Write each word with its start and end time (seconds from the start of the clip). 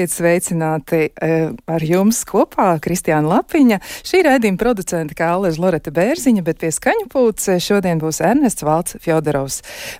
Esiet 0.00 0.14
sveicināti 0.16 0.98
uh, 1.12 1.50
ar 1.68 1.82
jums 1.84 2.22
kopā 2.24 2.70
Kristiāna 2.80 3.34
Lapiņa. 3.34 3.76
Šī 4.08 4.22
raidījuma 4.24 4.56
producente 4.56 5.12
kā 5.12 5.26
Aleža 5.34 5.60
Loreta 5.60 5.92
Bērziņa, 5.92 6.40
bet 6.46 6.62
pie 6.62 6.70
skaņu 6.72 7.04
pūces 7.12 7.60
šodien 7.60 8.00
būs 8.00 8.22
Ernests 8.24 8.64
Valts 8.64 8.96
Fjodorovs. 9.04 9.58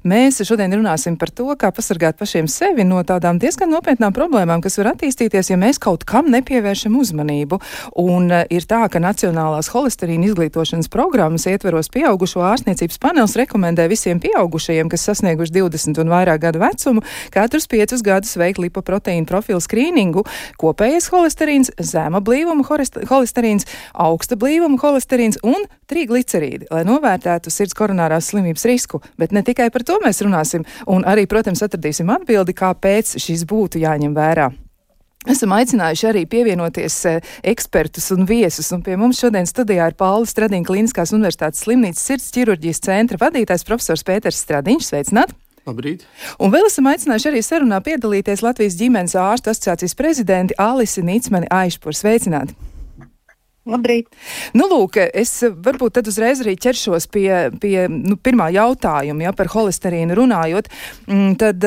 Mēs 0.08 0.40
šodien 0.48 0.72
runāsim 0.72 1.18
par 1.20 1.28
to, 1.36 1.50
kā 1.60 1.68
pasargāt 1.76 2.16
pašiem 2.16 2.48
sevi 2.48 2.86
no 2.88 3.02
tādām 3.04 3.36
diezgan 3.42 3.68
nopietnām 3.74 4.14
problēmām, 4.16 4.62
kas 4.64 4.78
var 4.80 4.94
attīstīties, 4.94 5.50
ja 5.52 5.58
mēs 5.60 5.76
kaut 5.76 6.08
kam 6.08 6.32
nepievēršam 6.32 6.96
uzmanību. 6.96 7.60
Un 8.00 8.32
uh, 8.32 8.46
ir 8.48 8.64
tā, 8.64 8.80
ka 8.88 9.04
Nacionālās 9.04 9.68
holesterīna 9.74 10.30
izglītošanas 10.30 10.88
programmas 10.88 11.44
ietveros 11.44 11.92
pieaugušo 11.92 12.40
ārstniecības 12.48 13.02
panels 13.04 13.36
rekomendē 13.36 13.84
visiem 13.92 14.24
pieaugušajiem, 14.24 14.88
kas 14.88 15.04
sasnieguši 15.12 15.58
20 15.60 16.00
un 16.00 16.16
vairāk 16.16 16.40
gadu 16.48 16.64
vecumu, 16.64 17.04
katrus 17.36 17.68
piecus 17.68 18.00
gadus 18.06 18.32
veikt 18.40 18.64
lipoproteīnu 18.64 19.28
profilu 19.28 19.50
profilu 19.50 19.60
skrīningu, 19.90 20.24
kopējais 20.60 21.10
holesterīns, 21.10 21.72
zema 21.82 22.20
blīvuma 22.20 22.64
holesterīns, 23.10 23.66
augsta 23.94 24.36
blīvuma 24.36 24.78
holesterīns 24.80 25.40
un 25.42 25.66
triglicerīdi, 25.90 26.70
lai 26.70 26.84
novērtētu 26.84 27.50
sirds 27.50 27.74
koronārās 27.74 28.30
slimības 28.30 28.64
risku. 28.66 29.02
Bet 29.18 29.32
ne 29.32 29.42
tikai 29.42 29.70
par 29.70 29.82
to 29.82 29.98
mēs 30.04 30.22
runāsim, 30.22 30.64
un 30.86 31.04
arī, 31.04 31.26
protams, 31.26 31.62
atradīsim 31.62 32.10
atbildi, 32.10 32.54
kāpēc 32.54 33.18
šis 33.18 33.44
būtu 33.44 33.82
jāņem 33.82 34.14
vērā. 34.14 34.50
Esam 35.28 35.52
aicinājuši 35.52 36.06
arī 36.08 36.22
pievienoties 36.24 36.94
e, 37.04 37.10
ekspertus 37.52 38.06
un 38.14 38.24
viesus, 38.24 38.70
un 38.72 38.80
pie 38.80 38.96
mums 38.96 39.20
šodien 39.20 39.44
studijā 39.44 39.90
ir 39.90 39.98
Paula 39.98 40.24
Stradīna 40.24 40.64
Kliniskās 40.64 41.12
Universitātes 41.12 41.60
slimnīcas 41.66 42.06
sirds 42.08 42.32
ķirurģijas 42.38 42.80
centra 42.88 43.20
vadītājs 43.20 43.68
profesors 43.68 44.06
Pēters 44.08 44.40
Stradiņš. 44.46 44.88
Sveicināt! 44.88 45.36
Labrīt. 45.68 46.06
Un 46.40 46.52
vēl 46.54 46.66
esam 46.70 46.88
aicinājuši 46.90 47.28
arī 47.30 47.42
sarunā 47.44 47.80
piedalīties 47.84 48.42
Latvijas 48.44 48.78
ģimenes 48.80 49.16
ārstu 49.20 49.52
asociācijas 49.52 49.96
prezidenti 49.98 50.56
Alisi 50.60 51.04
Nīcmani 51.04 51.50
Aišpur. 51.52 51.96
Sveicināti! 51.96 52.56
Labrīt. 53.68 54.08
Nu, 54.56 54.64
lūk, 54.70 54.96
es 55.12 55.34
varbūt 55.44 55.98
tad 55.98 56.08
uzreiz 56.08 56.40
arī 56.40 56.56
ķeršos 56.58 57.06
pie, 57.12 57.28
pie 57.60 57.84
nu, 57.92 58.16
pirmā 58.16 58.48
jautājuma, 58.56 59.26
ja 59.28 59.34
par 59.36 59.50
holesterīnu 59.52 60.16
runājot. 60.16 60.70
Mm, 61.06 61.34
tad, 61.40 61.66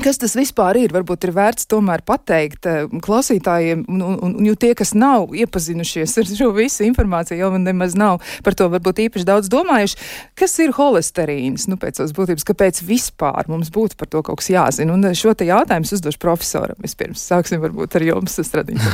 Kas 0.00 0.16
tas 0.16 0.32
vispār 0.32 0.78
ir? 0.80 0.92
Varbūt 0.94 1.26
ir 1.26 1.34
vērts 1.36 1.66
tomēr 1.68 2.00
pateikt 2.08 2.64
eh, 2.64 2.86
klausītājiem, 3.04 3.82
un, 3.92 3.98
un, 4.06 4.14
un 4.38 4.46
jo 4.48 4.54
tie, 4.56 4.70
kas 4.72 4.94
nav 4.96 5.34
iepazinušies 5.36 6.14
ar 6.22 6.30
šo 6.30 6.48
visu 6.56 6.86
informāciju, 6.86 7.36
jau 7.36 7.50
nemaz 7.60 7.92
nav 8.00 8.22
par 8.40 8.56
to 8.56 8.70
varbūt 8.72 9.02
īpaši 9.04 9.28
daudz 9.28 9.50
domājuši, 9.52 9.98
kas 10.40 10.56
ir 10.64 10.72
holesterīns, 10.78 11.68
nu 11.68 11.76
pēc 11.76 12.00
savas 12.00 12.16
būtības, 12.16 12.48
kāpēc 12.48 12.80
vispār 12.88 13.50
mums 13.52 13.68
būtu 13.74 14.00
par 14.00 14.08
to 14.08 14.24
kaut 14.24 14.40
kas 14.40 14.48
jāzina. 14.54 14.96
Un 14.96 15.12
šo 15.12 15.36
te 15.36 15.44
jautājumu 15.50 15.84
uzdošu 15.84 16.22
profesoram 16.24 16.80
vispirms. 16.80 17.26
Sāksim 17.28 17.60
varbūt 17.60 18.00
ar 18.00 18.08
jums, 18.08 18.40
Stradiņš. 18.48 18.88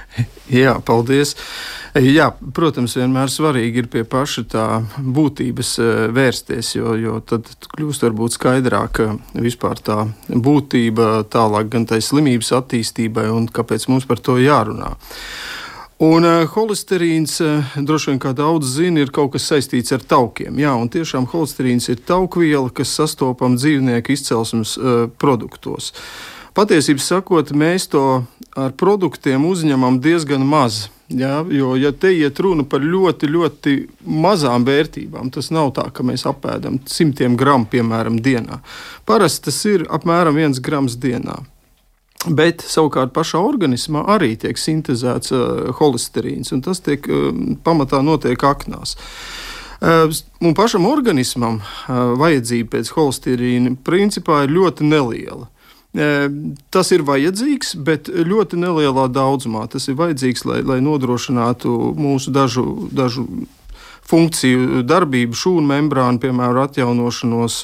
Jā, 0.62 0.78
paldies. 0.80 1.36
Jā, 1.96 2.28
protams, 2.54 2.96
vienmēr 2.98 3.30
svarīgi 3.32 3.80
ir 3.82 3.86
pie 3.88 4.02
paša 4.04 4.44
tā 4.52 4.64
būtības 5.00 5.70
eh, 5.80 6.00
vērsties, 6.12 6.74
jo, 6.76 6.92
jo 7.00 7.18
tad 7.24 7.48
kļūst 7.72 8.04
varbūt 8.04 8.36
skaidrāk 8.36 9.00
vispār 9.32 9.80
tā 9.80 10.02
būtība 10.28 11.24
tālāk 11.32 11.70
gan 11.72 11.86
tai 11.88 12.02
slimības 12.04 12.52
attīstībai 12.60 13.28
un 13.32 13.48
kāpēc 13.48 13.88
mums 13.88 14.08
par 14.08 14.20
to 14.20 14.36
jārunā. 14.42 14.92
Un 16.04 16.22
uh, 16.22 16.44
holesterīns, 16.52 17.40
uh, 17.42 17.72
droši 17.74 18.12
vien 18.12 18.20
kā 18.22 18.30
daudz 18.36 18.68
zina, 18.76 19.02
ir 19.02 19.10
kaut 19.10 19.32
kas 19.34 19.48
saistīts 19.50 19.90
ar 19.96 20.04
taukiem. 20.06 20.60
Jā, 20.62 20.76
un 20.78 20.86
tiešām 20.92 21.26
holesterīns 21.32 21.88
ir 21.90 22.04
taukviela, 22.06 22.68
kas 22.70 22.92
sastopama 23.00 23.58
dzīvnieku 23.58 24.14
izcelsmes 24.14 24.76
produktos. 25.18 25.90
Patiesībā 26.54 27.02
sakot, 27.02 27.50
mēs 27.50 27.88
to 27.90 28.04
ar 28.54 28.76
produktiem 28.78 29.48
uzņemam 29.48 29.98
diezgan 30.04 30.46
maz. 30.46 30.86
Jā, 31.08 31.40
jo, 31.48 31.72
ja 31.80 31.88
te 31.96 32.10
iet 32.12 32.36
runa 32.44 32.66
par 32.68 32.82
ļoti, 32.84 33.30
ļoti 33.32 33.74
mazām 34.04 34.66
vērtībām, 34.68 35.30
tas 35.32 35.48
nav 35.56 35.70
tā, 35.78 35.86
ka 35.88 36.04
mēs 36.04 36.26
apēdam 36.28 36.82
simtiem 36.84 37.36
gramu, 37.40 37.64
piemēram, 37.72 38.18
dienā. 38.20 38.58
Parasti 39.08 39.48
tas 39.48 39.62
ir 39.70 39.86
apmēram 39.88 40.36
viens 40.36 40.60
grams 40.60 40.98
dienā. 41.00 41.38
Bet 42.28 42.60
savukārt 42.66 43.14
pašā 43.16 43.40
organismā 43.40 44.02
arī 44.10 44.34
tiek 44.36 44.60
sintēzēts 44.60 45.32
uh, 45.32 45.68
holesterīns, 45.78 46.52
un 46.52 46.60
tas 46.66 46.82
tiek 46.84 47.06
uh, 47.08 47.30
pamatā 47.64 48.02
notiek 48.04 48.44
aknās. 48.44 48.98
Uh, 49.78 50.10
un 50.44 50.56
pašam 50.58 50.90
organismam 50.90 51.62
uh, 51.62 52.18
vajadzība 52.20 52.74
pēc 52.76 52.90
holesterīna 52.98 53.78
principā 53.86 54.42
ir 54.44 54.52
ļoti 54.58 54.90
neliela. 54.90 55.48
Tas 55.94 56.90
ir 56.92 57.02
vajadzīgs, 57.08 57.72
bet 57.80 58.10
ļoti 58.12 58.58
nelielā 58.60 59.06
daudzumā. 59.08 59.64
Tas 59.72 59.88
ir 59.88 59.96
vajadzīgs, 59.98 60.44
lai, 60.44 60.58
lai 60.66 60.82
nodrošinātu 60.84 61.72
mūsu 61.96 62.32
dažu, 62.34 62.64
dažu 62.92 63.24
funkciju 64.08 64.82
darbību, 64.88 65.36
šūnu 65.36 65.64
membrānu, 65.68 66.20
piemēram, 66.22 66.64
atjaunošanos, 66.64 67.60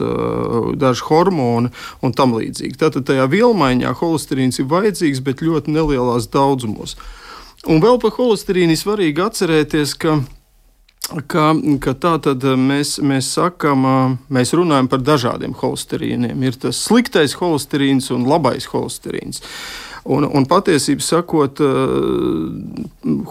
dažu 0.81 1.09
hormonu 1.09 1.73
un 2.05 2.17
tam 2.17 2.37
līdzīgi. 2.37 2.79
Tātad 2.81 3.07
tajā 3.09 3.29
vielmaiņā 3.33 3.95
holesterīns 4.01 4.61
ir 4.61 4.69
vajadzīgs, 4.73 5.23
bet 5.25 5.45
ļoti 5.45 5.73
nelielās 5.77 6.29
daudzumos. 6.33 6.99
Un 7.65 7.81
vēl 7.81 7.97
par 8.01 8.13
holesterīnu 8.19 8.77
svarīgi 8.77 9.25
atcerēties, 9.25 9.95
ka 10.01 10.19
ka, 11.29 11.53
ka 11.85 11.95
tā 12.01 12.15
tad 12.25 12.45
eh, 12.47 12.59
mēs, 12.59 12.97
mēs 13.05 13.33
sakām, 13.37 13.89
eh, 13.89 14.15
mēs 14.35 14.55
runājam 14.57 14.89
par 14.91 15.03
dažādiem 15.05 15.57
holesterīniem. 15.61 16.47
Ir 16.47 16.61
tas 16.61 16.81
sliktais 16.87 17.37
holesterīns 17.41 18.11
un 18.15 18.27
labais 18.29 18.69
holesterīns. 18.73 19.43
Un, 20.05 20.27
un 20.29 20.45
patiesībā 20.45 21.01
sakot, 21.01 21.63
uh, 21.65 22.51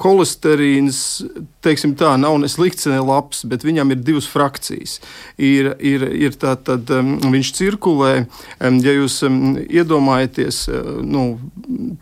holesterīns 0.01 1.21
teiksim, 1.63 1.95
tā, 1.99 2.13
nav 2.19 2.37
ne 2.41 2.49
slikts, 2.51 2.87
ne 2.91 2.99
labs, 3.03 3.43
bet 3.49 3.65
viņam 3.65 3.93
ir 3.93 4.01
divas 4.05 4.27
frakcijas. 4.29 4.97
Ir, 5.37 5.73
ir, 5.79 6.05
ir 6.27 6.37
tā, 6.39 6.55
tad 6.59 6.89
um, 6.93 7.15
viņš 7.33 7.51
cirkulē, 7.57 8.13
um, 8.59 8.79
ja 8.83 8.95
jūs 8.95 9.19
um, 9.27 9.39
iedomājaties 9.63 10.63
uh, 10.71 10.89
nu, 11.03 11.25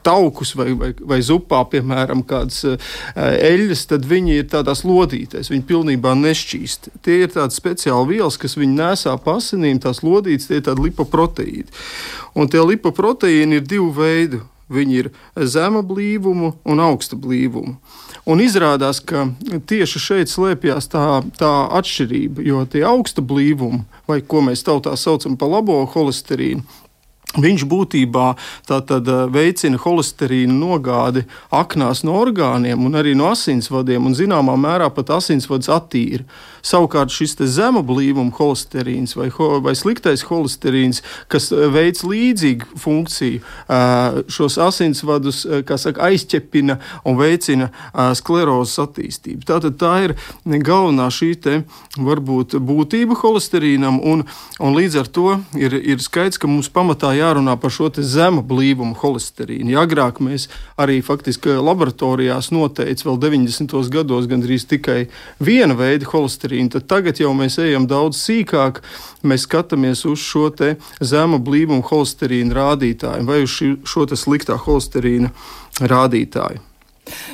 taukus 0.06 0.56
vai, 0.58 0.72
vai, 0.78 0.92
vai 1.14 1.22
zupā, 1.26 1.62
piemēram, 1.72 2.24
kādas 2.28 2.64
uh, 2.68 2.92
eļļas, 3.16 3.86
tad 3.94 4.08
viņi 4.10 4.42
ir 4.42 4.50
tādās 4.52 4.86
lodītēs, 4.88 5.52
viņi 5.54 5.68
pilnībā 5.70 6.16
nešķīst. 6.20 6.92
Tie 7.06 7.22
ir 7.26 7.34
tādi 7.34 7.58
speciāli 7.58 8.16
vielas, 8.16 8.40
kas 8.42 8.58
viņi 8.60 8.78
nesā 8.80 9.16
pasinīm, 9.22 9.82
tās 9.84 10.04
lodītes, 10.06 10.50
tie 10.50 10.62
ir 10.62 10.68
tādi 10.70 10.90
lipoproteīdi. 10.90 11.70
Un 12.36 12.50
tie 12.52 12.64
lipoproteīni 12.64 13.60
ir 13.60 13.68
divu 13.68 13.92
veidu. 13.96 14.46
Viņi 14.72 14.94
ir 15.02 15.10
zema 15.52 15.82
blīvuma 15.84 16.54
un 16.64 16.80
augsta 16.80 17.18
blīvuma. 17.20 17.76
Un 18.30 18.42
izrādās, 18.44 19.00
ka 19.02 19.26
tieši 19.66 20.00
šeit 20.00 20.30
slēpjas 20.30 20.92
tā, 20.94 21.06
tā 21.42 21.52
atšķirība, 21.80 22.46
jo 22.46 22.62
tie 22.70 22.84
augsta 22.86 23.24
blīvumi, 23.26 23.82
vai 24.10 24.22
ko 24.22 24.44
mēs 24.46 24.62
tautā 24.68 24.94
saucam 25.00 25.40
par 25.40 25.50
labo 25.50 25.80
holesterīnu, 25.90 26.62
Viņš 27.32 27.64
būtībā 27.64 28.34
tātad, 28.68 29.08
eh, 29.08 29.28
veicina 29.32 29.80
holesterīnu 29.80 30.52
nogādi 30.52 31.24
aknās 31.52 32.04
no 32.04 32.18
orgāniem 32.20 32.84
un 32.86 32.92
arī 32.92 33.16
no 33.16 33.30
asinsvadiem, 33.32 34.06
un 34.06 34.14
zināmā 34.14 34.58
mērā 34.60 34.94
pat 34.94 35.16
asinsvads 35.16 35.72
attīra. 35.72 36.26
Savukārt 36.66 37.14
šis 37.14 37.38
zema 37.52 37.82
blīvuma 37.86 38.34
holesterīns 38.38 39.16
vai, 39.18 39.30
vai 39.64 39.76
sliktais 39.78 40.24
holesterīns, 40.30 41.02
kas 41.32 41.52
eh, 41.52 41.68
veic 41.72 42.04
līdzīgu 42.06 42.80
funkciju, 42.82 43.42
eh, 43.42 44.22
šos 44.32 44.58
asinsvadus 44.62 45.44
saka, 45.82 46.10
aizķepina 46.12 46.78
un 47.08 47.18
veicina 47.20 47.70
sklerozes 48.18 48.80
attīstību. 48.82 49.46
Tātad 49.48 49.78
tā 49.82 49.94
ir 50.06 50.16
galvenā 50.46 51.08
šī 51.14 51.32
te, 51.42 51.56
varbūt 51.98 52.58
būtība 52.62 53.18
holesterīnam, 53.22 54.00
un, 54.08 54.24
un 54.60 54.78
līdz 54.78 55.00
ar 55.02 55.10
to 55.12 55.28
ir, 55.58 55.76
ir 55.76 56.04
skaidrs, 56.04 56.40
ka 56.42 56.50
mums 56.50 56.70
pamatā 56.74 57.14
jārunā 57.18 57.58
par 57.62 57.74
šo 57.74 57.90
zemu 57.92 58.44
blīvumu 58.48 58.96
holesterīnu. 59.02 59.74
Ja 59.74 59.86
agrāk 59.86 60.22
mēs 60.24 60.48
arī 60.80 61.00
faktiski 61.06 61.58
laboratorijās 61.60 62.52
noteicām 62.54 63.12
vēl 63.12 63.20
90. 63.20 63.76
gados 63.92 64.28
gandrīz 64.32 64.66
tikai 64.70 65.06
viena 65.44 65.76
veida 65.78 66.08
holesterīnu, 66.12 66.51
tad 66.72 66.88
tagad 66.92 67.20
jau 67.20 67.34
mēs 67.38 67.58
ejam 67.62 67.88
daudz 67.90 68.20
sīkāk. 68.26 68.82
Mēs 69.24 69.46
skatāmies 69.48 70.06
uz 70.10 70.20
šo 70.20 70.50
zemu 71.00 71.40
blīvumu 71.40 71.86
holesterīnu 71.86 72.56
rādītāju 72.58 73.28
vai 73.28 73.44
uz 73.46 73.60
šo 73.88 74.08
sliktā 74.16 74.58
holesterīna 74.58 75.32
rādītāju. 75.82 76.71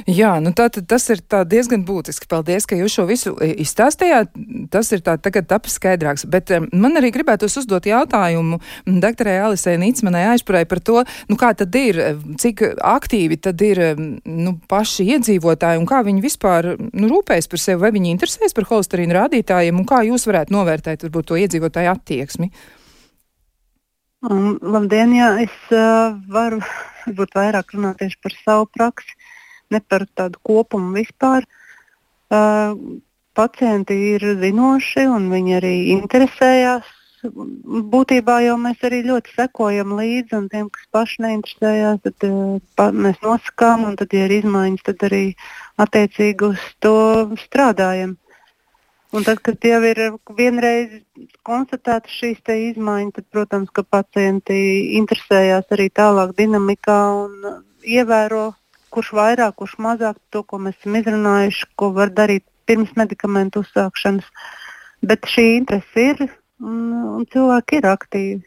Jā, 0.09 0.35
nu 0.44 0.53
tā, 0.56 0.69
tas 0.69 1.07
ir 1.13 1.21
diezgan 1.50 1.83
būtiski. 1.88 2.29
Paldies, 2.29 2.68
ka 2.69 2.77
jūs 2.79 2.97
šo 2.97 3.07
visu 3.09 3.33
e, 3.41 3.51
izstāstījāt. 3.63 4.33
Tas 4.74 4.91
ir 4.95 5.03
tā 5.06 5.18
tagad 5.21 5.50
tapis 5.50 5.77
skaidrāks. 5.79 6.27
Bet 6.29 6.51
um, 6.56 6.68
man 6.74 7.00
arī 7.00 7.12
gribētos 7.15 7.57
uzdot 7.62 7.88
jautājumu 7.89 8.59
doktorai 8.88 9.38
Alisai 9.47 9.77
Nīcmanai 9.81 10.25
aizpurai 10.33 10.65
par 10.69 10.81
to, 10.83 11.03
nu 11.29 11.38
kā 11.39 11.53
tad 11.57 11.75
ir, 11.79 12.00
cik 12.39 12.63
aktīvi 12.77 13.39
tad 13.41 13.62
ir 13.65 13.83
nu, 13.97 14.57
paši 14.69 15.07
iedzīvotāji 15.18 15.81
un 15.81 15.88
kā 15.89 16.01
viņi 16.07 16.24
vispār 16.24 16.74
nu, 16.77 17.09
rūpējas 17.12 17.50
par 17.51 17.63
sevi, 17.63 17.81
vai 17.83 17.94
viņi 17.95 18.13
interesēs 18.15 18.56
par 18.57 18.68
holesterīnu 18.71 19.18
rādītājiem 19.18 19.79
un 19.79 19.88
kā 19.88 20.03
jūs 20.07 20.27
varētu 20.29 20.56
novērtēt 20.56 21.07
varbūt 21.07 21.31
to 21.31 21.39
iedzīvotāju 21.44 21.94
attieksmi. 21.94 22.51
Um, 24.25 24.56
labdien, 24.65 25.12
jā, 25.13 25.29
es 25.45 25.53
uh, 25.69 26.15
varu 26.33 26.62
varbūt 27.06 27.35
vairāk 27.38 27.75
runāt 27.75 28.01
tieši 28.01 28.18
par 28.24 28.38
savu 28.41 28.69
praksi, 28.74 29.17
ne 29.74 29.81
par 29.81 30.06
tādu 30.18 30.40
kopumu 30.46 30.96
vispār. 30.98 31.48
Uh, 32.28 32.75
pacienti 33.38 33.96
ir 34.14 34.24
zinoši 34.42 35.08
un 35.14 35.30
viņi 35.31 35.58
arī 35.60 35.75
interesējās. 35.96 36.94
Būtībā 37.94 38.38
jau 38.46 38.56
mēs 38.62 38.84
arī 38.88 39.02
ļoti 39.08 39.34
sekojam 39.34 39.96
līdzi, 39.98 40.36
un 40.38 40.46
tiem, 40.52 40.68
kas 40.74 40.86
paši 40.94 41.24
neinteresējās, 41.25 42.04
tad 42.06 42.28
uh, 42.28 42.60
pa, 42.78 42.92
mēs 42.94 43.19
nosakām, 43.25 43.88
un 43.90 43.98
tad, 44.00 44.14
ja 44.14 44.28
ir 44.28 44.38
izmaiņas, 44.38 44.86
tad 44.92 45.08
arī 45.10 45.24
attiecīgi 45.81 46.52
uz 46.52 46.70
to 46.84 46.96
strādājam. 47.48 48.16
Un 49.16 49.24
tad, 49.24 49.40
kad 49.40 49.63
jau 49.63 49.80
ir 49.88 50.00
vienreiz 50.36 50.98
konstatētas 51.48 52.12
šīs 52.12 52.42
izmaiņas, 52.54 53.16
tad, 53.16 53.25
protams, 53.34 53.72
ka 53.74 53.86
pacienti 53.88 54.58
interesējās 55.00 55.72
arī 55.74 55.88
tālāk 55.96 56.36
dinamikā 56.38 57.00
un 57.24 57.63
ievēro, 57.88 58.50
kurš 58.98 59.14
vairāk, 59.14 59.56
kurš 59.62 59.78
mazāk 59.86 60.18
to, 60.34 60.42
ko 60.44 60.60
mēs 60.66 60.78
esam 60.80 60.98
izrunājuši, 60.98 61.70
ko 61.78 61.92
var 61.94 62.10
darīt 62.20 62.46
pirms 62.68 62.96
medikamentu 62.98 63.62
uzsākšanas. 63.64 64.28
Bet 65.06 65.30
šī 65.30 65.46
interese 65.60 66.06
ir 66.12 66.24
un, 66.26 66.80
un 67.20 67.28
cilvēki 67.34 67.78
ir 67.78 67.90
aktīvi. 67.94 68.42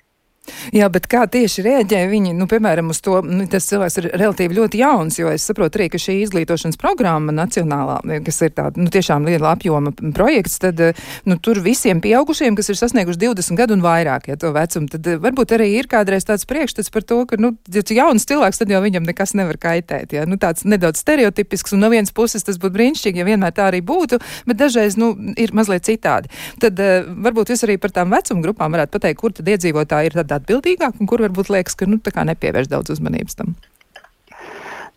Jā, 0.73 0.87
bet 0.93 1.07
kā 1.11 1.27
tieši 1.31 1.63
rēģē 1.67 2.01
viņi, 2.11 2.33
nu, 2.37 2.47
piemēram, 2.51 2.91
uz 2.95 3.01
to, 3.05 3.19
nu, 3.27 3.45
tas 3.51 3.67
cilvēks 3.69 3.99
ir 4.01 4.07
relatīvi 4.21 4.57
ļoti 4.57 4.81
jauns, 4.81 5.19
jo 5.21 5.29
es 5.33 5.45
saprotu 5.47 5.81
arī, 5.81 5.89
ka 5.93 6.01
šī 6.01 6.17
izglītošanas 6.25 6.79
programma 6.81 7.35
nacionālā, 7.35 7.99
kas 8.25 8.41
ir 8.47 8.55
tāda, 8.57 8.81
nu, 8.81 8.89
tiešām 8.93 9.27
liela 9.29 9.53
apjoma 9.55 9.93
projekts, 10.17 10.57
tad, 10.63 10.81
nu, 11.29 11.37
tur 11.43 11.61
visiem 11.65 12.01
pieaugušiem, 12.01 12.57
kas 12.59 12.73
ir 12.73 12.79
sasnieguši 12.81 13.21
20 13.25 13.59
gadu 13.59 13.77
un 13.77 13.85
vairāk, 13.85 14.31
ja 14.33 14.39
to 14.41 14.53
vecumu, 14.57 14.89
tad 14.93 15.11
varbūt 15.25 15.57
arī 15.59 15.69
ir 15.77 15.91
kādreiz 15.91 16.25
tāds 16.29 16.49
priekšstats 16.49 16.93
par 16.95 17.05
to, 17.05 17.21
ka, 17.29 17.41
nu, 17.41 17.53
ja 17.75 17.85
jauns 18.01 18.29
cilvēks, 18.31 18.63
tad 18.63 18.73
jau 18.73 18.81
viņam 18.85 19.07
nekas 19.11 19.37
nevar 19.39 19.61
kaitēt, 19.61 20.17
ja, 20.17 20.25
nu, 20.29 20.41
tāds 20.41 20.65
nedaudz 20.65 21.03
stereotipisks, 21.05 21.77
un 21.77 21.85
no 21.85 21.93
vienas 21.93 22.15
puses 22.17 22.47
tas 22.47 22.61
būtu 22.61 22.79
brīnišķīgi, 22.79 23.21
ja 23.21 23.29
vienmēr 23.29 23.55
tā 23.57 23.69
arī 23.69 23.83
būtu, 23.85 24.21
bet 24.49 24.61
dažreiz, 24.61 24.97
nu, 25.01 25.13
ir 25.41 25.53
mazliet 25.57 25.89
citādi. 25.89 26.33
Tad 26.63 26.81
varbūt 27.27 27.53
jūs 27.53 27.67
arī 27.67 27.77
par 27.83 27.93
tām 27.95 28.15
vecuma 28.15 28.45
grupām 28.45 28.77
varētu 28.77 28.97
pateikt, 28.97 29.21
kur 29.21 29.35
tad 29.37 29.51
iedzīvotāji 29.51 30.11
ir 30.11 30.19
tādā 30.31 30.41
atbildīgāk, 30.41 31.01
un 31.01 31.11
kur 31.11 31.23
varbūt 31.27 31.51
liekas, 31.53 31.77
ka 31.77 31.89
nu, 31.91 31.99
nepievērš 32.01 32.71
daudz 32.71 32.95
uzmanības 32.95 33.39
tam? 33.39 33.55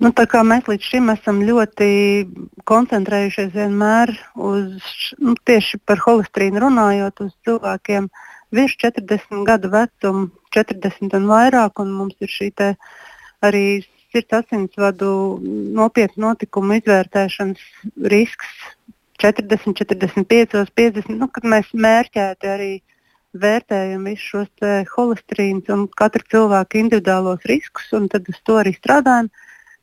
Nu, 0.01 0.09
mēs 0.50 0.68
līdz 0.68 0.89
šim 0.89 1.09
esam 1.13 1.41
ļoti 1.45 1.88
koncentrējušies 2.68 3.53
vienmēr 3.53 4.12
uz 4.35 4.94
nu, 5.21 5.35
tieši 5.45 5.80
par 5.85 6.01
holesterīnu 6.01 6.63
runājot, 6.65 7.21
uz 7.27 7.33
cilvēkiem 7.45 8.09
virs 8.53 8.75
40 8.81 9.45
gadu 9.47 9.69
vecumu, 9.74 10.30
40 10.56 11.18
un 11.19 11.27
vairāk, 11.30 11.81
un 11.81 11.94
mums 11.94 12.18
ir 12.19 12.30
šī 12.30 12.51
arī 13.44 13.65
sirds 14.13 14.39
asinsvadu 14.41 15.09
nopietnu 15.77 16.27
notikumu 16.27 16.77
izvērtēšanas 16.81 17.62
risks 18.13 18.50
40, 19.24 19.77
45, 19.77 20.74
50, 20.75 21.15
nu, 21.15 21.30
kad 21.31 21.45
mēs 21.47 21.69
mērķēti 21.74 22.50
arī 22.50 22.71
vērtējam 23.33 24.06
visus 24.09 24.27
šos 24.31 24.89
holesterīnus 24.94 25.71
un 25.74 25.88
katra 26.01 26.24
cilvēka 26.33 26.80
individuālos 26.81 27.47
riskus, 27.50 27.89
un 27.97 28.09
tad 28.12 28.30
uz 28.30 28.39
to 28.45 28.59
arī 28.62 28.75
strādājam. 28.77 29.30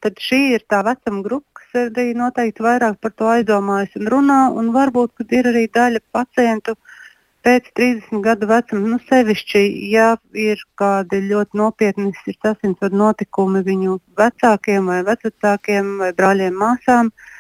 Tad 0.01 0.21
šī 0.23 0.41
ir 0.57 0.65
tā 0.71 0.81
vecuma 0.87 1.23
grupa, 1.25 1.61
kas 1.61 1.91
arī 1.91 2.13
noteikti 2.17 2.65
vairāk 2.65 3.01
par 3.03 3.13
to 3.13 3.29
aizdomājas 3.29 3.99
un 4.01 4.09
runā, 4.15 4.41
un 4.57 4.71
varbūt 4.77 5.27
ir 5.29 5.51
arī 5.51 5.67
daļa 5.69 6.01
pacientu 6.15 6.77
pēc 7.45 7.69
30 7.77 8.23
gadu 8.25 8.49
vecuma, 8.49 8.95
nu 8.95 8.99
sevišķi, 9.09 9.65
ja 9.93 10.15
ir 10.37 10.61
kādi 10.81 11.23
ļoti 11.27 11.61
nopietni 11.61 12.13
sirdsasinsvadu 12.25 12.97
notikumi 12.97 13.65
viņu 13.65 13.99
vecākiem 14.21 14.89
vai 14.93 15.03
vecākiem 15.09 15.95
vai 16.05 16.11
brāļiem 16.17 16.59
māsām. 16.65 17.13
Uh, 17.13 17.40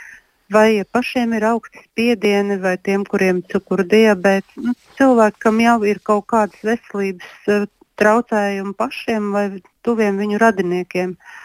vai 0.53 0.85
pašiem 0.85 1.35
ir 1.39 1.47
augsti 1.51 1.85
spiedieni, 1.85 2.59
vai 2.63 2.77
tiem, 2.79 3.05
kuriem 3.09 3.43
ir 3.43 3.53
cukuru 3.53 3.87
diabetes. 3.87 4.57
Nu, 4.57 4.75
cilvēkam 4.99 5.61
jau 5.65 5.77
ir 5.89 6.03
kaut 6.05 6.27
kādas 6.33 6.65
veselības 6.67 7.53
uh, 7.53 7.69
traucējumi 8.01 8.75
pašiem 8.79 9.31
vai 9.37 9.47
tuviem 9.87 10.19
viņu 10.21 10.41
radiniekiem. 10.43 11.15
Uh, 11.15 11.39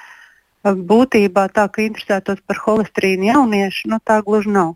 būtībā 0.74 1.50
tā, 1.54 1.68
ka 1.70 1.84
interesētos 1.84 2.42
par 2.48 2.58
holesterīnu 2.64 3.30
jauniešu, 3.30 3.92
nu, 3.92 4.00
tā 4.02 4.22
gluži 4.26 4.50
nav. 4.50 4.74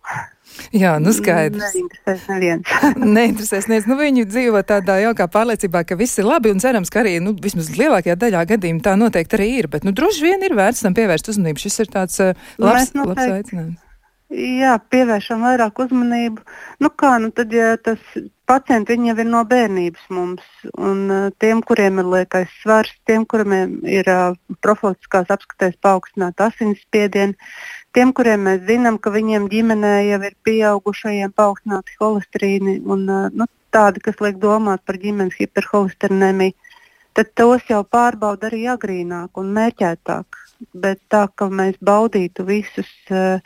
Jā, 0.73 0.95
nu 1.01 1.13
skaidrs. 1.13 1.73
Neinteresēs 1.73 2.23
neviens. 2.29 2.71
Neinteresēs 3.17 3.69
neviens. 3.69 3.89
Nu, 3.89 3.97
viņi 3.99 4.25
dzīvo 4.29 4.61
tādā 4.67 4.99
jaukā 5.03 5.29
pārliecībā, 5.31 5.83
ka 5.87 5.97
viss 5.97 6.19
ir 6.21 6.27
labi 6.27 6.53
un 6.53 6.61
cerams, 6.61 6.91
ka 6.93 7.03
arī, 7.03 7.17
nu, 7.23 7.35
vismaz 7.37 7.71
lielākajā 7.77 8.17
daļā 8.19 8.45
gadījumā 8.55 8.85
tā 8.85 8.95
noteikti 8.99 9.37
arī 9.37 9.51
ir. 9.61 9.69
Bet, 9.71 9.85
nu, 9.87 9.93
droši 9.95 10.25
vien 10.25 10.45
ir 10.45 10.57
vērts 10.57 10.85
tam 10.85 10.97
pievērst 10.97 11.31
uzmanību. 11.33 11.61
Šis 11.65 11.85
ir 11.85 11.93
tāds 11.93 12.17
uh, 12.25 12.49
labs, 12.61 12.91
labs 12.97 13.25
aicinājums. 13.29 13.88
Jā, 14.29 14.75
pievēršam 14.93 15.41
vairāk 15.41 15.79
uzmanību. 15.81 16.43
Nu 16.85 16.89
kā, 16.93 17.15
nu 17.17 17.31
tad, 17.33 17.49
ja 17.49 17.71
tas 17.81 17.97
pacienti 18.45 18.93
jau 18.93 19.15
ir 19.17 19.25
no 19.25 19.39
bērnības 19.41 20.03
mums, 20.13 20.43
un 20.77 20.99
uh, 21.09 21.31
tiem, 21.41 21.63
kuriem 21.65 21.97
ir 21.97 22.11
liekais 22.13 22.51
svars, 22.61 22.91
tiem, 23.09 23.25
kuriem 23.25 23.79
ir 23.89 24.05
uh, 24.13 24.37
profilaktiskās 24.61 25.33
apskatēs 25.33 25.79
paaugstināta 25.81 26.51
asinsspiediena, 26.51 27.33
tiem, 27.97 28.13
kuriem 28.13 28.45
mēs 28.45 28.61
zinām, 28.69 29.01
ka 29.01 29.09
viņiem 29.17 29.49
ģimenē 29.49 29.95
jau 30.11 30.21
ir 30.29 30.37
pieaugušajiem 30.45 31.33
paaugstināti 31.33 31.97
holesterīni 31.97 32.77
un 32.85 33.09
uh, 33.09 33.33
nu, 33.33 33.49
tādi, 33.73 34.05
kas 34.05 34.21
liek 34.21 34.37
domāt 34.37 34.85
par 34.85 35.01
ģimenes 35.01 35.41
hiperholesterinēmiju, 35.41 36.53
tad 37.17 37.33
tos 37.33 37.65
jau 37.65 37.81
pārbauda 37.81 38.53
arī 38.53 38.67
agrīnāk 38.77 39.41
un 39.41 39.51
mērķētāk. 39.57 40.45
Bet 40.75 40.99
tā, 41.09 41.25
ka 41.39 41.47
mēs 41.49 41.77
baudītu 41.81 42.43
visus 42.45 42.89
uh, 43.09 43.39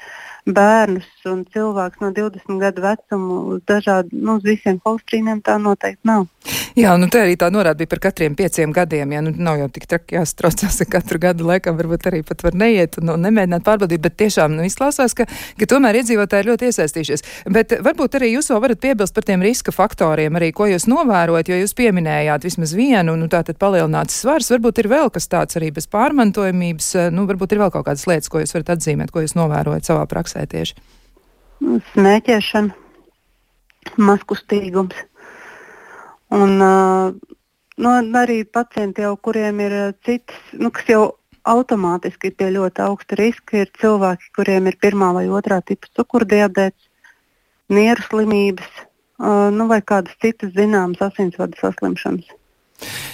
bērnus 0.45 1.07
un 1.29 1.43
cilvēkus 1.53 2.01
no 2.03 2.11
20 2.11 2.59
gadu 2.59 2.83
vecuma 2.83 3.39
uz 3.55 3.61
dažādiem, 3.69 4.19
nu, 4.25 4.37
uz 4.39 4.47
visiem 4.47 4.79
holstrīniem 4.83 5.39
tā 5.45 5.55
noteikti 5.61 6.03
nav. 6.07 6.27
Jā, 6.75 6.95
nu 6.99 7.07
te 7.07 7.21
arī 7.21 7.37
tā 7.39 7.47
norāda 7.53 7.77
bija 7.79 7.91
par 7.93 8.01
katriem 8.09 8.33
pieciem 8.35 8.73
gadiem. 8.75 9.11
Jā, 9.13 9.21
nu 9.23 9.31
nav 9.37 9.59
jau 9.61 9.69
tik 9.71 9.85
traki 9.87 10.17
jāstraucās, 10.17 10.81
ka 10.83 10.97
katru 10.97 11.21
gadu 11.21 11.47
laikam 11.47 11.77
varbūt 11.79 12.09
arī 12.09 12.23
pat 12.27 12.43
var 12.43 12.57
neiet 12.59 12.97
un, 12.99 13.13
un 13.13 13.23
nemēģināt 13.23 13.63
pārbaudīt, 13.63 14.01
bet 14.03 14.17
tiešām 14.19 14.57
nu, 14.57 14.65
izklausās, 14.67 15.15
ka, 15.15 15.27
ka 15.59 15.69
tomēr 15.69 16.01
iedzīvotāji 16.01 16.43
ir 16.43 16.51
ļoti 16.51 16.71
iesaistījušies. 16.71 17.25
Bet 17.55 17.77
varbūt 17.85 18.17
arī 18.19 18.33
jūs 18.33 18.51
vēl 18.51 18.63
varat 18.65 18.81
piebilst 18.83 19.15
par 19.15 19.27
tiem 19.29 19.45
riska 19.45 19.71
faktoriem, 19.75 20.35
arī 20.39 20.51
ko 20.55 20.67
jūs 20.67 20.89
novērojat, 20.91 21.53
jo 21.53 21.61
jūs 21.61 21.75
pieminējāt 21.77 22.49
vismaz 22.49 22.75
vienu, 22.75 23.15
nu 23.21 23.29
tā 23.31 23.45
tad 23.47 23.61
palielināts 23.61 24.19
svars. 24.25 24.51
Varbūt 24.51 24.83
ir 24.83 24.91
vēl 24.91 25.13
kas 25.13 25.29
tāds 25.31 25.61
arī 25.61 25.71
bez 25.77 25.87
pārmantojumības, 25.93 26.91
nu 27.15 27.29
varbūt 27.29 27.55
ir 27.55 27.63
vēl 27.63 27.71
kaut 27.77 27.87
kādas 27.87 28.09
lietas, 28.09 28.33
ko 28.33 28.43
jūs 28.43 28.57
varat 28.57 28.75
atzīmēt, 28.75 29.13
ko 29.13 29.23
jūs 29.23 29.37
novērojat 29.39 29.93
savā 29.93 30.09
praksē 30.09 30.32
tieši. 30.33 30.75
Smēķēšana, 31.93 32.75
maskustīgums 33.97 34.97
Un, 36.33 36.57
nu, 37.77 37.89
arī 38.17 38.39
pacienti, 38.49 39.03
jau, 39.05 39.13
kuriem 39.21 39.59
ir 39.61 39.73
citas, 40.05 40.39
nu, 40.57 40.71
kas 40.73 40.87
jau 40.89 41.03
automātiski 41.45 42.31
ir 42.31 42.37
pie 42.39 42.47
ļoti 42.55 42.81
augsta 42.87 43.17
riska, 43.19 43.59
ir 43.61 43.69
cilvēki, 43.81 44.31
kuriem 44.37 44.71
ir 44.71 44.79
pirmā 44.81 45.11
vai 45.13 45.27
otrā 45.29 45.59
tipa 45.61 45.91
cukurdibēts, 45.99 46.89
nieru 47.69 48.05
slimības 48.07 48.81
nu, 49.53 49.67
vai 49.69 49.83
kādas 49.85 50.17
citas 50.23 50.55
zināmas 50.57 51.03
asinsvadu 51.05 51.59
saslimšanas. 51.61 52.33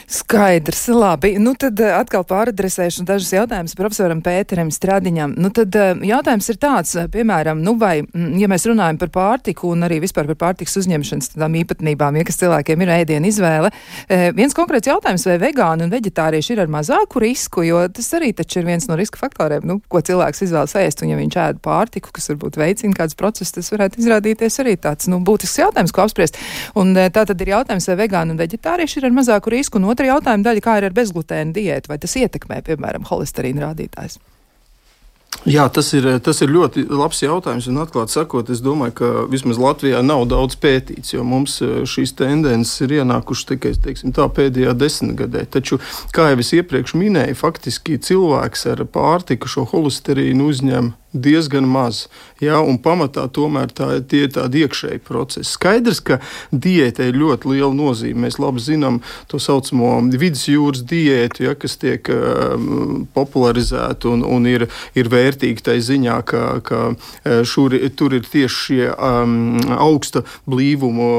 Skaidrs, 0.09 0.87
labi. 0.87 1.35
Nu 1.37 1.51
tad 1.53 1.77
eh, 1.79 1.91
atkal 1.93 2.23
pāradresēšu 2.25 3.03
dažus 3.05 3.29
jautājumus 3.29 3.75
profesoram 3.77 4.23
Pēteram 4.25 4.71
Stradiņam. 4.73 5.35
Nu 5.37 5.51
tad 5.53 5.75
eh, 5.77 5.91
jautājums 6.09 6.47
ir 6.49 6.57
tāds, 6.57 6.95
eh, 6.97 7.05
piemēram, 7.13 7.61
nu 7.61 7.75
vai, 7.77 7.99
mm, 8.01 8.31
ja 8.41 8.49
mēs 8.49 8.65
runājam 8.65 8.97
par 8.97 9.11
pārtiku 9.13 9.69
un 9.69 9.85
arī 9.85 9.99
vispār 10.01 10.25
par 10.31 10.39
pārtikas 10.47 10.79
uzņemšanas 10.81 11.35
tādām 11.35 11.59
īpatnībām, 11.61 12.17
ja 12.17 12.25
kas 12.25 12.41
cilvēkiem 12.41 12.81
ir 12.81 12.93
ēdienu 12.95 13.29
izvēle, 13.29 13.69
viens 14.33 14.55
konkrēts 14.57 14.89
jautājums, 14.89 15.27
vai 15.29 15.35
vegāni 15.41 15.85
un 15.85 15.93
veģetārieši 15.93 16.55
ir 16.55 16.63
ar 16.63 16.71
mazāku 16.73 17.21
risku, 17.21 17.61
jo 17.67 17.83
tas 17.93 18.09
arī 18.17 18.31
taču 18.33 18.63
ir 18.63 18.67
viens 18.71 18.89
no 18.89 18.97
riska 18.97 19.21
faktoriem, 19.21 19.65
nu, 19.69 19.77
ko 19.91 20.01
cilvēks 20.01 20.41
izvēlas 20.47 20.73
ēst, 20.79 21.03
un 21.05 21.13
ja 21.13 21.19
viņš 21.19 21.37
ēd 21.43 21.61
pārtiku, 21.65 22.13
kas 22.15 22.31
varbūt 22.31 22.57
veicina 22.57 22.97
kāds 22.97 23.17
process, 23.19 23.53
tas 23.53 23.69
varētu 23.73 24.01
izrādīties 24.01 24.59
arī 24.63 24.73
tāds, 24.81 25.09
nu, 25.11 25.21
būtisks 25.25 25.61
jautājums, 25.61 25.93
ko 25.93 26.07
apspriest. 26.07 26.39
Un 26.79 26.97
tā 26.97 27.25
tad 27.29 27.45
ir 27.45 27.53
jautājums, 27.53 27.89
vai 27.91 27.99
vegāni 28.05 28.33
un 28.33 28.41
veģetārieši 28.41 29.01
ir 29.01 29.09
ar 29.09 29.17
mazāku 29.19 29.53
risku, 29.53 29.58
un 29.75 29.89
otra 29.91 30.07
jautājuma 30.07 30.47
daļa, 30.47 30.63
kā 30.63 30.79
ir 30.79 30.89
ar 30.89 30.95
bezglutēnu 30.95 31.55
diētu, 31.55 31.91
vai 31.91 31.99
tas 31.99 32.15
ietekmē, 32.19 32.61
piemēram, 32.65 33.07
holesterīna 33.09 33.67
rādītājs? 33.67 34.19
Jā, 35.47 35.69
tas 35.71 35.87
ir, 35.95 36.03
tas 36.19 36.41
ir 36.43 36.51
ļoti 36.51 36.83
labs 36.91 37.21
jautājums. 37.23 37.69
Atklāti 37.79 38.11
sakot, 38.11 38.49
es 38.51 38.59
domāju, 38.59 38.95
ka 38.97 39.09
vismaz 39.31 39.59
Latvijā 39.61 40.01
nav 40.03 40.25
daudz 40.27 40.57
pētīts, 40.59 41.13
jo 41.13 41.23
mums 41.23 41.61
e, 41.63 41.85
šīs 41.87 42.11
tendences 42.19 42.81
ir 42.83 42.97
ienākušas 42.97 43.47
tikai 43.53 43.71
teiksim, 43.85 44.11
tā, 44.15 44.25
pēdējā 44.35 44.73
desmitgadē. 44.75 45.45
Taču, 45.53 45.79
kā 46.15 46.31
jau 46.33 46.41
es 46.43 46.51
iepriekš 46.57 46.97
minēju, 46.99 47.39
faktiski 47.39 48.01
cilvēks 48.03 48.67
ar 48.73 48.83
pārtiku 48.91 49.47
šo 49.47 49.63
holesterīnu 49.71 50.49
uzņem 50.51 50.91
diezgan 51.13 51.65
maz. 51.67 52.07
Ja, 52.39 52.59
un 52.61 52.77
pamatā 52.79 53.25
tomēr 53.33 53.71
tā, 53.75 53.89
tie 54.07 54.23
ir 54.27 54.33
tādi 54.35 54.63
iekšēji 54.63 55.01
procesi. 55.03 55.49
Skaidrs, 55.49 55.99
ka 56.05 56.19
diētai 56.53 57.09
ir 57.09 57.17
ļoti 57.19 57.49
liela 57.51 57.71
nozīme. 57.75 58.27
Mēs 58.27 58.37
labi 58.39 58.61
zinām 58.63 59.01
to 59.31 59.41
saucamo 59.41 59.97
vidusjūras 60.09 60.85
diētu, 60.87 61.47
ja, 61.47 61.55
kas 61.59 61.75
tiek 61.81 62.07
um, 62.13 63.07
popularizēta 63.15 64.11
un, 64.13 64.23
un 64.23 64.47
ir, 64.49 64.67
ir 64.95 65.09
vērtīga 65.11 65.65
tai 65.71 65.79
ziņā, 65.83 66.19
ka, 66.29 66.43
ka 66.65 66.81
uh, 66.93 67.41
šur, 67.43 67.75
tur 67.97 68.15
ir 68.15 68.29
tieši 68.29 68.59
šie 68.59 68.85
um, 68.93 69.57
augsta 69.79 70.23
blīvuma, 70.49 71.09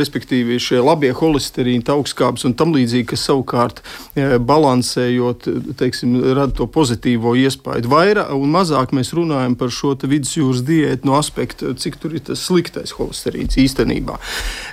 respektīvi 0.00 0.58
šie 0.60 0.82
labie 0.82 1.12
holesterīni, 1.16 1.86
augstskābes 1.90 2.44
un 2.48 2.56
tam 2.58 2.74
līdzīgi, 2.74 3.08
kas 3.14 3.24
savukārt 3.30 3.80
uh, 3.84 4.36
balansējot, 4.36 5.48
teiksim, 5.80 6.18
rada 6.34 6.52
to 6.58 6.68
pozitīvo 6.70 7.36
iespaidu. 7.38 7.90
Vairāk 7.94 8.34
un 8.34 8.52
mazāk 8.52 8.79
mazāk 8.80 8.94
mēs 8.96 9.12
runājam 9.14 9.56
par 9.58 9.70
šo 9.70 9.94
vidusjūras 10.00 10.62
diētu 10.64 11.06
no 11.06 11.16
aspekta, 11.18 11.74
cik 11.76 11.98
tur 12.00 12.14
ir 12.14 12.22
tas 12.24 12.40
sliktais 12.40 12.92
holesterīns 12.96 13.58
īstenībā. 13.58 14.18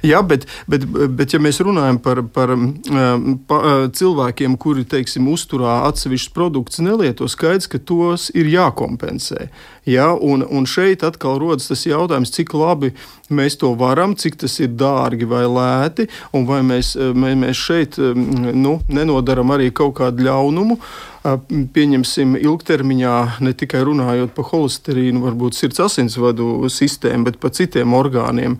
Jā, 0.03 0.21
bet, 0.23 0.47
bet, 0.67 0.85
bet 0.85 1.33
ja 1.33 1.39
mēs 1.39 1.59
runājam 1.59 1.99
par, 1.99 2.23
par 2.23 2.53
um, 2.53 3.39
pa, 3.47 3.57
uh, 3.57 3.91
cilvēkiem, 3.91 4.57
kuri, 4.57 4.85
teiksim, 4.85 5.27
uzturā 5.27 5.83
atsevišķus 5.89 6.33
produktus 6.33 6.79
nelieto, 6.79 7.27
skaidrs, 7.27 7.67
ka 7.67 7.79
tos 7.79 8.29
ir 8.33 8.47
jākompensē. 8.47 9.49
Ja, 9.87 10.11
un, 10.13 10.43
un 10.43 10.65
šeit 10.67 11.03
atkal 11.07 11.39
rodas 11.39 11.69
tas 11.69 11.85
jautājums, 11.87 12.33
cik 12.35 12.53
labi 12.53 12.93
mēs 13.31 13.55
to 13.59 13.73
varam, 13.79 14.15
cik 14.19 14.35
tas 14.41 14.57
ir 14.59 14.73
dārgi 14.75 15.27
vai 15.27 15.45
lēti, 15.47 16.07
un 16.35 16.47
vai 16.47 16.59
mēs, 16.63 16.95
mēs 17.15 17.59
šeit 17.59 17.99
um, 17.99 18.25
nu, 18.55 18.79
nenodaram 18.91 19.55
arī 19.55 19.71
kaut 19.71 19.97
kādu 20.01 20.27
ļaunumu. 20.27 20.79
Pieņemsim, 21.73 22.35
ilgtermiņā 22.39 23.15
ne 23.43 23.53
tikai 23.57 23.81
runājot 23.87 24.33
par 24.37 24.47
holesterīnu, 24.51 25.23
varbūt 25.25 25.57
sirds 25.57 25.81
asinsvadu 25.83 26.69
sistēmu, 26.71 27.27
bet 27.27 27.39
par 27.41 27.51
citiem 27.57 27.95
orgāniem, 27.97 28.59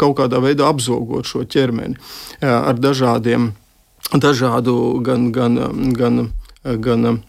kaut 0.00 0.16
kādā 0.18 0.40
veidā 0.42 0.70
apzogot 0.72 1.28
šo 1.28 1.44
ķermeni 1.46 1.98
ar 2.42 2.80
dažādiem, 2.80 3.52
dažādu 4.14 4.76
gan, 5.06 5.30
gan, 5.34 5.60
gan, 5.98 6.22
gan 6.64 7.20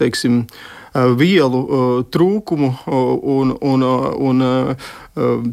teiksim, 0.00 0.44
vielu 0.94 1.60
trūkumu 2.14 2.70
un, 2.86 3.54
un, 3.58 3.84
un 4.28 4.44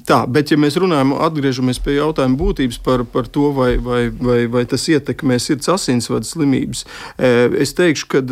tā. 0.05 0.19
Bet, 0.29 0.51
ja 0.53 0.57
mēs 0.62 0.77
runājam, 0.81 1.15
atgriežamies 1.17 1.81
pie 1.81 1.98
jautājuma 1.98 2.38
būtības 2.38 2.79
par, 2.86 3.03
par 3.10 3.29
to, 3.29 3.50
vai, 3.57 3.75
vai, 3.81 4.03
vai, 4.10 4.39
vai 4.51 4.63
tas 4.69 4.86
ietekmē 4.89 5.39
sirds 5.41 5.69
asinsvadu 5.74 6.29
slimības, 6.29 6.86
es 7.17 7.74
teikšu, 7.77 8.10
ka 8.13 8.24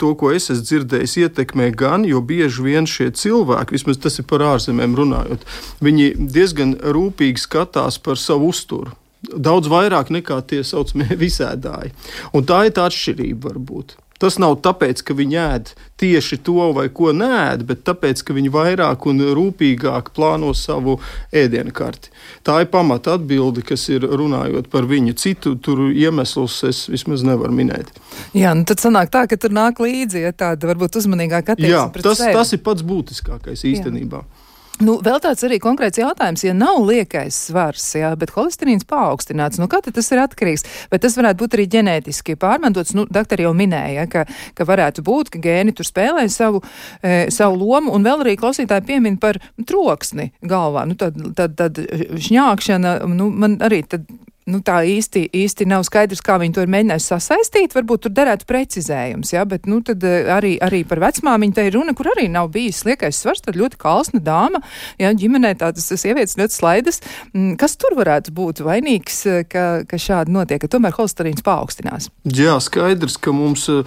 to, 0.00 0.12
ko 0.20 0.32
es 0.32 0.50
esmu 0.52 0.68
dzirdējis, 0.70 1.16
ietekmē 1.26 1.70
gan, 1.76 2.06
jo 2.08 2.22
bieži 2.24 2.64
vien 2.64 2.88
šie 2.88 3.10
cilvēki, 3.16 3.76
vismaz 3.76 4.00
tas 4.00 4.16
ir 4.20 4.28
par 4.28 4.44
ārzemēm 4.54 4.96
runājot, 4.96 5.44
viņi 5.84 6.12
diezgan 6.32 6.76
rūpīgi 6.80 7.44
skatās 7.44 8.00
par 8.00 8.20
savu 8.20 8.52
uzturu. 8.54 8.96
Daudz 9.26 9.68
vairāk 9.68 10.12
nekā 10.14 10.40
tie 10.48 10.62
saucamie 10.64 11.16
visēdāji. 11.24 11.92
Un 12.36 12.48
tā 12.48 12.66
ir 12.68 12.76
tā 12.76 12.88
atšķirība 12.88 13.50
varbūt. 13.50 13.96
Tas 14.22 14.38
nav 14.40 14.58
tāpēc, 14.64 15.02
ka 15.04 15.16
viņi 15.16 15.38
ēd 15.40 15.72
tieši 16.00 16.38
to 16.44 16.70
vai 16.76 16.86
ko 16.92 17.12
nē, 17.16 17.56
bet 17.68 17.84
tāpēc, 17.88 18.22
ka 18.26 18.36
viņi 18.36 18.52
vairāk 18.52 19.06
un 19.10 19.22
rūpīgāk 19.36 20.12
plāno 20.16 20.52
savu 20.56 20.98
ēdienu 21.36 21.72
karti. 21.76 22.12
Tā 22.46 22.60
ir 22.64 22.70
pamata 22.72 23.16
atbilde, 23.16 23.64
kas 23.66 23.88
ir 23.92 24.06
runājot 24.06 24.70
par 24.72 24.88
viņu. 24.88 25.16
Citu 25.20 25.56
iemeslus 25.92 26.62
es 26.68 26.84
vismaz 26.92 27.24
nevaru 27.26 27.54
minēt. 27.56 27.92
Jā, 28.36 28.54
nu 28.56 28.66
tad 28.68 28.80
sanāk 28.82 29.12
tā, 29.12 29.26
ka 29.30 29.38
tur 29.40 29.54
nāk 29.56 29.80
līdzi 29.82 30.26
ja 30.26 30.32
tāda 30.36 30.72
varbūt 30.72 31.00
uzmanīgāka 31.00 31.56
attieksme. 31.56 31.74
Jā, 31.74 31.86
tas, 31.96 32.20
sevi. 32.20 32.34
tas 32.36 32.52
ir 32.56 32.62
pats 32.64 32.84
būtiskākais 32.86 33.64
īstenībā. 33.68 34.22
Jā. 34.24 34.35
Nu, 34.76 34.98
vēl 35.00 35.16
tāds 35.24 35.40
arī 35.46 35.56
konkrēts 35.62 35.96
jautājums, 35.96 36.42
ja 36.44 36.52
nav 36.52 36.82
liekais 36.84 37.36
svars, 37.48 37.84
jā, 37.96 38.10
bet 38.20 38.34
holesterīns 38.34 38.84
paaugstināts, 38.88 39.56
nu 39.60 39.70
kā 39.72 39.80
tas 39.84 40.10
ir 40.12 40.20
atkarīgs? 40.20 40.66
Bet 40.92 41.00
tas 41.06 41.16
varētu 41.16 41.40
būt 41.40 41.56
arī 41.56 41.64
ģenētiski 41.72 42.36
pārmantots. 42.40 42.92
Nu, 42.96 43.06
doktori 43.08 43.46
jau 43.46 43.54
minēja, 43.56 44.04
ka, 44.12 44.26
ka 44.56 44.68
varētu 44.68 45.04
būt, 45.06 45.32
ka 45.32 45.40
gēni 45.40 45.72
tur 45.76 45.88
spēlē 45.88 46.26
savu, 46.32 46.60
e, 47.00 47.30
savu 47.32 47.56
lomu, 47.62 47.94
un 47.96 48.04
vēl 48.04 48.26
arī 48.26 48.36
klausītāji 48.36 48.84
piemin 48.90 49.16
par 49.22 49.40
troksni 49.64 50.28
galvā. 50.44 50.84
Nu, 50.90 50.98
tad, 51.00 51.16
tad, 51.38 51.56
tad 51.56 51.80
šņākšana, 52.28 52.98
nu, 53.16 53.30
man 53.32 53.56
arī 53.64 53.80
tad 53.88 54.04
nu, 54.50 54.60
tā 54.62 54.78
īsti, 54.86 55.24
īsti 55.34 55.66
nav 55.66 55.82
skaidrs, 55.86 56.22
kā 56.24 56.36
viņi 56.38 56.54
to 56.54 56.62
ir 56.62 56.70
mēģinājuši 56.70 57.08
sasaistīt. 57.10 57.74
Varbūt 57.74 58.04
tur 58.06 58.12
derētu 58.14 58.46
precizējums, 58.46 59.32
ja, 59.34 59.42
bet 59.48 59.66
nu, 59.66 59.80
eh, 59.90 60.30
arī, 60.30 60.54
arī 60.62 60.84
par 60.86 61.02
vecmāmiņu 61.02 61.56
te 61.56 61.66
ir 61.66 61.74
runa, 61.74 61.94
kur 61.98 62.12
arī 62.12 62.28
nav 62.30 62.52
bijis 62.54 62.84
liekais 62.86 63.18
svars, 63.18 63.42
tad 63.42 63.58
ļoti 63.58 63.78
kalsna 63.82 64.20
dāma, 64.22 64.62
ja, 65.02 65.10
ģimenē 65.10 65.56
tādas 65.58 65.90
sievietes 65.90 66.38
ļoti 66.38 66.54
slaidas. 66.54 67.02
Mm, 67.34 67.56
kas 67.58 67.74
tur 67.76 67.96
varētu 67.98 68.30
būt 68.36 68.62
vainīgs, 68.62 69.18
eh, 69.26 69.42
ka, 69.50 69.82
ka 69.88 69.96
šādi 69.98 70.30
notiek, 70.30 70.60
ka 70.62 70.70
tomēr 70.70 70.94
holesterīns 70.94 71.42
paaugstinās? 71.42 72.10
Jā, 72.22 72.58
skaidrs, 72.62 73.18
ka 73.18 73.34
mums 73.34 73.66
uh, 73.68 73.82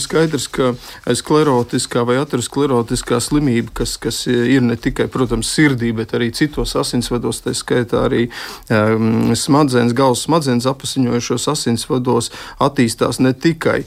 skaidrs, 0.00 0.48
ka 0.52 0.74
sklerotiskā 1.08 2.04
vai 2.04 2.18
aterosklerotiskā 2.20 3.20
slimība, 3.24 3.72
kas, 3.80 3.96
kas 3.96 4.26
ir 4.28 4.62
ne 4.64 4.76
tikai, 4.76 5.08
protams, 5.08 5.48
sirdī, 5.48 5.94
bet 5.96 6.12
arī 6.16 6.30
citos 6.34 6.74
asinsvados, 6.76 7.40
tā 7.44 7.54
skaitā 7.56 8.04
arī 8.08 8.26
um, 8.68 9.13
smadzenes, 9.38 9.94
galvas 9.96 10.24
smadzenes 10.26 10.68
apziņojušos 10.70 11.48
asinsvados 11.52 12.30
attīstās 12.62 13.20
ne 13.20 13.32
tikai 13.32 13.82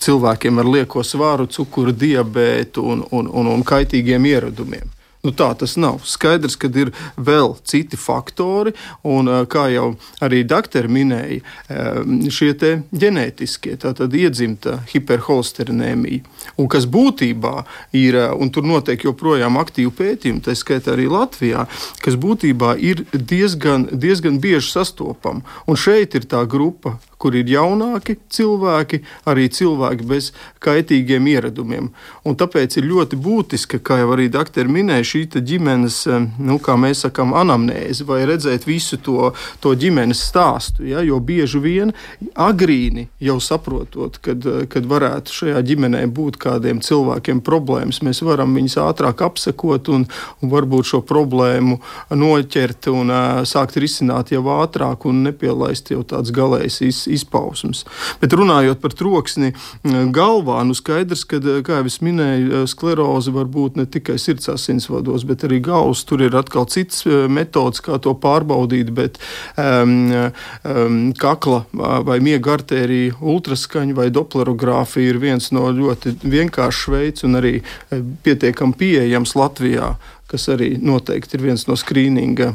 cilvēkiem 0.00 0.62
ar 0.62 0.70
lieko 0.76 1.04
svāru, 1.06 1.48
cukuru 1.50 1.92
diabētu 1.92 2.84
un, 2.84 3.04
un, 3.10 3.28
un, 3.28 3.52
un 3.54 3.66
kaitīgiem 3.66 4.26
ieradumiem. 4.32 4.99
Nu, 5.20 5.34
tā 5.36 5.50
tas 5.60 5.74
nav. 5.76 5.98
Skaidrs, 6.08 6.56
ka 6.56 6.70
ir 6.80 6.94
vēl 7.20 7.52
citi 7.68 7.98
faktori, 8.00 8.72
un 9.04 9.28
kā 9.52 9.66
jau 9.68 9.90
arī 10.24 10.40
doktori 10.48 10.88
minēja, 10.88 11.42
šie 12.32 12.54
ģenētiskie, 13.02 13.74
tātad 13.82 14.16
iedzimta 14.16 14.78
hiperholesterinēmija, 14.94 16.24
un 16.56 16.70
kas 16.72 16.88
būtībā 16.88 17.52
ir, 18.00 18.16
un 18.32 18.48
tur 18.48 18.64
notiek 18.64 19.04
joprojām 19.04 19.60
aktīvi 19.60 19.92
pētījumi, 20.00 20.40
tā 20.46 20.56
skaitā 20.56 20.96
arī 20.96 21.10
Latvijā, 21.12 21.66
kas 22.00 22.16
būtībā 22.20 22.78
ir 22.80 23.04
diezgan, 23.12 23.90
diezgan 23.92 24.40
bieži 24.40 24.72
sastopama. 24.72 25.44
Un 25.68 25.76
šeit 25.76 26.16
ir 26.16 26.24
tā 26.32 26.46
grupa 26.48 26.96
kur 27.20 27.36
ir 27.36 27.50
jaunāki 27.52 28.16
cilvēki, 28.32 29.02
arī 29.28 29.48
cilvēki 29.52 30.06
bez 30.08 30.30
kaitīgiem 30.64 31.28
ieradumiem. 31.30 31.90
Un 32.24 32.36
tāpēc 32.40 32.78
ir 32.80 32.88
ļoti 32.88 33.18
būtiski, 33.20 33.80
kā 33.84 34.00
jau 34.00 34.14
arī 34.14 34.30
doktori 34.32 34.72
minēja, 34.72 35.08
šī 35.12 35.22
ģimenes, 35.50 36.00
eh, 36.08 36.26
nu, 36.38 36.58
kā 36.62 36.76
mēs 36.80 37.04
sakām, 37.06 37.34
anamnēze 37.36 38.06
vai 38.08 38.22
redzēt 38.28 38.66
visu 38.68 38.96
to, 38.96 39.32
to 39.60 39.74
ģimenes 39.76 40.22
stāstu. 40.30 40.86
Ja? 40.88 41.04
Jo 41.04 41.20
bieži 41.20 41.60
vien 41.60 41.92
agrīni 42.34 43.08
jau 43.20 43.38
saprotot, 43.40 44.18
kad, 44.24 44.44
kad 44.72 44.88
varētu 44.88 45.36
šajā 45.40 45.62
ģimenē 45.66 46.06
būt 46.14 46.38
kādiem 46.40 46.80
cilvēkiem 46.84 47.42
problēmas, 47.44 48.02
mēs 48.06 48.22
varam 48.26 48.54
viņus 48.56 48.78
ātrāk 48.82 49.24
apsekot 49.26 49.90
un, 49.92 50.06
un 50.40 50.52
varbūt 50.52 50.92
šo 50.92 51.02
problēmu 51.06 51.78
noķert 52.16 52.90
un 52.92 53.12
uh, 53.12 53.42
sākt 53.48 53.78
risināt 53.80 54.32
jau 54.34 54.42
ātrāk 54.56 55.06
un 55.10 55.24
nepielaist 55.28 55.92
jau 55.92 56.02
tāds 56.06 56.32
galējs 56.34 56.80
iz, 56.86 57.02
izpausmes. 57.14 57.84
Bet 58.20 58.34
runājot 58.36 58.80
par 58.82 58.94
troksni 58.96 59.52
galvā, 60.14 60.60
nu 60.66 60.76
skaidrs, 60.76 61.24
ka, 61.28 61.40
kā 61.66 61.80
jau 61.80 61.88
es 61.90 62.00
minēju, 62.04 62.64
skleroze 62.70 63.34
var 63.34 63.48
būt 63.50 63.78
ne 63.80 63.86
tikai 63.90 64.18
sirds 64.20 64.50
asinsvados, 64.52 65.26
bet 65.28 65.44
arī 65.48 65.60
galvas. 65.64 66.04
Tur 66.08 66.24
ir 66.26 66.36
atkal 66.38 66.68
cits 66.70 67.04
metods, 67.30 67.82
kā 67.84 67.98
to 68.02 68.14
pārbaudīt, 68.18 68.92
bet 68.96 69.20
um, 69.56 69.96
um, 70.12 71.00
kakla 71.20 71.64
vai 72.06 72.20
miega 72.24 72.56
artērija 72.58 73.18
ultraskaņa 73.20 73.96
vai 73.96 74.08
doplerogrāfija 74.14 75.14
ir 75.14 75.20
viens 75.22 75.50
no 75.54 75.68
ļoti 75.74 76.16
vienkāršs 76.22 76.88
veids 76.92 77.26
un 77.26 77.40
arī 77.40 77.58
pietiekami 78.24 78.76
pieejams 78.80 79.36
Latvijā 79.38 79.94
kas 80.30 80.46
arī 80.52 80.76
noteikti 80.78 81.36
ir 81.36 81.48
viens 81.48 81.66
no 81.66 81.74
skrīninga 81.78 82.52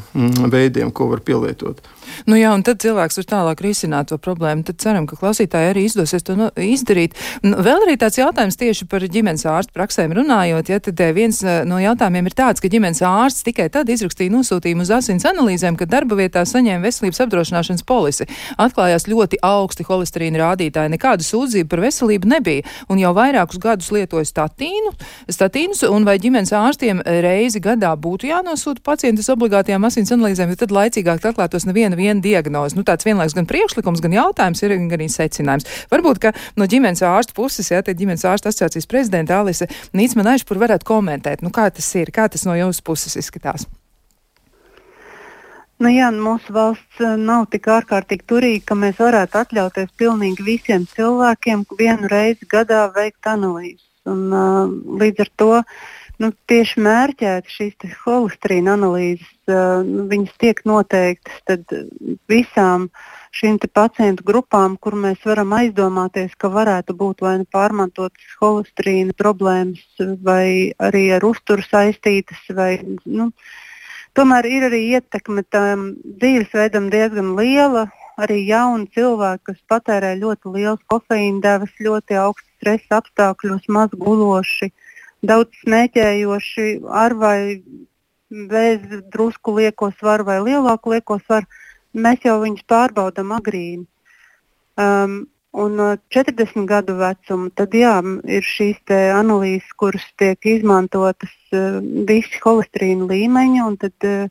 veidiem, 0.52 0.94
ko 0.96 1.10
var 1.12 1.24
pielietot. 1.26 1.82
Nu 2.26 2.38
jā, 2.40 2.52
un 2.56 2.64
tad 2.66 2.80
cilvēks 2.84 3.20
var 3.22 3.28
tālāk 3.32 3.64
risināt 3.66 4.10
to 4.12 4.18
problēmu. 4.22 4.66
Tad 4.68 4.80
ceram, 4.84 5.08
ka 5.10 5.18
klausītāji 5.20 5.72
arī 5.74 5.86
izdosies 5.90 6.26
to 6.26 6.38
no, 6.40 6.50
izdarīt. 6.56 7.16
Nu, 7.44 7.60
vēl 7.66 7.86
arī 7.86 7.98
tāds 8.02 8.20
jautājums 8.20 8.58
tieši 8.60 8.88
par 8.92 9.04
ģimenes 9.04 9.46
ārstu 9.50 9.76
praksēm 9.76 10.16
runājot. 10.18 10.72
Ja, 10.72 10.80
tad 10.84 11.02
eh, 11.04 11.14
viens 11.16 11.42
eh, 11.44 11.64
no 11.68 11.80
jautājumiem 11.82 12.30
ir 12.30 12.38
tāds, 12.38 12.64
ka 12.64 12.72
ģimenes 12.72 13.04
ārsts 13.06 13.46
tikai 13.48 13.68
tad 13.74 13.90
izrakstīja 13.92 14.34
nosūtījumu 14.34 14.86
uz 14.86 14.94
asins 14.96 15.28
analīzēm, 15.30 15.78
kad 15.80 15.92
darba 15.92 16.18
vietā 16.20 16.46
saņēma 16.48 16.86
veselības 16.86 17.24
apdrošināšanas 17.26 17.86
polisi. 17.88 18.30
Atklājās 18.62 19.08
ļoti 19.12 19.42
augsti 19.46 19.86
holesterīna 19.88 20.42
rādītāji, 20.44 20.94
nekādu 20.96 21.26
sūdzību 21.28 21.72
par 21.72 21.84
veselību 21.86 22.32
nebija. 22.36 22.66
Un 22.90 23.02
jau 23.02 23.14
vairākus 23.18 23.60
gadus 23.62 23.92
lietoja 23.96 24.28
statīnu, 24.30 24.94
statīnus, 25.32 25.84
un 25.90 26.08
vai 26.08 26.18
ģimenes 26.22 26.54
ārstiem 26.56 27.02
reizi 27.26 27.62
gadā 27.64 27.94
būtu 28.00 28.30
jānosūta 28.30 28.84
pacientus 28.86 29.30
obligātajām 29.34 29.88
asins 29.88 30.14
analīzēm, 30.16 30.54
tad 30.60 30.74
laicīgāk 30.76 31.26
atklātos 31.32 31.68
neviena 31.68 31.98
viena 32.06 32.24
diagnoze. 32.24 32.78
Nu, 32.78 32.86
tāds 32.88 33.08
vienlaiks 33.08 33.36
gan 33.38 33.50
priekšlikums, 33.50 34.04
gan 34.06 34.16
jautājums 34.16 34.62
ir 34.64 34.76
gan 34.78 34.98
arī 35.00 35.10
secinājums. 35.12 35.68
Varbūt, 35.94 36.22
ka 36.24 36.34
no 36.60 36.70
ģimenes 36.70 37.04
ārsta 37.06 37.36
puses, 37.38 37.72
ja 37.74 37.82
te 37.86 37.98
ģimenes 37.98 38.28
ārsta 38.30 38.54
asociācijas 38.54 38.90
prezidenta 38.92 39.42
Alise 39.42 39.70
Nīcman 39.98 40.36
Aišpur 40.36 40.62
varētu 40.62 40.88
komentēt, 40.88 41.42
nu 41.46 41.54
kā 41.54 41.72
tas 41.74 41.90
ir, 41.98 42.14
kā 42.14 42.30
tas 42.32 42.46
no 42.48 42.56
jūsu 42.58 42.86
puses 42.86 43.18
izskatās. 43.20 43.68
Nu 45.84 45.92
jā, 45.92 46.08
mūsu 46.16 46.54
valsts 46.56 47.02
eh, 47.04 47.18
nav 47.20 47.50
tik 47.52 47.68
ārkārtīgi 47.68 48.24
turīga, 48.32 48.62
ka 48.70 48.78
mēs 48.80 49.00
varētu 49.02 49.42
atļauties 49.42 49.92
pilnīgi 50.00 50.46
visiem 50.48 50.86
cilvēkiem 50.88 51.66
vienu 51.76 52.08
reizi 52.12 52.48
gadā 52.48 52.86
veikt 52.96 53.28
analīzes. 53.28 53.84
Un, 54.08 54.22
uh, 54.30 54.70
līdz 55.02 55.24
ar 55.24 55.30
to 55.42 55.52
nu, 56.22 56.30
tieši 56.48 56.84
mērķēt 56.86 57.50
šīs 57.50 57.96
holesterīna 58.06 58.76
analīzes, 58.78 59.35
uh, 59.52 59.84
viņas 60.12 60.34
tiek 60.42 60.62
noteiktas 60.66 61.60
visām 62.32 62.90
šīm 63.36 63.60
pacientu 63.74 64.24
grupām, 64.28 64.78
kur 64.80 64.96
mēs 64.96 65.22
varam 65.28 65.54
aizdomāties, 65.58 66.36
ka 66.40 66.50
varētu 66.54 66.96
būt 66.96 67.22
vai 67.26 67.38
nu 67.42 67.48
pārmantotas 67.52 68.36
holesterīna 68.42 69.16
problēmas, 69.18 69.86
vai 70.24 70.74
arī 70.80 71.10
ar 71.18 71.26
uzturu 71.28 71.66
saistītas. 71.66 72.42
Vai, 72.56 72.80
nu, 73.06 73.32
Tomēr 74.16 74.46
ir 74.48 74.64
arī 74.70 74.78
ietekme 74.96 75.42
tam 75.52 75.90
dzīvesveidam 76.22 76.88
diezgan 76.94 77.34
liela. 77.36 77.90
Arī 78.16 78.38
jauni 78.48 78.88
cilvēki, 78.96 79.42
kas 79.50 79.58
patērē 79.68 80.14
ļoti 80.22 80.54
liels 80.54 80.80
kofeīna 80.88 81.42
devas, 81.44 81.74
ļoti 81.84 82.16
augstu 82.22 82.48
stresa 82.62 83.02
apstākļos, 83.02 83.66
maz 83.68 83.92
guloši, 84.00 84.70
daudz 85.20 85.60
smēķējoši, 85.66 86.68
ar 87.04 87.18
vai 87.20 87.40
bez 88.50 88.84
drusku 89.14 89.56
lieko 89.60 89.92
svaru 90.00 90.28
vai 90.28 90.40
lielāku 90.44 90.96
lieko 90.96 91.20
svaru, 91.24 91.48
mēs 91.94 92.26
jau 92.28 92.40
viņus 92.44 92.68
pārbaudām 92.70 93.32
agrīni. 93.36 93.86
Um, 94.76 95.26
un 95.56 95.80
40 96.12 96.58
uh, 96.60 96.66
gadu 96.68 96.98
vecuma, 97.00 97.50
tad 97.56 97.76
jā, 97.76 97.96
ir 98.28 98.44
šīs 98.44 98.82
analīzes, 98.92 99.70
kuras 99.80 100.04
tiek 100.20 100.50
izmantotas 100.52 101.36
uh, 101.56 101.80
visi 102.10 102.42
holesterīna 102.44 103.08
līmeņi, 103.12 103.62
un 103.64 103.78
tad 103.80 104.10
uh, 104.10 104.28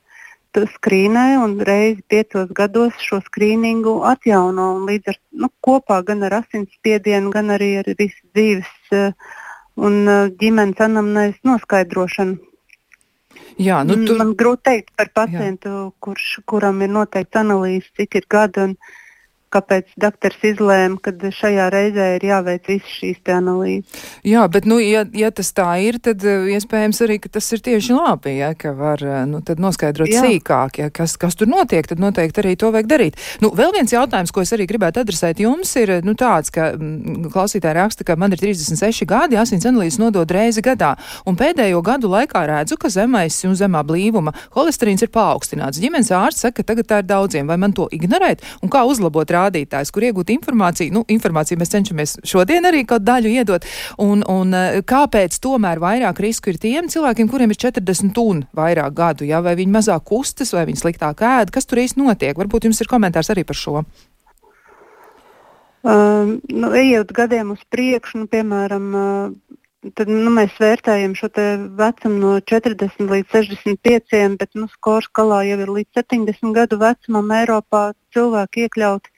skrīnē 0.54 1.24
un 1.42 1.56
reizi 1.66 2.04
piecos 2.06 2.52
gados 2.54 2.98
šo 3.02 3.18
skrīningu 3.24 3.96
atjauno. 4.06 4.84
Līdz 4.86 5.14
ar 5.14 5.18
nu, 5.32 5.50
kopā 5.64 6.02
gan 6.06 6.22
ar 6.28 6.42
asinsspiedienu, 6.42 7.32
gan 7.34 7.50
arī 7.56 7.78
ar 7.80 7.88
visu 7.98 8.20
dzīves 8.36 8.92
uh, 8.92 9.10
un 9.76 10.04
uh, 10.04 10.28
ģimenes 10.40 10.84
anamnēs 10.84 11.40
noskaidrošanu. 11.42 12.53
Jā, 13.60 13.82
nu, 13.86 13.96
tu... 14.06 14.16
Man 14.18 14.34
grūti 14.38 14.64
pateikt 14.64 14.92
par 14.98 15.10
pacientu, 15.14 15.92
kurš, 16.02 16.40
kuram 16.50 16.82
ir 16.82 16.92
noteikts 16.94 17.38
analīzes, 17.38 17.90
cik 17.98 18.20
ir 18.20 18.28
gadi. 18.30 18.68
Un, 18.68 18.76
kāpēc 19.54 19.94
doktors 20.00 20.40
izlēma, 20.44 20.98
ka 21.02 21.14
šajā 21.14 21.68
reizē 21.72 22.08
ir 22.18 22.26
jāveic 22.28 22.68
visas 22.68 22.96
šīs 22.98 23.32
analīzes. 23.34 24.04
Jā, 24.26 24.44
bet, 24.50 24.66
nu, 24.68 24.80
ja, 24.82 25.04
ja 25.16 25.30
tas 25.34 25.52
tā 25.56 25.68
ir, 25.84 25.98
tad 26.02 26.24
eh, 26.26 26.50
iespējams 26.56 27.02
arī, 27.06 27.18
tas 27.32 27.48
ir 27.54 27.62
tieši 27.64 27.96
labi, 27.96 28.36
ja, 28.40 28.52
ka 28.58 28.74
var 28.76 29.02
eh, 29.04 29.22
nu, 29.30 29.40
noskaidrot 29.40 30.10
Jā. 30.10 30.24
sīkāk, 30.24 30.80
ja, 30.82 30.90
kas, 30.94 31.16
kas 31.20 31.38
tur 31.38 31.50
notiek, 31.50 31.86
tad 31.88 32.02
noteikti 32.02 32.42
arī 32.42 32.54
to 32.60 32.72
vajag 32.74 32.90
darīt. 32.90 33.20
Nu, 33.44 33.52
vēl 33.56 33.74
viens 33.76 33.94
jautājums, 33.94 34.32
ko 34.34 34.44
es 34.44 34.54
arī 34.56 34.66
gribētu 34.70 35.02
adresēt 35.04 35.42
jums, 35.44 35.74
ir 35.80 35.96
nu, 36.06 36.16
tāds, 36.18 36.52
ka 36.54 36.72
m, 36.74 37.28
klausītāji 37.32 37.78
raksta, 37.78 38.06
ka 38.06 38.18
man 38.20 38.34
ir 38.34 38.42
36 38.42 39.08
gadi, 39.08 39.38
asins 39.40 39.66
analīzes 39.68 40.00
nodod 40.02 40.30
reizi 40.34 40.64
gadā, 40.64 40.94
un 41.28 41.38
pēdējo 41.38 41.82
gadu 41.84 42.10
laikā 42.12 42.44
redzu, 42.50 42.78
ka 42.80 42.90
zemais 42.92 43.40
un 43.48 43.56
zemā 43.58 43.84
blīvuma 43.86 44.34
holesterīns 44.56 45.04
ir 45.06 45.12
paaugstināts. 45.14 45.80
Ģimenes 45.82 46.12
ārsts 46.14 46.46
saka, 46.46 46.62
ka 46.62 46.72
tagad 46.72 46.90
tā 46.90 47.00
ir 47.02 47.08
daudziem, 47.08 47.48
vai 47.50 47.58
man 47.60 47.74
to 47.76 47.88
ignorēt 47.94 48.44
un 48.62 48.72
kā 48.72 48.84
uzlabot 48.88 49.28
rādītāju? 49.28 49.43
Rādītājs, 49.44 49.92
kur 49.94 50.08
iegūt 50.08 50.32
informāciju. 50.34 50.94
Nu, 50.94 51.04
informāciju 51.12 51.60
mēs 51.60 51.74
cenšamies 51.74 52.16
šodien 52.26 52.66
arī 52.68 52.84
kaut 52.88 53.04
daļu 53.06 53.32
iedot. 53.32 53.68
Un, 54.02 54.24
un 54.30 54.56
eh, 54.56 54.80
kāpēc 54.86 55.38
tomēr 55.44 55.82
vairāk 55.82 56.22
risku 56.24 56.52
ir 56.52 56.60
tiem 56.62 56.90
cilvēkiem, 56.92 57.30
kuriem 57.30 57.54
ir 57.54 57.60
40 57.68 58.22
un 58.24 58.44
vairāk 58.56 58.96
gadu? 58.96 59.28
Ja? 59.28 59.42
Vai 59.44 59.56
viņi 59.60 59.76
mazāk 59.76 60.08
kustas, 60.08 60.54
vai 60.56 60.66
viņi 60.68 60.82
sliktāk 60.82 61.22
ēd? 61.24 61.54
Kas 61.54 61.68
tur 61.68 61.82
īsti 61.84 62.02
notiek? 62.02 62.36
Varbūt 62.38 62.68
jums 62.68 62.82
ir 62.82 62.90
komentārs 62.90 63.32
arī 63.34 63.46
par 63.46 63.58
šo. 63.58 63.84
Uh, 65.84 66.38
nu, 66.48 66.70
ejot 66.72 67.10
gadiem 67.12 67.50
uz 67.52 67.60
priekšu, 67.68 68.22
nu, 68.22 68.28
piemēram, 68.32 68.84
uh, 68.96 69.58
tad 69.92 70.08
nu, 70.08 70.30
mēs 70.32 70.54
vērtējam 70.60 71.12
šo 71.18 71.28
vecumu 71.76 72.20
no 72.22 72.30
40 72.40 73.10
līdz 73.10 73.34
65, 73.34 74.38
bet 74.40 74.54
nu, 74.56 74.68
skolu 74.72 75.04
skalā 75.04 75.42
jau 75.44 75.58
ir 75.60 75.72
līdz 75.78 76.00
70 76.00 76.56
gadu 76.56 76.78
vecumam 76.80 77.34
Eiropā 77.36 77.82
cilvēki 78.16 78.64
iekļauti. 78.64 79.12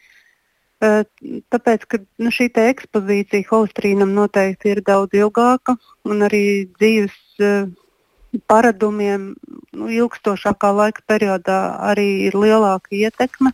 Tāpēc, 1.52 1.86
ka 1.90 1.98
nu, 2.22 2.30
šī 2.34 2.50
ekspozīcija 2.62 3.48
holesterīnam 3.50 4.12
noteikti 4.16 4.74
ir 4.74 4.82
daudz 4.86 5.16
ilgāka 5.16 5.76
un 6.04 6.26
arī 6.26 6.44
dzīves 6.78 7.16
paradumiem 8.50 9.30
nu, 9.72 9.88
ilgstošākā 9.88 10.72
laika 10.76 11.02
periodā 11.08 11.60
arī 11.90 12.28
ir 12.28 12.36
lielāka 12.36 12.92
ietekme. 12.96 13.52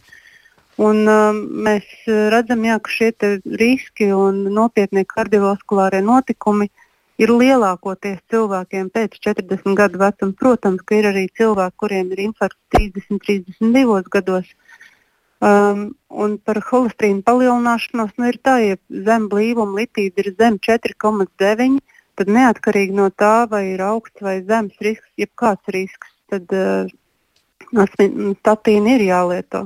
Un, 0.83 1.05
uh, 1.07 1.37
mēs 1.37 1.85
redzam, 2.33 2.65
jā, 2.65 2.79
ka 2.81 2.91
šie 2.91 3.11
riski 3.61 4.09
un 4.17 4.47
nopietnie 4.57 5.05
kardiovaskulārie 5.05 6.01
notikumi 6.03 6.71
ir 7.21 7.31
lielākoties 7.31 8.23
cilvēkiem 8.33 8.89
pēc 8.95 9.19
40 9.29 9.77
gadu 9.79 10.01
vecuma. 10.01 10.35
Protams, 10.39 10.83
ka 10.87 10.97
ir 10.99 11.11
arī 11.13 11.27
cilvēki, 11.39 11.79
kuriem 11.85 12.13
ir 12.17 12.25
infarkts 12.29 12.63
30, 12.75 13.21
32 13.61 14.03
gados. 14.17 14.49
Um, 15.43 15.89
un 16.23 16.37
par 16.39 16.61
holesterīnu 16.63 17.25
palielināšanos 17.27 18.13
nu, 18.15 18.29
ir 18.31 18.37
tā, 18.47 18.59
ja 18.63 18.77
zem 19.09 19.25
blīvuma 19.33 19.81
litība 19.81 20.23
ir 20.23 20.29
zem 20.39 20.59
4,9, 20.63 21.81
tad 22.21 22.31
neatkarīgi 22.37 22.95
no 22.95 23.09
tā, 23.11 23.49
vai 23.51 23.65
ir 23.73 23.83
augsts 23.83 24.23
vai 24.23 24.37
zems 24.47 24.79
risks, 24.87 25.09
jebkāds 25.19 25.75
risks, 25.75 26.13
tad 26.31 26.47
uh, 26.55 26.87
statīna 28.39 28.95
ir 28.95 29.07
jālieto. 29.09 29.65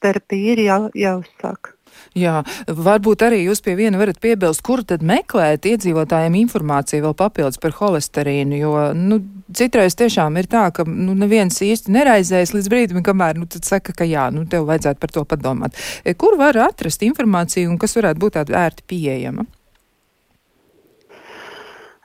Terapija 0.00 0.56
ir 0.56 0.64
jā, 0.64 0.78
jāuzsāk. 1.04 1.71
Jā, 2.12 2.42
varbūt 2.68 3.22
arī 3.24 3.38
jūs 3.46 3.62
pie 3.64 3.72
viena 3.78 3.96
varat 3.96 4.18
piebilst, 4.20 4.60
kur 4.66 4.82
tad 4.84 5.00
meklēt 5.06 5.64
iedzīvotājiem 5.70 6.34
informāciju 6.42 7.06
vēl 7.06 7.14
papildus 7.16 7.60
par 7.62 7.72
holesterīnu, 7.78 8.58
jo, 8.60 8.72
nu, 8.96 9.18
citreiz 9.56 9.96
tiešām 9.96 10.36
ir 10.36 10.50
tā, 10.52 10.66
ka, 10.76 10.84
nu, 10.84 11.16
neviens 11.16 11.56
īsti 11.64 11.94
neraizējas 11.94 12.52
līdz 12.52 12.68
brīdim, 12.72 13.00
kamēr, 13.06 13.40
nu, 13.40 13.48
tad 13.48 13.64
saka, 13.64 13.96
ka 13.96 14.04
jā, 14.08 14.26
nu, 14.34 14.44
tev 14.44 14.68
vajadzētu 14.68 15.00
par 15.00 15.16
to 15.16 15.24
padomāt. 15.32 15.80
E, 16.04 16.12
kur 16.12 16.36
var 16.40 16.60
atrast 16.68 17.04
informāciju 17.08 17.72
un 17.72 17.80
kas 17.80 17.96
varētu 17.96 18.20
būt 18.20 18.36
tāda 18.36 18.60
ērti 18.66 18.84
pieejama? 18.92 19.48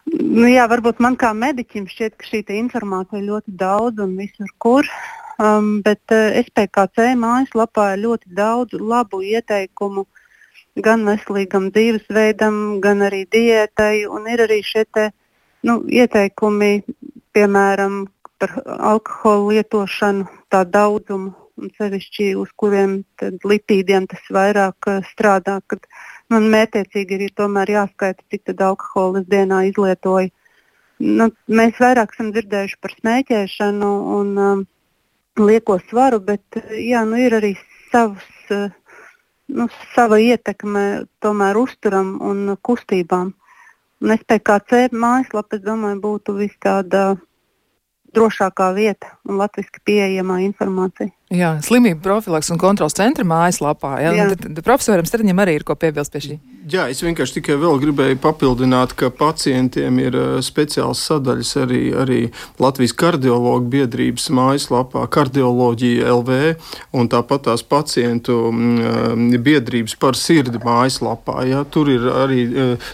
Nu, 0.07 0.47
jā, 0.47 0.63
varbūt 0.71 1.01
man 1.03 1.19
kā 1.19 1.33
mediķim 1.35 1.91
šķiet, 1.91 2.15
ka 2.15 2.29
šī 2.29 2.45
informācija 2.61 3.19
ļoti 3.27 3.59
daudz 3.59 3.99
un 4.07 4.15
visur, 4.15 4.47
kur. 4.55 4.87
Um, 5.37 5.83
bet 5.85 6.01
uh, 6.09 6.33
SPKC 6.41 7.11
mājaslapā 7.21 7.91
ir 7.93 7.99
ļoti 8.07 8.31
daudz 8.33 8.77
labu 8.81 9.19
ieteikumu 9.21 10.07
gan 10.81 11.03
veselīgam 11.05 11.67
dzīvesveidam, 11.73 12.79
gan 12.81 13.03
arī 13.05 13.23
diētai. 13.29 14.07
Ir 14.33 14.41
arī 14.47 14.61
šie 14.65 14.85
te, 14.89 15.11
nu, 15.61 15.83
ieteikumi, 15.85 16.71
piemēram, 17.37 18.07
par 18.41 18.55
alkohola 18.65 19.53
lietošanu, 19.53 20.25
tā 20.53 20.63
daudzumu, 20.65 21.35
un 21.57 21.71
sevišķi 21.77 22.31
uz 22.37 22.49
kuriem 22.57 22.99
lipīdiem 23.21 24.07
tas 24.09 24.25
vairāk 24.33 24.89
uh, 24.89 25.03
strādā. 25.11 25.59
Kad 25.69 25.85
man 26.33 26.49
mērķiecīgi 26.53 27.19
ir 27.27 27.35
tomēr 27.37 27.75
jāskaita, 27.75 28.25
cik 28.33 28.49
daudz 28.49 28.65
alkohola 28.71 29.21
es 29.21 29.29
dienā 29.29 29.67
izlietoju. 29.69 30.33
Nu, 30.97 31.29
mēs 31.45 31.77
vairāk 31.77 32.15
esam 32.15 32.33
dzirdējuši 32.33 32.81
par 32.81 32.97
smēķēšanu. 32.97 33.91
Un, 34.17 34.33
um, 34.41 34.65
lieko 35.39 35.77
svaru, 35.89 36.19
bet 36.23 36.59
jā, 36.73 37.03
nu, 37.07 37.17
ir 37.21 37.37
arī 37.37 37.53
savs, 37.91 38.51
nu, 39.47 39.67
sava 39.95 40.19
ietekme 40.21 41.07
tomēr 41.23 41.59
uzturam 41.59 42.17
un 42.21 42.55
kustībām. 42.61 43.33
Un 43.97 44.13
SPKC 44.13 44.91
mājaslapa, 44.93 45.57
es 45.57 45.63
domāju, 45.65 46.01
būtu 46.03 46.37
vis 46.37 46.53
tāda 46.61 47.15
drošākā 48.13 48.71
vieta 48.77 49.15
un 49.25 49.39
latviski 49.41 49.81
pieejamā 49.85 50.43
informācija. 50.45 51.16
Jā, 51.27 51.57
slimību 51.59 51.99
profilaks 52.05 52.47
un 52.53 52.59
kontrols 52.61 52.95
centra 52.95 53.25
mājaslapā. 53.27 53.97
Jā, 53.99 54.13
jā. 54.15 54.29
Tad, 54.31 54.45
tad 54.47 54.63
profesoram 54.63 55.07
Stradiņam 55.07 55.41
arī 55.43 55.57
ir 55.57 55.65
ko 55.67 55.75
piebilst 55.75 56.13
pie 56.13 56.21
šī. 56.23 56.37
Jā, 56.67 56.85
es 56.91 56.99
vienkārši 56.99 57.37
tikai 57.37 57.55
vēl 57.59 57.77
gribēju 57.79 58.17
papildināt, 58.19 58.91
ka 58.99 59.07
pacientiem 59.11 59.99
ir 60.03 60.15
speciāls 60.43 60.99
sadaļas 61.07 61.51
arī, 61.61 61.81
arī 61.95 62.17
Latvijas 62.59 62.95
kardiologu 62.99 63.67
biedrības 63.71 64.25
mājaslapā, 64.35 65.05
kardioloģija 65.11 66.09
LV, 66.11 66.39
un 66.99 67.07
tāpat 67.11 67.45
tās 67.47 67.63
pacientu 67.63 68.51
biedrības 69.43 69.95
par 69.99 70.19
sirdi 70.19 70.59
mājaslapā. 70.63 71.37
Jā. 71.47 71.63
Tur 71.71 71.91
ir 71.91 72.07
arī 72.11 72.41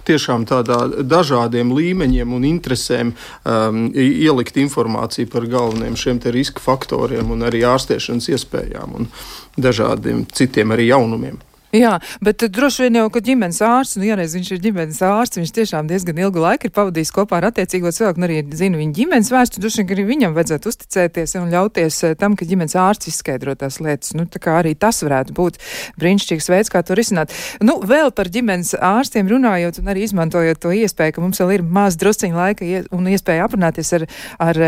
tiešām 0.09 0.45
tādā 0.49 0.83
dažādiem 1.01 1.73
līmeņiem 1.73 2.33
un 2.37 2.45
interesēm 2.49 3.13
um, 3.13 3.85
ielikt 3.93 4.61
informāciju 4.61 5.29
par 5.33 5.49
galvenajiem 5.49 5.97
šiem 5.97 6.21
riska 6.33 6.61
faktoriem 6.61 7.33
un 7.33 7.45
arī 7.49 7.65
ārstēšanas 7.73 8.22
uzturēšanas 8.23 8.29
iespējām 8.31 8.99
un 8.99 9.09
dažādiem 9.57 10.25
citiem 10.31 10.71
arī 10.71 10.91
jaunumiem. 10.91 11.41
Jā, 11.73 11.95
bet 12.21 12.37
droši 12.53 12.83
vien 12.83 12.99
jau, 12.99 13.07
ka 13.09 13.17
ģimenes 13.17 13.57
ārsts, 13.65 13.97
nu, 13.97 14.05
ja 14.05 14.13
reiz 14.13 14.35
viņš 14.37 14.51
ir 14.53 14.59
ģimenes 14.61 14.99
ārsts, 15.01 15.39
viņš 15.39 15.53
tiešām 15.55 15.87
diezgan 15.89 16.19
ilgu 16.21 16.37
laiku 16.37 16.67
ir 16.67 16.73
pavadījis 16.75 17.11
kopā 17.15 17.39
ar 17.39 17.47
attiecīgo 17.47 17.89
cilvēku, 17.89 18.21
un 18.21 18.27
arī 18.27 18.35
zina 18.53 18.77
viņa 18.77 18.93
ģimenes 18.93 19.31
vēsturi, 19.33 19.63
droši 19.63 19.81
vien, 19.81 19.89
arī 19.95 20.05
viņam 20.05 20.35
vajadzētu 20.37 20.69
uzticēties 20.69 21.33
un 21.41 21.49
ļauties 21.49 21.97
eh, 22.05 22.13
tam, 22.13 22.37
ka 22.37 22.45
ģimenes 22.45 22.77
ārsts 22.77 23.09
izskaidro 23.09 23.57
tās 23.57 23.81
lietas. 23.81 24.13
Nu, 24.13 24.27
tā 24.29 24.37
kā 24.37 24.59
arī 24.61 24.75
tas 24.77 25.01
varētu 25.01 25.33
būt 25.33 25.57
brīnišķīgs 25.97 26.53
veids, 26.53 26.69
kā 26.69 26.85
to 26.85 26.93
risināt. 26.93 27.33
Nu, 27.57 27.79
vēl 27.81 28.13
par 28.13 28.29
ģimenes 28.29 28.75
ārstiem 28.77 29.33
runājot 29.33 29.81
un 29.81 29.89
arī 29.95 30.05
izmantojot 30.05 30.61
to 30.61 30.77
iespēju, 30.77 31.17
ka 31.17 31.25
mums 31.25 31.41
vēl 31.41 31.57
ir 31.57 31.65
maz 31.65 31.97
drusciņa 31.97 32.37
laika 32.37 32.73
un 32.93 33.15
iespēja 33.17 33.49
aprunāties 33.49 33.95
ar, 33.97 34.11
ar 34.37 34.67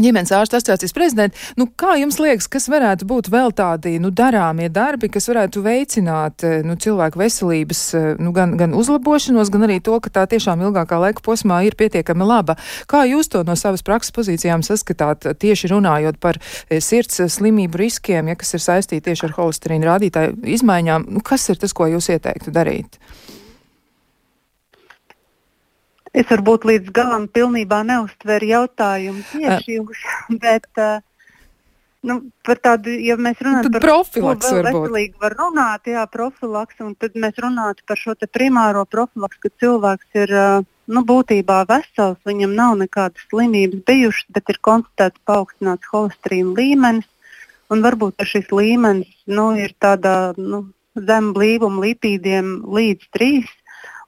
ģimenes 0.00 0.32
ārsta 0.34 0.60
asociācijas 0.60 0.94
prezidenta. 0.96 1.38
Nu, 1.58 1.68
kā 1.68 1.96
jums 2.00 2.18
liekas, 2.20 2.48
kas 2.52 2.68
varētu 2.72 3.08
būt 3.08 3.30
vēl 3.32 3.52
tādi 3.56 3.96
nu, 4.02 4.10
darāmie 4.14 4.68
darbi, 4.72 5.10
kas 5.12 5.28
varētu 5.30 5.62
veicināt 5.64 6.44
eh, 6.46 6.58
nu, 6.66 6.76
cilvēku 6.80 7.20
veselības 7.20 7.82
eh, 7.96 8.08
nu, 8.22 8.32
gan, 8.36 8.56
gan 8.60 8.76
uzlabošanos, 8.76 9.50
gan 9.52 9.66
arī 9.68 9.78
to, 9.84 9.98
ka 10.04 10.12
tā 10.12 10.26
tiešām 10.34 10.64
ilgākā 10.68 11.00
laika 11.02 11.24
posmā 11.24 11.62
ir 11.66 11.78
pietiekami 11.78 12.26
laba? 12.28 12.58
Kā 12.90 13.04
jūs 13.08 13.30
to 13.32 13.44
no 13.46 13.56
savas 13.58 13.84
prakses 13.86 14.14
pozīcijām 14.16 14.64
saskatāt, 14.66 15.28
tieši 15.40 15.72
runājot 15.74 16.20
par 16.22 16.40
eh, 16.40 16.80
sirds 16.84 17.22
slimību 17.36 17.80
riskiem, 17.86 18.32
ja 18.32 18.38
kas 18.38 18.56
ir 18.56 18.64
saistīti 18.64 19.08
tieši 19.10 19.30
ar 19.30 19.38
holesterīnu 19.40 19.88
rādītāju 19.88 20.36
izmaiņām? 20.56 21.08
Nu, 21.16 21.24
kas 21.24 21.48
ir 21.52 21.60
tas, 21.62 21.74
ko 21.76 21.88
jūs 21.90 22.10
ieteiktu 22.12 22.54
darīt? 22.54 23.00
Es 26.16 26.28
varbūt 26.30 26.64
līdz 26.64 26.92
galam 26.96 27.26
pilnībā 27.28 27.82
neuztveru 27.84 28.48
jautājumu 28.48 29.24
tieši 29.34 29.74
jūs, 29.76 30.04
bet 30.44 30.80
uh, 30.80 31.02
nu, 32.08 32.20
par 32.46 32.60
tādu, 32.62 32.94
ja 33.04 33.18
mēs 33.20 33.42
runājam 33.44 33.74
par 33.74 33.84
profilaks, 33.84 34.46
ko 34.48 34.62
veselīgi 34.64 35.20
var 35.22 35.36
runāt, 35.36 35.90
jā, 35.90 36.06
profilaks, 36.08 36.78
un 36.84 36.94
tad 36.96 37.18
mēs 37.20 37.36
runātu 37.42 37.84
par 37.88 38.00
šo 38.00 38.16
primāro 38.32 38.86
profilaks, 38.88 39.40
ka 39.42 39.52
cilvēks 39.60 40.22
ir 40.22 40.32
uh, 40.32 40.64
nu, 40.86 41.02
būtībā 41.10 41.64
vesels, 41.68 42.22
viņam 42.28 42.54
nav 42.56 42.78
nekādas 42.84 43.28
slimības 43.28 43.84
bijušas, 43.90 44.30
bet 44.32 44.54
ir 44.54 44.62
konstatēts 44.70 45.20
paaugstināts 45.28 45.92
holesterīna 45.92 46.56
līmenis, 46.56 47.10
un 47.68 47.84
varbūt 47.84 48.24
šis 48.24 48.48
līmenis 48.54 49.12
nu, 49.28 49.50
ir 49.58 49.74
tādā 49.82 50.32
nu, 50.38 50.64
zem 50.96 51.32
blīvuma 51.36 51.82
lipīdiem 51.90 52.60
līdz 52.72 53.10
3 53.18 53.44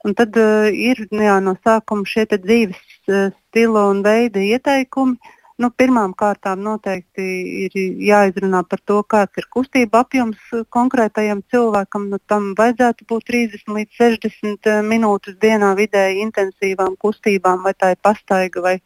Un 0.07 0.15
tad 0.15 0.37
uh, 0.39 0.69
ir 0.71 1.01
nu 1.11 1.25
jā, 1.25 1.41
no 1.43 1.57
sākuma 1.67 2.07
šie 2.07 2.27
dzīves 2.31 2.79
uh, 3.11 3.35
stila 3.49 3.89
un 3.91 4.05
veida 4.07 4.39
ieteikumi. 4.39 5.19
Nu, 5.59 5.73
pirmām 5.75 6.13
kārtām 6.15 6.61
noteikti 6.63 7.25
ir 7.65 7.73
jāizrunā 8.07 8.61
par 8.71 8.79
to, 8.87 9.01
kāds 9.03 9.41
ir 9.41 9.47
kustība 9.51 10.05
apjoms 10.05 10.39
eh, 10.55 10.61
konkrētajam 10.77 11.41
cilvēkam. 11.51 12.05
Nu, 12.13 12.21
tam 12.31 12.53
vajadzētu 12.61 13.07
būt 13.11 13.25
30 13.27 13.73
līdz 13.75 13.97
60 13.99 14.69
minūtes 14.87 15.35
dienā 15.43 15.73
vidēji 15.81 16.23
intensīvām 16.29 16.95
kustībām, 17.03 17.65
vai 17.67 17.73
tā 17.75 17.91
ir 17.97 17.99
pastaiga, 18.07 18.63
vai 18.69 18.77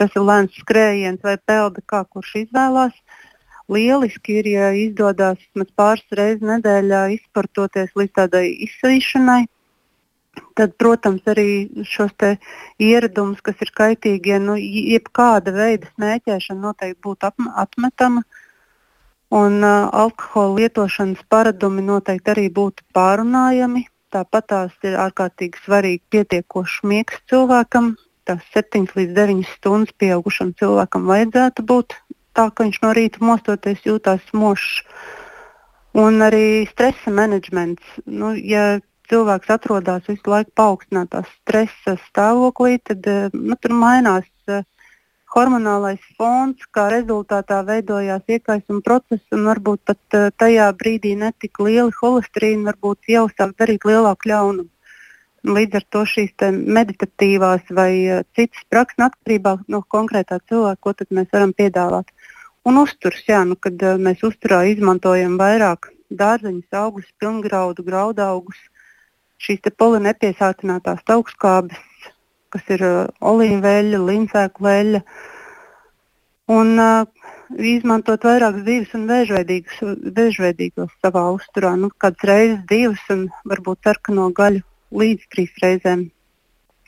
tas 0.00 0.16
ir 0.16 0.24
lēns 0.24 0.56
skrējiens 0.62 1.20
vai 1.20 1.36
pelde, 1.36 1.84
kā 1.84 2.00
kurš 2.08 2.32
izvēlās. 2.46 2.96
Lieliski 3.68 4.38
ir, 4.40 4.48
ja 4.54 4.72
izdodas 4.72 5.44
pāris 5.76 6.16
reizes 6.16 6.48
nedēļā 6.48 7.02
izportoties 7.18 7.92
līdz 7.92 8.16
tādai 8.22 8.46
izsīšanai 8.70 9.42
Tad, 10.56 10.72
protams, 10.80 11.24
arī 11.28 11.68
šos 11.84 12.14
ieradumus, 12.80 13.42
kas 13.44 13.60
ir 13.60 13.72
kaitīgie, 13.76 14.38
nu, 14.40 14.56
jebkāda 14.56 15.52
veida 15.52 15.90
smēķēšana 15.94 16.62
noteikti 16.70 17.02
būtu 17.04 17.30
atmetama. 17.64 18.24
Un 19.36 19.58
uh, 19.66 19.90
alkohola 19.90 20.54
lietošanas 20.60 21.24
paradumi 21.28 21.82
noteikti 21.84 22.32
arī 22.32 22.46
būtu 22.48 22.86
pārunājami. 22.94 23.84
Tāpat 24.14 24.46
tās 24.52 24.74
ir 24.86 24.94
ārkārtīgi 25.02 25.60
svarīgi 25.64 26.02
pietiekošs 26.14 26.84
miegs 26.86 27.18
cilvēkam. 27.28 27.96
Tās 28.26 28.46
7 28.54 28.86
līdz 28.96 29.12
9 29.18 29.44
stundas 29.50 29.92
pieaugušam 29.98 30.54
cilvēkam 30.58 31.10
vajadzētu 31.10 31.64
būt 31.66 31.98
tā, 32.36 32.48
ka 32.48 32.64
viņš 32.64 32.80
no 32.84 32.92
rīta 32.96 33.22
mostoties 33.24 33.84
jūtās 33.86 34.24
mošs. 34.32 34.82
Un 35.96 36.20
arī 36.24 36.66
stresa 36.70 37.12
menedžments. 37.12 37.82
Nu, 38.04 38.34
ja 38.36 38.78
cilvēks 39.10 39.50
atrodas 39.54 40.06
visu 40.08 40.30
laiku 40.30 40.52
paaugstinātā 40.60 41.22
stresa 41.28 41.96
stāvoklī, 42.08 42.78
tad 42.84 43.06
eh, 43.10 43.28
nu, 43.34 43.56
tur 43.60 43.74
mainās 43.76 44.28
uh, 44.50 44.62
hormonālais 45.34 46.02
fons, 46.18 46.62
kā 46.74 46.86
rezultātā 46.92 47.62
veidojās 47.66 48.24
iekaisuma 48.36 48.84
process, 48.86 49.24
un 49.36 49.48
varbūt 49.50 49.82
pat 49.90 50.18
uh, 50.18 50.28
tajā 50.42 50.68
brīdī 50.80 51.16
netika 51.18 51.66
lieli 51.66 51.94
holesterīni, 52.00 52.66
varbūt 52.70 53.12
jau 53.12 53.26
sāk 53.34 53.56
darīt 53.60 53.86
lielāku 53.88 54.32
ļaunumu. 54.32 54.70
Līdz 55.46 55.78
ar 55.78 55.84
to 55.94 56.00
šīs 56.10 56.32
meditatīvās 56.50 57.68
vai 57.70 57.90
citas 58.34 58.64
prakses 58.66 59.04
atkarībā 59.06 59.52
no 59.70 59.84
konkrētā 59.94 60.40
cilvēka, 60.50 60.80
ko 60.82 61.14
mēs 61.14 61.28
varam 61.30 61.52
piedāvāt. 61.54 62.10
Un 62.66 62.80
uzturs, 62.80 63.20
jā, 63.28 63.44
nu, 63.46 63.54
kad 63.54 63.78
mēs 64.02 64.24
uzturā 64.26 64.64
izmantojam 64.66 65.36
vairāk 65.38 65.92
dārzeņus, 66.10 66.66
augus, 66.80 67.06
pilngraudu, 67.20 67.84
graudaugus, 67.86 68.58
šīs 69.42 69.72
polinepiesātinātās 69.78 71.02
augstskābes, 71.12 71.80
kas 72.54 72.68
ir 72.72 72.84
uh, 72.86 72.98
olīveļa, 73.20 74.02
līnsēku 74.10 74.64
veļa. 74.66 75.02
Un 76.56 76.76
uh, 76.78 77.26
izmantot 77.54 78.24
vairākas 78.26 78.64
divas 78.66 78.92
un 78.96 79.06
vēžveidīgos 79.10 80.92
savā 81.02 81.24
uzturā. 81.34 81.74
Nu, 81.78 81.90
kādas 82.02 82.26
reizes 82.30 82.62
divas 82.70 83.02
un 83.12 83.26
varbūt 83.50 83.86
sarkano 83.86 84.28
gaļu 84.34 84.62
līdz 84.96 85.26
trīs 85.32 85.58
reizēm 85.62 86.06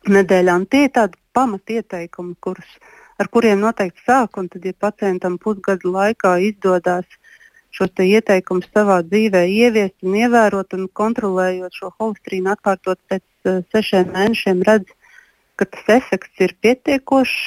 nedēļā. 0.08 0.54
Un 0.61 0.66
tie 0.70 0.87
ir 0.87 0.94
tādi 0.94 1.18
pamatieteikumi, 1.37 2.37
kurus, 2.40 2.70
ar 3.18 3.30
kuriem 3.34 3.62
noteikti 3.62 4.04
sāk. 4.06 4.38
Un 4.40 4.48
tad, 4.52 4.64
ja 4.64 4.74
pacientam 4.78 5.38
pusgadu 5.42 5.92
laikā 5.94 6.38
izdodas 6.50 7.17
šos 7.79 8.03
ieteikumus 8.03 8.69
savā 8.75 8.99
dzīvē 9.07 9.45
ieviest 9.47 10.07
un 10.07 10.17
ievērot 10.19 10.75
un 10.79 10.88
kontrolējot 11.01 11.79
šo 11.81 11.93
holesterīnu 11.95 12.53
atkārtot 12.55 12.99
pēc 13.11 13.25
uh, 13.47 13.62
sešiem 13.75 14.12
mēnešiem, 14.17 14.64
redz, 14.67 14.91
ka 15.59 15.69
tas 15.71 15.95
efekts 16.01 16.45
ir 16.47 16.57
pietiekošs. 16.64 17.38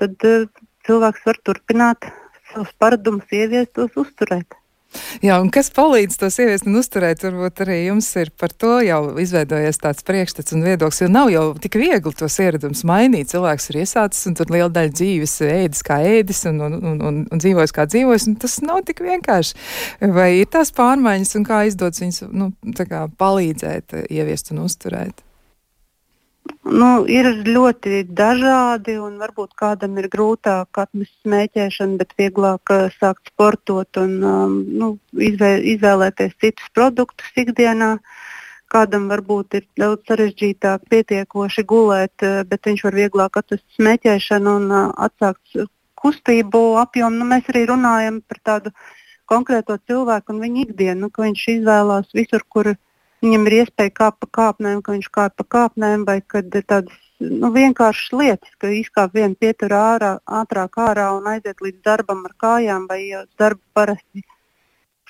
Tad 0.00 0.28
uh, 0.28 0.48
cilvēks 0.88 1.28
var 1.28 1.40
turpināt 1.44 2.08
savus 2.52 2.72
paradumus 2.80 3.36
ieviest, 3.36 3.74
tos 3.76 3.96
uzturēt. 4.00 4.61
Jā, 5.24 5.38
un 5.40 5.48
kas 5.52 5.70
palīdz 5.72 6.18
tos 6.20 6.36
ieviest 6.42 6.66
un 6.68 6.76
uzturēt, 6.80 7.22
varbūt 7.24 7.62
arī 7.64 7.78
jums 7.86 8.08
ir 8.20 8.32
par 8.38 8.52
to 8.52 8.78
jau 8.84 9.00
izveidojies 9.22 9.80
tāds 9.80 10.04
priekšstats 10.08 10.56
un 10.56 10.64
viedoklis, 10.66 11.02
jo 11.04 11.08
nav 11.12 11.32
jau 11.32 11.44
tik 11.62 11.78
viegli 11.80 12.14
tos 12.18 12.38
ieradumus 12.42 12.84
mainīt. 12.88 13.32
Cilvēks 13.32 13.70
ir 13.72 13.80
iesācis 13.84 14.28
un 14.30 14.36
tur 14.38 14.52
liela 14.52 14.70
daļa 14.72 14.94
dzīves 14.98 15.36
ēdis 15.48 15.82
kā 15.86 15.98
ēdis 16.12 16.44
un, 16.52 16.60
un, 16.68 16.78
un, 16.78 17.02
un, 17.08 17.20
un 17.32 17.42
dzīvojis 17.44 17.76
kā 17.76 17.88
dzīvojis, 17.88 18.28
un 18.30 18.38
tas 18.44 18.58
nav 18.64 18.84
tik 18.88 19.04
vienkārši. 19.06 19.58
Vai 20.12 20.30
ir 20.42 20.52
tās 20.52 20.74
pārmaiņas 20.76 21.36
un 21.40 21.48
kā 21.48 21.64
izdodas 21.70 22.04
viņus 22.04 22.24
nu, 22.32 22.52
kā 22.82 23.06
palīdzēt 23.20 24.02
ieviest 24.08 24.52
un 24.52 24.66
uzturēt? 24.66 25.24
Nu, 26.62 26.88
ir 27.10 27.26
ļoti 27.46 28.00
dažādi, 28.18 28.96
un 28.98 29.18
varbūt 29.22 29.52
kādam 29.58 29.98
ir 30.00 30.08
grūtāk 30.10 30.78
atmest 30.82 31.12
smēķēšanu, 31.22 31.98
bet 32.00 32.14
vieglāk 32.18 32.72
uh, 32.74 32.88
sākt 32.98 33.30
sportot 33.30 33.98
un 34.02 34.16
um, 34.26 34.56
nu, 34.80 34.88
izvē, 35.28 35.52
izvēlēties 35.74 36.34
citus 36.42 36.72
produktus 36.74 37.42
ikdienā. 37.44 37.92
Kādam 38.72 39.06
varbūt 39.12 39.58
ir 39.58 39.66
daudz 39.78 40.08
sarežģītāk 40.08 40.88
pietiekoši 40.90 41.66
gulēt, 41.74 42.26
uh, 42.26 42.42
bet 42.48 42.70
viņš 42.70 42.86
var 42.88 42.98
vieglāk 42.98 43.38
atrast 43.42 43.66
smēķēšanu 43.78 44.56
un 44.62 44.70
uh, 44.70 44.88
atsākt 45.06 45.62
kustību 46.02 46.62
apjomu. 46.82 47.20
Nu, 47.22 47.28
mēs 47.34 47.50
arī 47.54 47.68
runājam 47.70 48.22
par 48.26 48.42
tādu 48.50 48.74
konkrēto 49.30 49.78
cilvēku 49.86 50.34
un 50.34 50.42
viņa 50.46 50.66
ikdienu, 50.66 51.04
nu, 51.04 51.10
ka 51.12 51.26
viņš 51.26 51.46
izvēlās 51.58 52.16
visur, 52.18 52.42
kur 52.50 52.74
viņš 52.74 52.88
viņam 53.22 53.46
ir 53.48 53.58
iespēja 53.62 53.94
kāpt 54.00 54.20
pa 54.24 54.28
kāpnēm, 54.38 54.82
ka 54.82 54.96
viņš 54.96 55.08
kāp 55.14 55.38
pa 55.38 55.48
kāpnēm, 55.56 56.04
vai 56.08 56.18
kad 56.34 56.50
ir 56.54 56.66
tādas 56.66 56.98
nu, 57.22 57.52
vienkāršas 57.54 58.12
lietas, 58.18 58.52
ka 58.58 58.70
izkāp 58.74 59.14
vienu 59.16 59.38
pieturu 59.38 59.78
ārā, 59.78 60.12
ātrāk 60.40 60.78
ārā 60.82 61.08
un 61.16 61.28
aiziet 61.30 61.62
līdz 61.62 61.80
darbam 61.86 62.24
ar 62.26 62.34
kājām, 62.44 62.86
vai 62.90 63.00
ja 63.06 63.24
darbu 63.38 63.62
parasti 63.76 64.24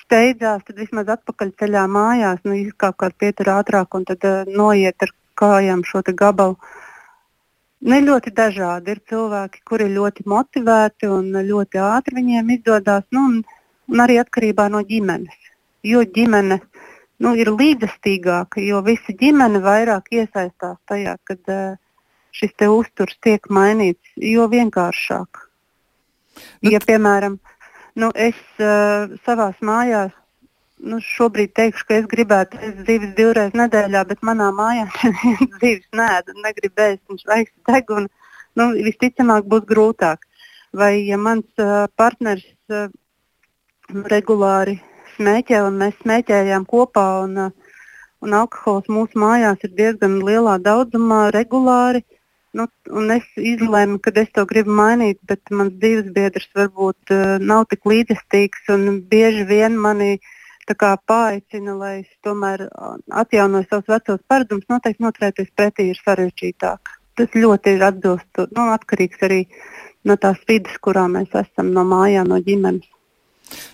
steidzās, 0.03 0.63
tad 0.67 0.79
vismaz 0.81 1.09
atpakaļceļā 1.15 1.83
mājās 1.89 2.41
nu, 2.45 2.55
izkāp 2.59 2.99
kādu 3.01 3.19
pieturu 3.23 3.55
ātrāk 3.57 3.97
un 3.97 4.07
tad 4.09 4.25
uh, 4.27 4.49
noiet 4.61 5.05
ar 5.05 5.13
kājām 5.39 5.83
šo 5.87 6.03
gabalu. 6.05 6.57
Ne 7.83 7.99
ļoti 7.99 8.31
dažādi 8.31 8.93
ir 8.93 8.99
cilvēki, 9.09 9.63
kuri 9.67 9.89
ir 9.89 9.97
ļoti 9.97 10.23
motivēti 10.29 11.09
un 11.11 11.33
ļoti 11.35 11.81
ātri 11.83 12.15
viņiem 12.21 12.53
izdodas, 12.55 13.03
nu, 13.11 13.25
un, 13.27 13.41
un 13.91 14.03
arī 14.03 14.21
atkarībā 14.21 14.69
no 14.71 14.79
ģimenes. 14.87 15.49
Jo 15.83 16.05
ģimene 16.07 16.61
nu, 17.23 17.33
ir 17.39 17.53
līdzestīgāka, 17.53 18.61
jo 18.63 18.81
visa 18.85 19.15
ģimene 19.19 19.63
vairāk 19.63 20.11
iesaistās 20.11 20.77
tajā, 20.89 21.15
kad 21.23 21.53
uh, 21.53 21.79
šis 22.35 22.53
uzturs 22.67 23.17
tiek 23.23 23.49
mainīts, 23.49 24.13
jo 24.17 24.49
vienkāršāk. 24.51 25.41
Nu, 26.63 26.71
ja, 26.73 26.79
piemēram, 26.81 27.37
Nu, 27.93 28.09
es 28.17 28.37
uh, 28.57 29.11
savās 29.21 29.59
mājās 29.61 30.13
nu, 30.81 30.97
šobrīd 30.97 31.51
teikšu, 31.53 31.85
ka 31.85 31.97
es 31.99 32.07
gribētu 32.09 32.57
ēst 32.57 32.79
zivis 32.87 33.11
divreiz 33.17 33.53
nedēļā, 33.57 34.01
bet 34.09 34.23
manā 34.25 34.49
mājā 34.55 34.87
zivis 35.61 35.85
nē, 35.93 36.07
negribu 36.41 36.87
ēst, 36.87 37.03
viņš 37.11 37.27
vajag 37.29 37.51
degunu. 37.69 38.09
Nu, 38.57 38.71
visticamāk, 38.87 39.45
būs 39.49 39.67
grūtāk. 39.69 40.25
Vai 40.73 41.05
ja 41.05 41.19
mans 41.21 41.45
uh, 41.61 41.85
partneris 41.97 42.49
uh, 42.73 42.89
regulāri 44.09 44.79
smēķē, 45.17 45.61
un 45.67 45.79
mēs 45.81 45.95
smēķējām 46.01 46.65
kopā, 46.69 47.05
un, 47.27 47.37
uh, 47.47 47.79
un 48.23 48.35
alkohols 48.39 48.89
mūsu 48.91 49.19
mājās 49.19 49.63
ir 49.67 49.73
diezgan 49.77 50.19
lielā 50.25 50.59
daudzumā, 50.63 51.25
regulāri. 51.35 52.03
Nu, 52.53 52.67
es 53.15 53.25
izlēmu, 53.37 53.97
ka 53.97 54.13
es 54.21 54.29
to 54.35 54.45
gribu 54.45 54.75
mainīt, 54.77 55.17
bet 55.25 55.41
mans 55.49 55.73
dzīves 55.81 56.13
biedrs 56.13 56.49
varbūt 56.55 57.13
uh, 57.15 57.35
nav 57.41 57.65
tik 57.71 57.85
līdzestīgs 57.89 58.69
un 58.75 59.01
bieži 59.09 59.47
vien 59.49 59.79
mani 59.79 60.15
uh, 60.19 60.31
paaicina, 60.71 61.75
lai 61.75 61.99
es 62.01 62.11
tomēr 62.23 62.67
atjaunoju 63.11 63.65
savus 63.69 63.87
vecos 63.87 64.21
paradumus, 64.27 64.65
noteikti 64.69 65.03
noturēties 65.03 65.49
pretī 65.55 65.89
ir 65.89 65.99
sarežģītāk. 66.05 66.79
Tas 67.15 67.29
ļoti 67.35 67.75
ir 67.75 67.83
atbilst, 67.83 68.37
nu, 68.55 68.69
atkarīgs 68.73 69.21
arī 69.21 69.45
no 70.03 70.15
tās 70.15 70.37
vidas, 70.47 70.77
kurā 70.81 71.07
mēs 71.07 71.29
esam, 71.33 71.71
no 71.73 71.83
mājām, 71.83 72.27
no 72.27 72.39
ģimenes. 72.39 72.92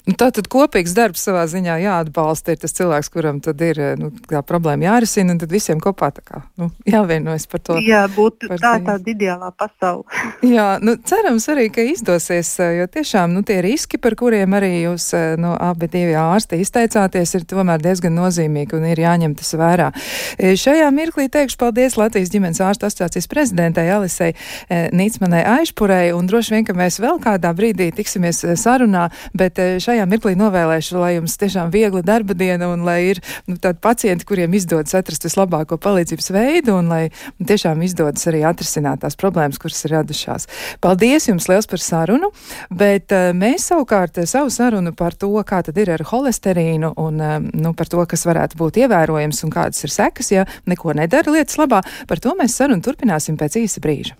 Nu, 0.09 0.15
tā 0.17 0.29
tad 0.33 0.47
kopīgs 0.51 0.95
darbs 0.97 1.23
savā 1.27 1.45
ziņā 1.49 1.77
jāatbalsta. 1.83 2.55
Ir 2.55 2.61
tas 2.63 2.73
cilvēks, 2.77 3.11
kuram 3.13 3.41
tad 3.45 3.61
ir 3.61 3.81
nu, 3.99 4.11
tā 4.29 4.41
problēma 4.45 4.87
jārisina, 4.87 5.35
un 5.35 5.41
tad 5.41 5.51
visiem 5.53 5.81
kopā 5.83 6.09
kā, 6.17 6.41
nu, 6.59 6.69
jāvienojas 6.89 7.45
par 7.49 7.61
to. 7.65 7.77
Jā, 7.85 8.05
būtu 8.13 8.49
tā 8.49 8.75
ir 8.79 8.85
tāda 8.87 9.13
ideālā 9.13 9.51
pasaule. 9.57 10.05
Jā, 10.55 10.67
nu, 10.81 10.95
cerams 11.05 11.45
arī, 11.51 11.67
ka 11.73 11.83
izdosies, 11.85 12.51
jo 12.77 12.87
tiešām 12.89 13.33
nu, 13.35 13.43
tie 13.45 13.59
riski, 13.63 13.99
par 14.01 14.15
kuriem 14.19 14.55
arī 14.57 14.71
jūs 14.81 15.11
nu, 15.41 15.53
abi 15.53 15.89
divi 15.91 16.15
ārsti 16.17 16.59
izteicāties, 16.63 17.35
ir 17.37 17.45
tomēr 17.49 17.81
diezgan 17.83 18.15
nozīmīgi 18.17 18.77
un 18.77 18.87
ir 18.89 19.03
jāņem 19.03 19.35
tas 19.39 19.53
vērā. 19.59 19.91
Šajā 20.39 20.89
mirklī 20.95 21.27
teikšu 21.31 21.59
paldies 21.61 21.97
Latvijas 21.99 22.31
ģimenes 22.33 22.61
ārstu 22.63 22.87
asociācijas 22.89 23.29
prezidentei 23.31 23.89
Alisei 23.93 24.33
Nīcmanai 24.69 25.43
Aišpurei, 25.57 26.09
un 26.15 26.29
droši 26.29 26.55
vien, 26.55 26.67
ka 26.67 26.75
mēs 26.77 26.99
vēl 27.03 27.21
kādā 27.23 27.53
brīdī 27.55 27.91
tiksimies 27.95 28.41
sarunā, 28.59 29.09
bet 29.37 29.59
šajā 29.83 30.05
mirklī 30.09 30.35
novēlēšu, 30.39 30.97
lai 30.99 31.13
jums 31.17 31.37
tiešām 31.39 31.71
viegla 31.73 32.01
darba 32.05 32.35
diena 32.37 32.69
un 32.73 32.85
lai 32.87 32.99
ir 33.11 33.21
nu, 33.49 33.57
tādi 33.61 33.79
pacienti, 33.83 34.25
kuriem 34.27 34.53
izdodas 34.57 34.95
atrast 34.97 35.27
vislabāko 35.27 35.77
palīdzības 35.81 36.31
veidu 36.35 36.77
un 36.79 36.89
lai 36.91 37.01
tiešām 37.37 37.81
izdodas 37.85 38.25
arī 38.31 38.43
atrisināt 38.47 39.03
tās 39.03 39.17
problēmas, 39.19 39.59
kuras 39.61 39.83
ir 39.85 39.95
radušās. 39.97 40.47
Paldies 40.83 41.29
jums 41.29 41.49
liels 41.51 41.69
par 41.69 41.83
sarunu, 41.83 42.31
bet 42.71 43.13
uh, 43.15 43.29
mēs 43.37 43.69
savukārt 43.71 44.21
savu 44.29 44.53
sarunu 44.53 44.95
par 44.97 45.17
to, 45.19 45.31
kā 45.47 45.61
tad 45.65 45.77
ir 45.77 45.93
ar 45.97 46.05
holesterīnu 46.11 46.93
un 46.97 47.21
uh, 47.23 47.37
nu, 47.39 47.75
par 47.77 47.91
to, 47.91 48.01
kas 48.09 48.25
varētu 48.29 48.59
būt 48.59 48.81
ievērojams 48.85 49.43
un 49.45 49.53
kādas 49.53 49.85
ir 49.85 49.93
sekas, 49.93 50.33
ja 50.33 50.47
neko 50.69 50.95
nedara 50.97 51.35
lietas 51.35 51.59
labā, 51.61 51.83
par 52.09 52.23
to 52.23 52.35
mēs 52.39 52.57
sarunu 52.59 52.83
turpināsim 52.85 53.37
pēc 53.39 53.61
īsa 53.63 53.83
brīža. 53.83 54.17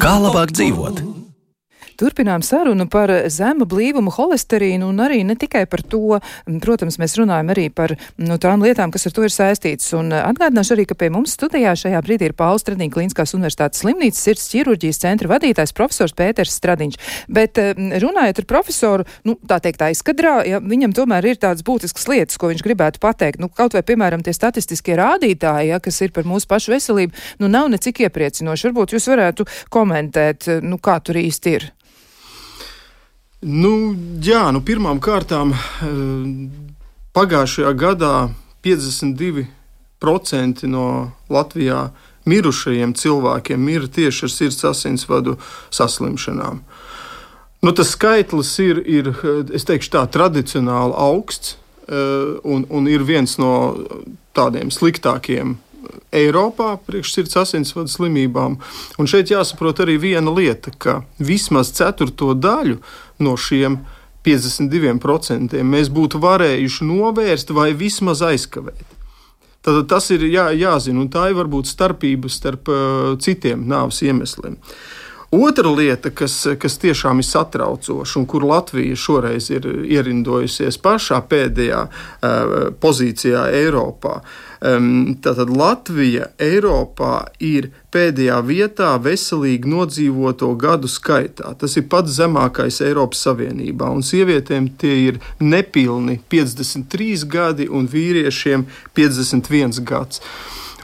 Kā 0.00 0.12
labāk 0.22 0.54
dzīvot? 0.54 1.19
Turpinām 2.00 2.40
sarunu 2.40 2.86
par 2.88 3.10
zemu 3.28 3.66
blīvumu 3.68 4.12
holesterīnu 4.14 4.86
un 4.88 5.02
arī 5.04 5.18
ne 5.28 5.34
tikai 5.36 5.66
par 5.68 5.82
to, 5.84 6.16
protams, 6.64 6.96
mēs 7.00 7.18
runājam 7.20 7.50
arī 7.52 7.66
par 7.68 7.92
nu, 8.16 8.38
tām 8.40 8.62
lietām, 8.64 8.88
kas 8.94 9.04
ar 9.10 9.12
to 9.16 9.26
ir 9.26 9.34
saistītas. 9.34 9.90
Un 9.98 10.08
atgādināšu 10.16 10.72
arī, 10.78 10.86
ka 10.88 10.96
pie 10.96 11.10
mums 11.12 11.34
studijā 11.36 11.74
šajā 11.76 12.00
brīdī 12.06 12.30
ir 12.30 12.36
Pauls 12.38 12.64
Stradīņa 12.64 12.94
Kliniskās 12.94 13.34
universitātes 13.36 13.82
slimnīcas 13.84 14.22
sirds 14.24 14.46
ķirurģijas 14.48 15.00
centra 15.02 15.28
vadītājs 15.34 15.74
profesors 15.76 16.16
Pēters 16.16 16.54
Stradiņš. 16.56 16.96
Bet 17.28 17.60
runājot 18.04 18.40
ar 18.40 18.48
profesoru, 18.48 19.06
nu, 19.28 19.36
tā 19.50 19.58
teikt, 19.60 19.84
aizkadrā, 19.90 20.38
ja, 20.48 20.62
viņam 20.64 20.96
tomēr 20.96 21.28
ir 21.34 21.40
tādas 21.42 21.66
būtiskas 21.66 22.08
lietas, 22.08 22.38
ko 22.40 22.48
viņš 22.52 22.64
gribētu 22.64 23.02
pateikt. 23.02 23.42
Nu, 23.44 23.50
kaut 23.52 23.76
vai, 23.76 23.84
piemēram, 23.84 24.24
tie 24.24 24.32
statistiskie 24.36 24.96
rādītāji, 25.00 25.74
ja, 25.74 25.82
kas 25.84 26.00
ir 26.00 26.14
par 26.16 26.24
mūsu 26.28 26.48
pašu 26.48 26.72
veselību, 26.72 27.26
nu, 27.44 27.52
nav 27.52 27.68
necik 27.74 28.00
iepriecinoši. 28.06 28.70
Varbūt 28.70 28.96
jūs 28.96 29.10
varētu 29.12 29.48
komentēt, 29.68 30.48
nu, 30.64 30.80
kā 30.80 30.96
tur 31.04 31.20
īsti 31.20 31.56
ir. 31.58 31.68
Nu, 33.40 33.96
jā, 34.20 34.50
nu, 34.52 34.60
pirmām 34.60 34.98
kārtām 35.00 35.54
eh, 35.56 35.60
pagājušajā 37.16 37.70
gadā 37.72 38.28
52% 38.60 40.68
no 40.68 41.16
Latvijā 41.32 41.88
mirušajiem 42.28 42.92
cilvēkiem 42.92 43.64
ir 43.72 43.88
tieši 43.88 44.26
ar 44.26 44.30
sirds 44.34 44.60
asinsvadu 44.68 45.38
saslimšanām. 45.72 46.60
Nu, 47.64 47.72
tas 47.72 47.96
skaitlis 47.96 48.52
ir, 48.60 48.84
ir 48.84 49.08
teikšu, 49.56 49.88
tā, 49.96 50.04
tradicionāli 50.12 50.92
augsts 51.00 51.56
eh, 51.88 52.36
un, 52.44 52.68
un 52.68 52.92
ir 52.92 53.08
viens 53.08 53.40
no 53.40 53.80
tādiem 54.36 54.68
sliktākiem 54.68 55.56
Eiropā 56.12 56.76
priekšsirds 56.86 57.36
asinsvadu 57.40 57.88
slimībām. 57.88 58.58
Un 59.00 59.06
šeit 59.08 59.30
jāsaprot 59.32 59.80
arī 59.80 59.96
viena 60.02 60.30
lieta, 60.34 60.70
ka 60.76 61.02
vismaz 61.22 61.70
ceturto 61.72 62.34
daļu 62.34 62.82
no 63.24 63.36
šiem 63.40 63.80
52% 64.26 65.60
mēs 65.64 65.90
būtu 65.92 66.20
varējuši 66.20 66.88
novērst 66.88 67.52
vai 67.56 67.70
vismaz 67.76 68.22
aizkavēt. 68.26 68.96
Tad 69.64 69.82
tas 69.92 70.08
ir 70.14 70.24
jā, 70.28 70.48
jāzina, 70.56 71.02
un 71.02 71.10
tā 71.12 71.26
ir 71.30 71.36
varbūt 71.36 71.68
starpība 71.68 72.30
starp 72.32 72.68
uh, 72.72 73.12
citiem 73.20 73.66
nāves 73.68 74.00
iemesliem. 74.06 74.56
Otra 75.30 75.70
lieta, 75.70 76.10
kas, 76.10 76.34
kas 76.58 76.78
tiešām 76.82 77.22
ir 77.22 77.26
satraucoša, 77.28 78.18
un 78.18 78.26
kur 78.26 78.42
Latvija 78.50 78.98
šoreiz 78.98 79.50
ir 79.54 79.68
ierindojusies 79.86 80.80
pašā 80.82 81.20
pēdējā 81.30 81.84
uh, 81.86 82.54
pozīcijā 82.82 83.44
Eiropā, 83.60 84.16
uh, 84.18 84.50
Tātad 84.60 85.48
Latvija 85.56 86.26
Eiropā 86.36 87.30
ir 87.40 87.70
pēdējā 87.94 88.36
vietā 88.44 88.90
veselīgi 89.00 89.70
nodzīvoto 89.72 90.50
gadu 90.60 90.88
skaitā. 90.90 91.54
Tas 91.56 91.78
ir 91.80 91.86
pats 91.88 92.12
zemākais 92.18 92.82
Eiropas 92.84 93.24
Savienībā, 93.24 93.88
un 93.88 94.04
sievietēm 94.04 94.68
tie 94.76 94.92
ir 95.06 95.20
nepilni 95.40 96.18
53 96.28 97.24
gadi 97.24 97.70
un 97.72 97.88
vīriešiem 97.88 98.66
51 98.92 99.80
gads. 99.88 100.20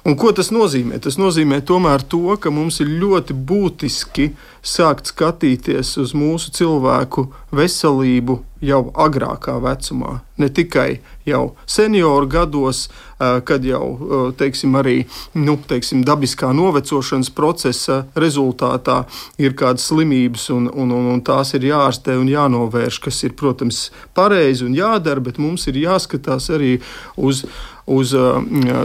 Un 0.07 0.15
ko 0.15 0.31
tas 0.31 0.53
nozīmē? 0.55 1.01
Tas 1.03 1.17
nozīmē 1.19 1.59
tomēr 1.67 2.05
to, 2.07 2.37
ka 2.39 2.53
mums 2.55 2.79
ir 2.85 2.93
ļoti 3.01 3.35
būtiski 3.49 4.29
sākt 4.63 5.11
skatīties 5.11 5.97
uz 5.99 6.13
mūsu 6.15 6.53
cilvēku 6.55 7.27
veselību 7.51 8.39
jau 8.63 8.85
agrākā 8.95 9.57
vecumā. 9.61 10.21
Ne 10.39 10.49
tikai 10.53 11.01
jau 11.27 11.57
senioru 11.67 12.29
gados, 12.31 12.87
kad 13.19 13.67
jau 13.67 14.33
teiksim, 14.39 14.79
arī 14.79 14.97
nu, 15.35 15.57
teiksim, 15.69 16.05
dabiskā 16.07 16.53
novecošanas 16.57 17.33
procesa 17.35 18.05
rezultātā 18.15 19.03
ir 19.43 19.59
kādas 19.59 19.91
slimības, 19.91 20.49
un, 20.55 20.71
un, 20.71 20.95
un, 20.95 21.13
un 21.17 21.23
tās 21.27 21.55
ir 21.59 21.67
jāārstē 21.69 22.15
un 22.21 22.31
jānovērš, 22.31 23.01
kas 23.09 23.23
ir, 23.27 23.35
protams, 23.39 23.89
pareizi 24.15 24.67
un 24.69 24.77
jādara, 24.77 25.25
bet 25.25 25.43
mums 25.43 25.67
ir 25.67 25.83
jāskatās 25.83 26.53
arī 26.55 26.77
uz 27.17 27.45
uz 27.87 28.13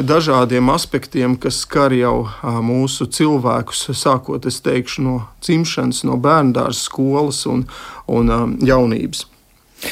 dažādiem 0.06 0.70
aspektiem, 0.74 1.36
kas 1.42 1.64
skar 1.66 1.94
jau 1.96 2.30
mūsu 2.62 3.10
cilvēkus, 3.10 3.90
sākot 3.98 4.46
teikšu, 4.46 5.04
no 5.06 5.16
dzimšanas, 5.42 6.04
no 6.08 6.18
bērndārzas, 6.22 6.86
skolas 6.86 7.44
un, 7.50 7.66
un 8.08 8.32
jaunības. 8.62 9.26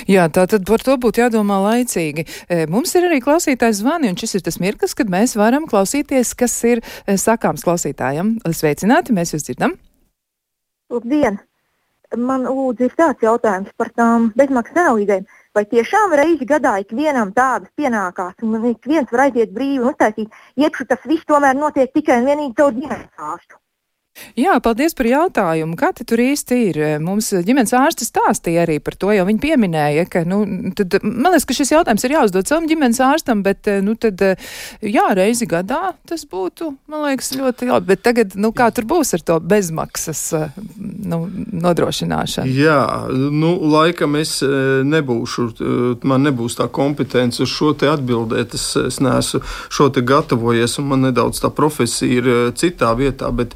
Jā, 0.05 0.27
tā 0.29 0.45
tad 0.45 0.67
par 0.69 0.83
to 0.85 0.93
būtu 1.01 1.23
jādomā 1.23 1.57
laicīgi. 1.63 2.25
Mums 2.69 2.93
ir 2.93 3.07
arī 3.09 3.17
klausītājs 3.25 3.81
zvani, 3.81 4.11
un 4.11 4.17
šis 4.21 4.37
ir 4.37 4.45
tas 4.45 4.59
mirklis, 4.61 4.93
kad 4.93 5.09
mēs 5.09 5.33
varam 5.39 5.65
klausīties, 5.69 6.35
kas 6.37 6.53
ir 6.69 6.83
sakāms 7.09 7.65
klausītājam. 7.65 8.35
Sveicināti, 8.45 9.15
mēs 9.17 9.33
jūs 9.33 9.49
dzirdam! 9.49 9.73
Labdien! 10.93 11.41
Man 12.17 12.45
lūdzu 12.49 12.87
ir 12.87 12.93
tāds 12.97 13.21
jautājums 13.21 13.73
par 13.77 13.91
tām 13.93 14.31
bezmaksas 14.37 14.77
analīzēm. 14.77 15.27
Vai 15.57 15.63
tiešām 15.69 16.11
reizi 16.13 16.45
gadā 16.49 16.75
ikvienam 16.81 17.31
tādas 17.33 17.71
pienākās, 17.79 18.35
un 18.45 18.67
ik 18.69 18.85
viens 18.91 19.09
var 19.15 19.23
aiziet 19.23 19.55
brīvi 19.55 19.79
un 19.81 19.89
uztaisīt 19.91 20.35
iekšā, 20.61 20.85
tas 20.91 21.07
viss 21.09 21.25
tomēr 21.31 21.57
notiek 21.57 21.89
tikai 21.95 22.19
un 22.21 22.29
vienīgi 22.29 22.53
caur 22.59 22.75
ģimenes 22.75 23.25
ārstu? 23.31 23.57
Jā, 24.39 24.55
paldies 24.63 24.95
par 24.97 25.09
jautājumu. 25.09 25.77
Kā 25.79 25.91
tur 25.97 26.21
īsti 26.21 26.59
ir? 26.69 26.79
Mums 27.03 27.31
ģimenes 27.45 27.73
ārsts 27.77 28.09
stāstīja 28.09 28.63
arī 28.65 28.79
par 28.83 28.97
to, 28.99 29.11
jo 29.15 29.25
viņi 29.27 29.41
pieminēja, 29.43 30.05
ka, 30.11 30.23
nu, 30.27 30.41
tad, 30.77 30.99
man 31.03 31.33
liekas, 31.33 31.47
ka 31.49 31.57
šis 31.57 31.73
jautājums 31.75 32.05
ir 32.05 32.15
jāuzdod 32.15 32.49
savam 32.49 32.67
ģimenes 32.69 33.01
ārstam, 33.03 33.43
bet, 33.45 33.69
nu, 33.85 33.95
tad, 33.99 34.21
jā, 34.81 35.07
reizi 35.17 35.47
gadā 35.49 35.93
tas 36.09 36.25
būtu, 36.29 36.71
man 36.91 37.07
liekas, 37.07 37.33
ļoti 37.37 37.69
labi. 37.71 37.91
Bet 37.93 38.03
tagad, 38.05 38.35
nu, 38.39 38.53
kā 38.55 38.69
tur 38.75 38.87
būs 38.89 39.15
ar 39.17 39.25
to 39.25 39.39
bezmaksas 39.43 40.23
nu, 40.77 41.21
nodrošināšanu? 41.65 42.53
Jā, 42.59 42.81
nu, 43.09 43.53
laikam 43.73 44.17
es 44.19 44.39
nebūšu, 44.43 45.49
man 46.09 46.27
nebūs 46.27 46.59
tā 46.59 46.69
kompetence 46.71 47.43
uz 47.43 47.51
šo 47.51 47.73
te 47.77 47.89
atbildēt. 47.91 48.55
Es, 48.57 48.71
es 48.79 48.99
neesmu 49.03 49.41
šo 49.69 49.89
te 49.93 50.03
gatavojies, 50.05 50.77
un 50.81 50.89
man 50.93 51.05
nedaudz 51.07 51.41
tā 51.43 51.51
profesija 51.53 52.19
ir 52.19 52.29
citā 52.57 52.91
vietā, 52.97 53.29
bet 53.35 53.55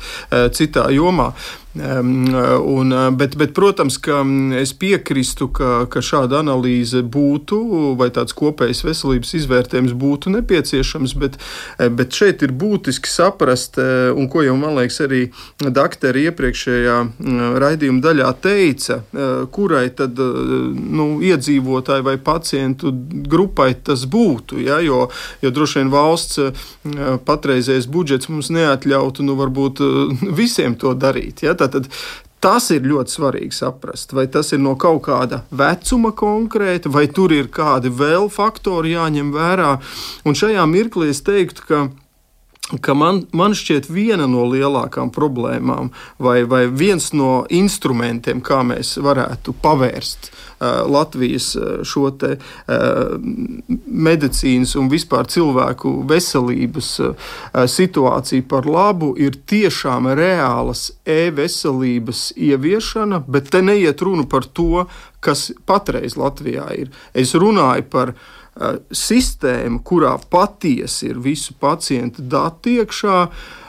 citā 0.53 0.87
jomā. 0.93 1.31
Un, 1.73 2.93
bet, 3.17 3.33
bet, 3.35 3.53
protams, 3.57 3.95
ka 3.97 4.19
es 4.59 4.75
piekrīstu, 4.77 5.47
ka, 5.57 5.69
ka 5.89 6.03
šāda 6.05 6.43
analīze 6.43 7.01
būtu, 7.01 7.57
vai 7.97 8.11
tāds 8.13 8.35
kopējs 8.37 8.83
veselības 8.85 9.33
izvērtējums 9.39 9.95
būtu 9.97 10.35
nepieciešams, 10.35 11.15
bet, 11.17 11.39
bet 11.97 12.13
šeit 12.13 12.45
ir 12.45 12.53
būtiski 12.53 13.09
saprast, 13.09 13.79
un 13.81 14.29
ko 14.29 14.43
jau 14.45 14.53
man 14.59 14.77
liekas 14.77 15.01
arī 15.07 15.23
doktori 15.65 16.27
iepriekšējā 16.29 16.99
raidījuma 17.63 18.05
daļā 18.05 18.29
teica, 18.45 18.99
kurai 19.55 19.87
tad 19.97 20.21
nu, 20.21 21.07
iedzīvotāji 21.25 22.05
vai 22.05 22.15
pacientu 22.21 22.93
grupai 23.33 23.71
tas 23.81 24.05
būtu. 24.05 24.61
Ja, 24.61 24.77
jo, 24.85 25.07
jo 25.41 25.53
droši 25.57 25.81
vien 25.81 25.91
valsts 25.93 26.69
patreizējais 27.25 27.89
budžets 27.89 28.29
mums 28.29 28.53
neatļautu 28.53 29.25
nu, 29.25 29.39
varbūt 29.41 29.81
visiem 30.37 30.77
to 30.77 30.93
darīt. 30.93 31.41
Ja, 31.41 31.57
Tātad 31.63 31.91
Tas 32.43 32.65
ir 32.75 32.83
ļoti 32.83 33.13
svarīgi 33.13 33.55
saprast, 33.55 34.11
vai 34.11 34.25
tas 34.27 34.49
ir 34.51 34.59
no 34.59 34.73
kaut 34.75 35.05
kāda 35.05 35.45
vecuma 35.55 36.09
konkrēta, 36.11 36.91
vai 36.91 37.05
tur 37.07 37.31
ir 37.31 37.47
kādi 37.47 37.87
vēl 37.87 38.27
faktori 38.27 38.91
jāņem 38.97 39.29
vērā. 39.31 39.69
Un 40.27 40.35
šajā 40.35 40.65
mirklī 40.67 41.13
es 41.13 41.23
teiktu, 41.23 41.63
ka 41.69 41.85
ka 42.83 42.93
man, 42.95 43.25
man 43.35 43.53
šķiet 43.55 43.89
viena 43.91 44.27
no 44.29 44.45
lielākām 44.47 45.11
problēmām, 45.13 45.91
vai, 46.23 46.43
vai 46.47 46.63
viens 46.71 47.11
no 47.15 47.43
instrumentiem, 47.51 48.39
kā 48.43 48.61
mēs 48.67 48.95
varētu 49.03 49.55
pavērst 49.63 50.31
Latvijas 50.89 51.53
šo 51.87 52.09
te, 52.19 52.35
uh, 52.37 53.15
medicīnas 54.07 54.75
un 54.79 54.89
vispār 54.91 55.27
cilvēku 55.31 55.95
veselības 56.09 56.91
uh, 57.03 57.31
situāciju 57.69 58.47
par 58.49 58.67
labu, 58.69 59.13
ir 59.19 59.37
tiešām 59.49 60.11
reālas 60.17 60.91
e-veselības 61.05 62.31
ieviešana, 62.37 63.23
bet 63.27 63.51
te 63.53 63.63
neiet 63.65 64.01
runa 64.01 64.27
par 64.29 64.45
to, 64.45 64.85
kas 65.23 65.51
patreiz 65.67 66.17
Latvijā 66.19 66.69
ir. 66.77 66.93
Es 67.13 67.35
runāju 67.35 67.89
par 67.93 68.13
uh, 68.15 68.79
sistēma, 68.91 69.81
kurā 69.83 70.15
patiesi 70.29 71.11
ir 71.11 71.19
visu 71.23 71.57
pacientu 71.59 72.25
dati 72.27 72.79
iekšā, 72.81 73.19
Eh, 73.27 73.62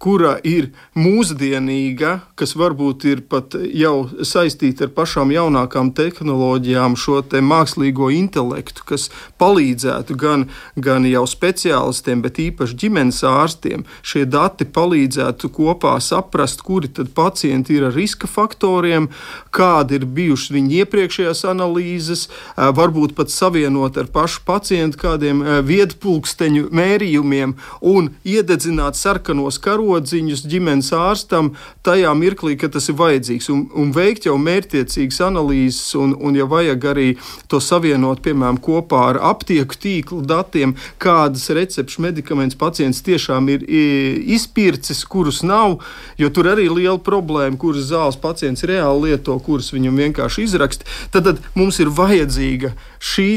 kura 0.00 0.36
ir 0.46 0.70
mūsdienīga, 0.96 2.12
kas 2.38 2.54
varbūt 2.56 3.04
ir 3.10 3.20
pat 3.28 3.54
jau 3.76 4.08
saistīta 4.24 4.86
ar 4.86 4.92
pašām 4.96 5.32
jaunākām 5.34 5.90
tehnoloģijām, 5.96 6.96
šo 6.96 7.20
te 7.28 7.42
mākslīgo 7.44 8.08
intelektu, 8.14 8.84
kas 8.88 9.08
palīdzētu 9.42 10.16
gan, 10.20 10.46
gan 10.80 11.04
jau 11.08 11.26
speciālistiem, 11.28 12.22
bet 12.24 12.40
īpaši 12.40 12.78
ģimenes 12.84 13.20
ārstiem. 13.28 13.84
Šie 14.06 14.24
dati 14.30 14.64
palīdzētu 14.64 15.50
kopā 15.56 15.96
saprast, 16.00 16.64
kuri 16.64 16.88
tad 16.96 17.12
pacienti 17.16 17.76
ir 17.76 17.90
ar 17.90 17.96
riska 17.96 18.30
faktoriem, 18.30 19.10
kādi 19.52 20.00
ir 20.00 20.08
bijušas 20.08 20.54
viņa 20.56 20.80
iepriekšējās 20.84 21.44
analīzes, 21.52 22.26
varbūt 22.56 23.16
pat 23.18 23.32
savienot 23.34 24.00
ar 24.00 24.08
pašu 24.14 24.44
pacientu 24.48 25.04
kādiem 25.04 25.44
viedpulksteņu 25.68 26.70
mērījumiem 26.74 27.56
un 27.92 28.12
iededzināt 28.24 28.96
sarkanu 28.96 29.49
sarkanos 29.50 29.58
karodziņus 29.58 30.44
ģimenes 30.46 30.92
ārstam 30.92 31.54
tajā 31.82 32.12
mirklī, 32.14 32.56
kad 32.58 32.72
tas 32.72 32.88
ir 32.88 32.96
vajadzīgs, 32.96 33.48
un, 33.50 33.68
un 33.74 33.92
veikt 33.92 34.26
jau 34.26 34.36
mērķtiecīgas 34.38 35.20
analīzes, 35.20 35.94
un, 35.96 36.14
un 36.14 36.36
ja 36.36 36.44
vajag 36.46 36.84
arī 36.84 37.16
to 37.48 37.60
savienot, 37.60 38.22
piemēram, 38.22 38.58
kopā 38.60 39.10
ar 39.10 39.20
aptieku 39.30 39.74
tīklu 39.74 40.22
datiem, 40.22 40.74
kādas 40.98 41.48
recepšu 41.50 42.02
medikaments 42.02 42.56
pacients 42.56 43.02
tiešām 43.02 43.48
ir 43.50 43.64
izpircis, 43.66 45.04
kurus 45.04 45.42
nav, 45.42 45.80
jo 46.18 46.30
tur 46.30 46.50
arī 46.52 46.68
ir 46.68 46.76
liela 46.76 46.98
problēma, 46.98 47.58
kuras 47.58 47.90
zāles 47.90 48.18
pacients 48.20 48.64
reāli 48.64 49.10
lieto, 49.10 49.38
kuras 49.38 49.72
viņam 49.72 49.96
vienkārši 50.04 50.46
izraksta, 50.46 50.84
tad, 51.10 51.24
tad 51.24 51.42
mums 51.54 51.80
ir 51.80 51.90
vajadzīga 51.90 52.74
šī 53.00 53.30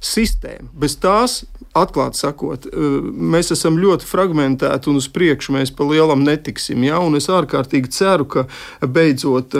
sistēma. 0.00 0.68
Bez 0.78 0.94
tās 1.00 1.40
atklāti 1.76 2.18
sakot, 2.18 2.66
mēs 3.14 3.52
esam 3.54 3.78
ļoti 3.80 4.06
fragmentēti 4.08 4.90
un 4.90 4.98
uz 5.00 5.08
priekšu 5.12 5.54
mēs 5.54 5.72
pa 5.74 5.86
lielam 5.86 6.24
netiksim. 6.26 6.82
Ja? 6.86 7.00
Un 7.02 7.18
es 7.18 7.30
ārkārtīgi 7.30 7.92
ceru, 7.94 8.26
ka 8.26 8.46
beidzot 8.82 9.56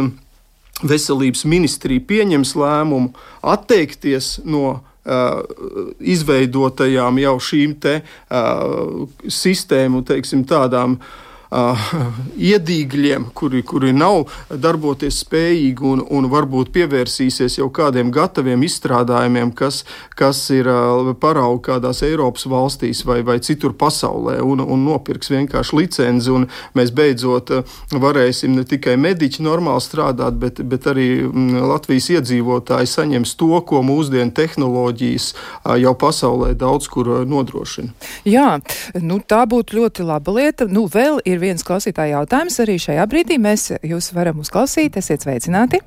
veselības 0.80 1.44
ministrija 1.48 2.02
pieņems 2.08 2.54
lēmumu 2.58 3.12
atteikties 3.56 4.38
no 4.44 4.80
Uh, 5.00 5.40
izveidotajām 6.04 7.16
jau 7.22 7.32
šīm 7.40 7.70
te, 7.80 7.94
sistēmu, 9.32 10.02
teiksim, 10.04 10.42
tādām 10.44 10.98
uh, 10.98 11.29
iedīgļiem, 12.52 13.30
kuri, 13.34 13.62
kuri 13.66 13.90
nav 13.94 14.28
darboties 14.50 15.20
spējīgi 15.24 15.86
un, 15.86 16.02
un 16.06 16.28
varbūt 16.30 16.70
pievērsīsies 16.74 17.58
jau 17.58 17.68
kādiem 17.74 18.12
gataviem 18.14 18.62
izstrādājumiem, 18.66 19.52
kas, 19.58 19.82
kas 20.18 20.42
ir 20.54 20.70
uh, 20.70 21.10
paraugi 21.20 21.64
kādās 21.70 22.04
Eiropas 22.06 22.46
valstīs 22.50 23.02
vai, 23.06 23.20
vai 23.26 23.40
citur 23.42 23.74
pasaulē, 23.78 24.38
un, 24.46 24.62
un 24.62 24.84
nopirks 24.86 25.32
vienkārši 25.32 25.78
licenci, 25.80 26.36
mēs 26.78 26.94
beidzot 26.94 27.50
uh, 27.56 27.76
varēsim 27.90 28.54
ne 28.54 28.64
tikai 28.68 28.96
mediķi 29.00 29.42
normāli 29.46 29.82
strādāt, 29.82 30.38
bet, 30.40 30.62
bet 30.62 30.86
arī 30.90 31.08
mm, 31.26 31.58
Latvijas 31.70 32.10
iedzīvotāji 32.14 32.90
saņems 32.94 33.34
to, 33.40 33.52
ko 33.66 33.82
mūsdienu 33.86 34.34
tehnoloģijas 34.36 35.32
uh, 35.34 35.74
jau 35.80 35.96
pasaulē 35.98 36.52
daudz 36.58 36.86
kur 36.92 37.10
uh, 37.10 37.26
nodrošina. 37.26 37.90
Jā, 38.28 38.60
nu 39.02 39.18
tā 39.26 39.42
būtu 39.50 39.80
ļoti 39.80 40.06
laba 40.06 40.38
lieta. 40.38 40.68
Nu, 40.70 40.86
vēl 40.90 41.18
ir 41.26 41.39
ir 41.40 41.48
viens 41.48 41.64
klausītāja 41.64 42.18
jautājums. 42.18 42.58
Arī 42.62 42.76
šajā 42.80 43.06
brīdī 43.10 43.38
mēs 43.40 43.70
jūs 43.86 44.12
varam 44.16 44.42
uzklausīt. 44.44 44.98
Esiet 45.00 45.24
sveicināti! 45.24 45.80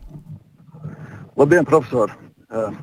Labdien, 1.38 1.66
profesor! 1.70 2.14
Eh, 2.54 2.74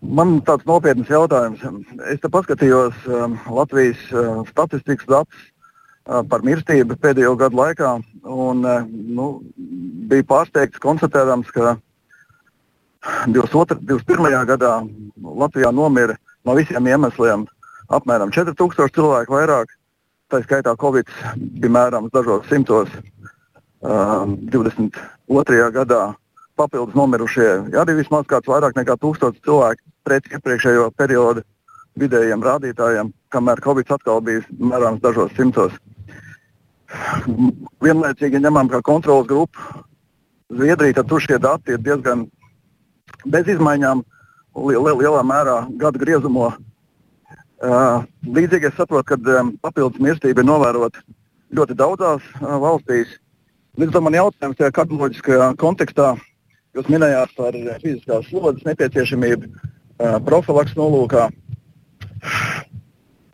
man 0.00 0.38
tāds 0.48 0.66
nopietns 0.68 1.10
jautājums. 1.12 1.62
Es 2.08 2.20
te 2.22 2.30
paskatījos 2.32 2.96
um, 3.08 3.36
Latvijas 3.52 4.00
uh, 4.12 4.42
statistikas 4.50 5.08
datus 5.08 5.46
par 6.32 6.40
mirstību 6.40 6.96
pēdējo 7.02 7.34
gadu 7.36 7.58
laikā 7.58 7.88
un 8.32 8.62
nu, 8.88 9.26
bija 10.08 10.24
pārsteigts 10.30 10.80
konstatējams, 10.80 11.50
ka 11.52 11.74
22, 13.28 13.76
21. 13.84 14.38
gadā 14.48 14.70
Latvijā 15.20 15.68
nomira 15.68 16.16
no 16.48 16.54
visiem 16.56 16.88
iemesliem 16.88 17.44
apmēram 17.92 18.32
4000 18.32 18.96
cilvēku 18.96 19.36
vairāk, 19.36 19.76
Tā 20.28 20.42
skaitā 20.44 20.74
Covid 20.76 21.08
bija 21.36 21.72
mērāms 21.72 22.12
dažos 22.12 22.48
simtos. 22.50 22.90
Uh, 23.78 24.26
22. 24.52 25.68
gadā 25.72 26.02
papildus 26.58 26.96
nomirušie 26.98 27.46
arī 27.78 27.94
vismaz 28.00 28.26
kāds 28.28 28.50
vairāk 28.50 28.74
nekā 28.76 28.98
tūkstots 28.98 29.40
cilvēku 29.46 29.84
pret 30.04 30.26
iepriekšējo 30.34 30.90
periodu 30.98 31.44
vidējiem 31.98 32.42
rādītājiem, 32.44 33.12
kamēr 33.32 33.62
Covid 33.62 33.92
atkal 33.94 34.20
bija 34.26 34.42
mērāms 34.58 35.00
dažos 35.04 35.32
simtos. 35.38 35.72
Vienlaicīgi 37.84 38.42
ņemam 38.42 38.70
kā 38.72 38.82
kontrolas 38.82 39.28
grupu 39.30 39.84
Zviedriju, 40.48 40.94
tad 40.96 41.08
tur 41.10 41.20
šie 41.20 41.36
dati 41.36 41.74
ir 41.76 41.82
diezgan 41.84 42.22
bez 43.28 43.48
izmaiņām, 43.52 44.00
lielā 44.56 45.24
mērā 45.28 45.58
gadu 45.80 46.00
griezumā 46.00 46.54
Uh, 47.58 48.04
līdzīgi 48.22 48.68
es 48.68 48.76
saprotu, 48.78 49.16
ka 49.16 49.38
um, 49.40 49.48
papildus 49.58 49.98
mirstība 49.98 50.44
ir 50.44 50.46
novērota 50.46 51.00
ļoti 51.58 51.74
daudzās 51.74 52.22
uh, 52.38 52.52
valstīs. 52.62 53.16
Līdz 53.74 53.90
ar 53.90 53.96
to 53.96 54.02
man 54.06 54.14
jautājums 54.14 54.58
tajā 54.60 54.74
kardioloģiskajā 54.76 55.48
kontekstā, 55.58 56.12
jūs 56.78 56.90
minējāt 56.92 57.32
par 57.34 57.58
fiziskās 57.82 58.28
slodzes 58.30 58.62
nepieciešamību 58.68 59.50
uh, 59.50 60.20
profilaks 60.28 60.76
nolūkā. 60.78 61.24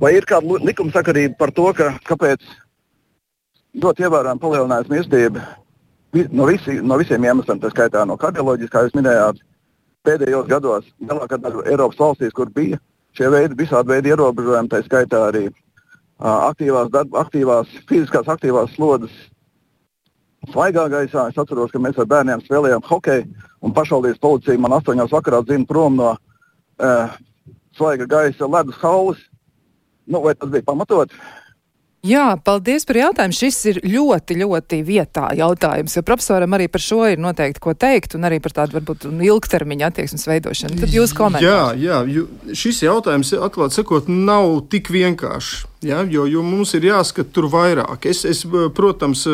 Vai 0.01 0.15
ir 0.17 0.25
kāda 0.29 0.57
likumsakarība 0.71 1.37
par 1.43 1.53
to, 1.53 1.69
ka, 1.77 1.91
kāpēc 2.09 2.49
ļoti 3.77 4.09
ievērojami 4.09 4.41
palielinājās 4.41 4.89
mirstība 4.89 5.45
no, 6.33 6.49
visi, 6.49 6.79
no 6.81 6.97
visiem 7.01 7.29
iemesliem, 7.29 7.61
tā 7.61 7.69
skaitā 7.77 8.07
no 8.09 8.17
kardioloģijas, 8.21 8.73
kā 8.73 8.87
jūs 8.87 8.97
minējāt, 8.97 9.45
pēdējos 10.09 10.49
gados 10.49 10.89
lielākā 11.05 11.43
daļa 11.45 11.69
Eiropas 11.69 12.01
valstīs, 12.01 12.33
kur 12.33 12.49
bija 12.49 12.81
šie 13.19 13.31
veidi, 13.33 13.59
visādi 13.59 13.95
veidi 13.95 14.13
ierobežojumi, 14.13 14.71
tā 14.73 14.83
skaitā 14.87 15.29
arī 15.29 15.45
uh, 15.51 16.51
aktīvās, 16.51 16.91
darba, 16.95 17.23
aktīvās, 17.25 17.71
fiziskās 17.91 18.31
aktīvās 18.31 18.75
slodzes. 18.77 19.15
Svaigā 20.53 20.89
gaisā 20.93 21.29
es 21.31 21.39
atceros, 21.41 21.73
ka 21.73 21.81
mēs 21.81 21.97
ar 21.99 22.09
bērniem 22.11 22.43
spēlējām 22.45 22.85
hokeju, 22.85 23.29
un 23.65 23.77
pašvaldības 23.77 24.21
policija 24.21 24.61
man 24.61 24.77
astoņos 24.77 25.15
vakarā 25.15 25.41
dzina 25.47 25.69
prom 25.69 25.97
no 26.01 26.11
uh, 26.15 27.15
svaiga 27.79 28.07
gaisa 28.11 28.51
ledus 28.51 28.77
haulas. 28.83 29.23
Nu, 30.05 30.21
vai 30.21 30.35
tas 30.37 30.51
bija 30.53 30.67
pamatot? 30.67 31.15
Jā, 32.05 32.35
paldies 32.45 32.85
par 32.85 32.99
jautājumu. 33.01 33.37
Šis 33.37 33.59
ir 33.71 33.79
ļoti, 33.89 34.37
ļoti 34.43 34.81
vietā 34.85 35.31
jautājums, 35.39 35.95
jo 35.97 36.03
profesoram 36.05 36.53
arī 36.57 36.67
par 36.69 36.83
šo 36.85 37.01
ir 37.09 37.23
noteikti 37.23 37.63
ko 37.65 37.73
teikt, 37.73 38.19
un 38.19 38.29
arī 38.29 38.43
par 38.45 38.53
tādu 38.59 38.77
varbūt 38.77 39.07
ilgtermiņa 39.09 39.89
attieksmes 39.89 40.29
veidošanu. 40.29 40.83
Tad 40.83 40.93
jūs 40.93 41.17
komentējat. 41.17 41.81
Jā, 41.81 42.03
jā, 42.05 42.27
šis 42.53 42.83
jautājums, 42.85 43.33
atklāt 43.49 43.77
sakot, 43.77 44.11
nav 44.13 44.67
tik 44.69 44.93
vienkāršs. 44.93 45.65
Ja, 45.85 46.01
jo, 46.09 46.25
jo 46.25 46.41
mums 46.41 46.71
ir 46.79 46.87
jāskata 46.89 47.29
tur 47.35 47.45
vairāk. 47.53 48.07
Es, 48.09 48.23
es 48.25 48.41
protams, 48.77 49.27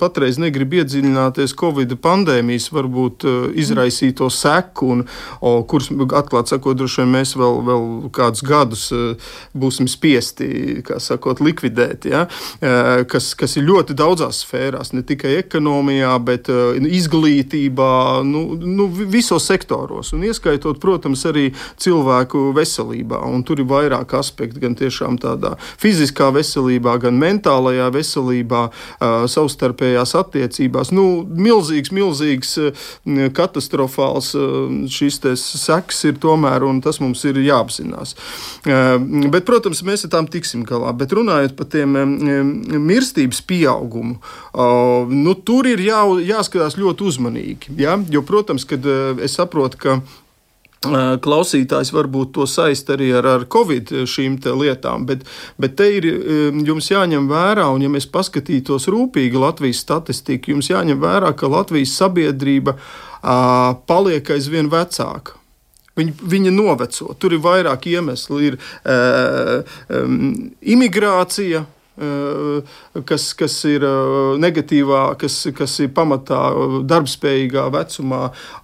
patreiz 0.00 0.38
negribu 0.40 0.78
iedziļināties 0.80 1.52
Covid 1.60 1.92
pandēmijas, 2.00 2.70
varbūt 2.72 3.26
izraisīto 3.60 4.30
seku, 4.32 4.88
un, 4.94 5.02
o, 5.44 5.52
kurus, 5.68 5.90
atklāti 6.16 6.54
sakot, 6.54 6.78
droši 6.80 7.02
vien 7.02 7.12
mēs 7.18 7.34
vēl, 7.36 7.60
vēl 7.66 7.84
kādus 8.16 8.44
gadus 8.46 8.86
būsim 9.52 9.90
spiesti 9.92 10.80
sakot, 11.04 11.42
likvidēt. 11.44 12.08
Ja, 12.08 12.24
kas, 13.10 13.34
kas 13.36 13.58
ir 13.60 13.68
ļoti 13.68 13.98
daudzās 13.98 14.40
sfērās, 14.46 14.94
ne 14.96 15.04
tikai 15.04 15.36
ekonomijā, 15.42 16.14
bet 16.24 16.48
izglītībā, 16.48 17.92
nu, 18.24 18.46
nu, 18.56 18.88
visos 18.88 19.50
sektoros, 19.52 20.14
un 20.16 20.24
ieskaitot, 20.30 20.80
protams, 20.80 21.26
arī 21.28 21.50
cilvēku 21.76 22.48
veselībā. 22.56 23.20
Un 23.28 23.44
tur 23.44 23.60
ir 23.60 23.68
vairāk 23.68 24.16
aspektu, 24.16 24.64
gan 24.64 24.80
tiešām 24.80 25.20
tādā 25.20 25.58
fiziskā 25.60 25.89
fiziskā 25.90 26.30
veselībā, 26.34 26.96
gan 27.02 27.18
mentālajā 27.20 27.88
veselībā, 27.94 28.62
savstarpējās 29.30 30.14
attiecībās. 30.20 30.92
Nu, 30.94 31.24
milzīgs, 31.26 31.92
milzīgs, 31.94 32.54
katastrofāls 33.36 34.32
šis 34.90 35.20
seks 35.40 36.04
ir 36.08 36.20
tomēr, 36.22 36.64
un 36.66 36.80
tas 36.84 37.00
mums 37.02 37.24
ir 37.28 37.40
jāapzinās. 37.42 38.14
Bet, 38.64 39.44
protams, 39.48 39.82
mēs 39.86 40.06
ar 40.06 40.14
tām 40.14 40.30
tiksim 40.30 40.64
galā. 40.68 40.94
Bet 40.96 41.14
runājot 41.16 41.56
par 41.58 41.70
tiem 41.72 41.98
mirstības 42.86 43.42
pieaugumu, 43.50 44.18
nu, 45.10 45.36
tur 45.46 45.68
ir 45.70 45.82
jā, 45.84 46.02
jāskatās 46.30 46.78
ļoti 46.80 47.06
uzmanīgi. 47.10 47.76
Ja? 47.80 47.98
Jo, 48.10 48.24
protams, 48.26 48.66
kad 48.68 48.86
es 49.20 49.38
saprotu, 49.38 49.80
ka 49.80 50.00
klausītājs 50.80 51.90
varbūt 51.92 52.32
to 52.32 52.46
saist 52.48 52.88
arī 52.90 53.10
ar, 53.12 53.26
ar 53.26 53.42
Covid 53.52 53.92
lietām, 54.56 55.04
bet, 55.06 55.26
bet 55.60 55.76
te 55.76 55.88
ir 55.98 56.06
jums 56.64 56.88
jāņem 56.90 57.28
vērā, 57.28 57.66
un 57.68 57.84
ja 57.84 57.90
mēs 57.92 58.08
paskatītos 58.08 58.88
rūpīgi 58.88 59.36
Latvijas 59.36 59.82
statistiku, 59.84 60.54
jums 60.54 60.70
jāņem 60.70 61.00
vērā, 61.02 61.34
ka 61.36 61.52
Latvijas 61.52 61.92
sabiedrība 62.00 62.78
a, 63.20 63.76
paliek 63.86 64.24
aizvien 64.32 64.72
vecāka. 64.72 65.36
Viņa, 66.00 66.14
viņa 66.32 66.52
noveco. 66.54 67.12
Tur 67.20 67.34
ir 67.36 67.42
vairāk 67.44 67.88
iemeslu. 67.90 68.38
Ir 68.46 68.56
uh, 68.56 69.60
um, 69.90 70.30
imigrācija, 70.62 71.64
kas, 73.06 73.30
kas 73.36 73.56
ir 73.68 73.84
eh, 73.84 74.38
negatīvā, 74.40 75.02
kas, 75.20 75.36
kas 75.56 75.76
ir 75.84 75.92
pamatā 75.96 76.40
eh, 76.50 76.78
darbspējīgā 76.90 77.66
vecumā. 77.74 78.22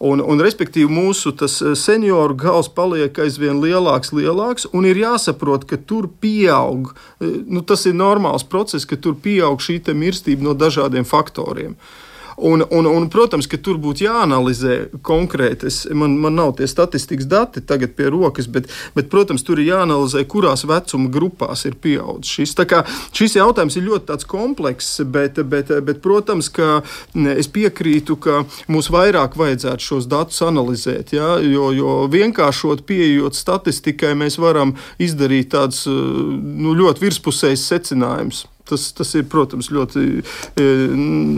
Un, 0.08 0.22
un, 0.24 0.42
respektīvi, 0.44 0.88
mūsu 0.92 1.34
senioru 1.46 2.38
gals 2.40 2.70
paliek 2.72 3.18
aizvien 3.26 3.60
lielāks, 3.62 4.14
lielāks, 4.16 4.68
un 4.72 4.88
ir 4.88 5.02
jāsaprot, 5.02 5.68
ka 5.68 5.76
tur 5.76 6.08
pieaug. 6.22 6.94
Nu, 7.20 7.62
tas 7.66 7.86
ir 7.88 7.96
normāls 7.96 8.46
process, 8.46 8.88
ka 8.88 8.98
tur 9.00 9.18
pieaug 9.20 9.62
šī 9.62 9.82
mirstība 9.96 10.42
no 10.48 10.56
dažādiem 10.56 11.04
faktoriem. 11.06 11.76
Uh, 11.76 12.05
Un, 12.36 12.64
un, 12.70 12.86
un, 12.86 13.08
protams, 13.08 13.46
ka 13.48 13.56
tur 13.56 13.78
būtu 13.80 14.04
jāanalizē 14.04 14.76
konkrēti. 15.06 15.70
Es, 15.70 15.78
man, 15.96 16.18
man 16.20 16.36
nav 16.36 16.52
tie 16.58 16.68
statistikas 16.68 17.28
dati 17.30 17.62
tagad 17.64 17.94
pie 17.96 18.10
rokas, 18.12 18.48
bet, 18.52 18.68
bet 18.96 19.08
protams, 19.12 19.44
tur 19.46 19.62
ir 19.62 19.70
jāanalizē, 19.70 20.26
kurās 20.28 20.66
vecuma 20.68 21.08
grupās 21.12 21.64
ir 21.68 21.78
pieaudzis 21.80 22.36
šis. 22.36 22.54
Kā, 22.68 22.82
šis 23.16 23.38
jautājums 23.38 23.78
ir 23.78 23.86
ļoti 23.88 24.18
komplekss, 24.28 25.00
bet, 25.00 25.40
bet, 25.48 25.72
bet, 25.86 26.02
protams, 26.04 26.50
ka 26.52 26.82
es 27.36 27.48
piekrītu, 27.52 28.18
ka 28.20 28.42
mums 28.68 28.90
vairāk 28.92 29.38
vajadzētu 29.40 29.88
šos 29.88 30.08
datus 30.10 30.42
analizēt. 30.44 31.14
Ja? 31.16 31.36
Jo, 31.40 31.70
jo 31.72 31.94
vienkāršot 32.12 32.84
pieejot 32.88 33.38
statistikai, 33.38 34.12
mēs 34.18 34.36
varam 34.42 34.76
izdarīt 35.00 35.54
tādus 35.56 35.86
nu, 35.88 36.76
ļoti 36.76 37.06
virspusējus 37.06 37.64
secinājumus. 37.72 38.44
Tas, 38.66 38.88
tas 38.96 39.12
ir, 39.14 39.26
protams, 39.30 39.68
ļoti 39.70 40.04
e, 40.58 40.64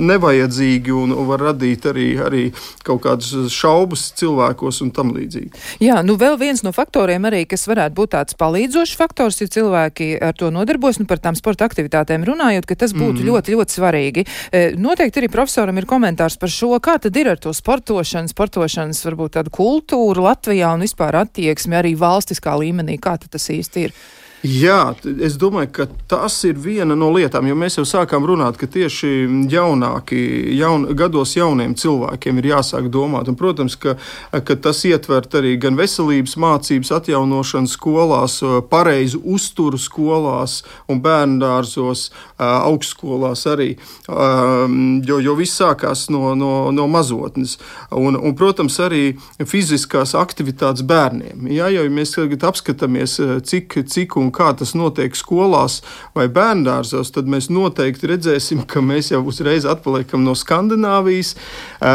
nevajadzīgi 0.09 0.95
un 0.97 1.13
var 1.29 1.43
radīt 1.51 1.85
arī, 1.91 2.07
arī 2.25 2.45
kaut 2.87 3.03
kādas 3.05 3.53
šaubas 3.53 4.07
cilvēkos 4.17 4.81
un 4.85 4.93
tam 4.97 5.13
līdzīgi. 5.17 5.53
Jā, 5.85 6.01
nu 6.07 6.17
vēl 6.21 6.39
viens 6.41 6.65
no 6.65 6.73
faktoriem 6.73 7.29
arī, 7.29 7.43
kas 7.49 7.67
varētu 7.69 7.97
būt 7.99 8.15
tāds 8.15 8.39
palīdzošs 8.41 8.97
faktors, 8.97 9.43
ja 9.43 9.51
cilvēki 9.59 10.11
ar 10.25 10.37
to 10.39 10.49
nodarbojas, 10.55 11.03
nu 11.03 11.09
par 11.11 11.21
tām 11.23 11.37
sporta 11.39 11.69
aktivitātēm 11.69 12.25
runājot, 12.29 12.69
ka 12.69 12.79
tas 12.81 12.95
būtu 12.97 13.21
mm. 13.21 13.29
ļoti, 13.29 13.57
ļoti 13.57 13.77
svarīgi. 13.77 14.25
E, 14.25 14.65
noteikti 14.81 15.23
arī 15.23 15.33
profesoram 15.33 15.77
ir 15.81 15.89
komentārs 15.91 16.39
par 16.41 16.53
šo, 16.53 16.73
kā 16.83 16.97
tad 17.03 17.17
ir 17.21 17.35
ar 17.35 17.43
to 17.43 17.53
sportošanu, 17.57 18.33
sportošanas 18.33 19.05
varbūt 19.05 19.37
tādu 19.37 19.53
kultūru 19.55 20.25
Latvijā 20.25 20.73
un 20.73 20.87
vispār 20.87 21.21
attieksmi 21.27 21.77
arī 21.77 21.93
valstiskā 21.99 22.57
līmenī, 22.57 22.97
kā 23.03 23.19
tas 23.21 23.51
īsti 23.53 23.85
ir. 23.89 23.99
Jā, 24.47 24.93
es 25.19 25.35
domāju, 25.35 25.71
ka 25.75 25.85
tas 26.07 26.37
ir 26.47 26.59
viena 26.63 26.95
no 26.95 27.09
lietām, 27.11 27.49
jo 27.51 27.57
mēs 27.59 27.75
jau 27.81 27.83
sākām 27.89 28.23
runāt, 28.23 28.55
ka 28.61 28.69
tieši 28.71 29.09
jaunāki, 29.51 30.19
jaun, 30.55 30.85
gados 30.95 31.33
jauniem 31.35 31.75
cilvēkiem 31.75 32.39
ir 32.39 32.47
jāsāk 32.53 32.87
domāt. 32.95 33.27
Un, 33.27 33.35
protams, 33.39 33.75
ka, 33.75 33.97
ka 34.31 34.57
tas 34.63 34.85
ietver 34.87 35.27
arī 35.41 35.57
gan 35.59 35.75
veselības 35.79 36.37
mācības 36.39 36.93
atjaunošanu 37.01 37.71
skolās, 37.73 38.39
pareizu 38.71 39.19
uzturu 39.27 39.81
skolās 39.81 40.61
un 40.87 41.03
bērnu 41.03 41.43
dārzos, 41.43 42.13
augstskolās 42.39 43.43
arī, 43.51 43.73
jo, 44.07 45.19
jo 45.19 45.37
viss 45.41 45.59
sākās 45.59 46.07
no, 46.15 46.37
no, 46.39 46.71
no 46.71 46.87
mazotnes. 46.87 47.57
Un, 47.91 48.15
un, 48.15 48.39
protams, 48.39 48.79
arī 48.87 49.19
fiziskās 49.43 50.15
aktivitātes 50.15 50.87
bērniem. 50.87 51.51
Jā, 51.59 51.73
jau 51.75 51.89
mēs 51.91 52.15
tagad 52.15 52.47
apskatāmies, 52.53 53.19
cik, 53.43 53.81
cik 53.91 54.15
un 54.21 54.28
un 54.29 54.35
kā 54.35 54.53
tas 54.57 54.75
notiek 54.77 55.17
skolās 55.17 55.81
vai 56.17 56.29
bērngārzos, 56.33 57.13
tad 57.15 57.29
mēs 57.31 57.49
noteikti 57.53 58.13
redzēsim, 58.13 58.65
ka 58.69 58.83
mēs 58.85 59.13
jau 59.13 59.23
uzreiz 59.29 59.67
atpaliekam 59.69 60.25
no 60.27 60.37
Skandināvijas, 60.39 61.35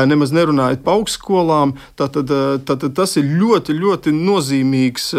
nemaz 0.10 0.34
nerunājot 0.36 0.84
par 0.86 1.00
augstskolām. 1.00 1.76
Tātad, 2.00 2.32
tātad 2.68 2.96
tas 2.98 3.16
ir 3.22 3.30
ļoti, 3.40 3.76
ļoti 3.78 4.14
nozīmīgs 4.16 5.12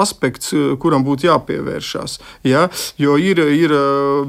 aspekts, 0.00 0.54
kuram 0.82 1.04
būtu 1.06 1.28
jāpievēršās. 1.28 2.18
Ja? 2.46 2.66
Jo 3.00 3.16
ir, 3.20 3.42
ir 3.54 3.74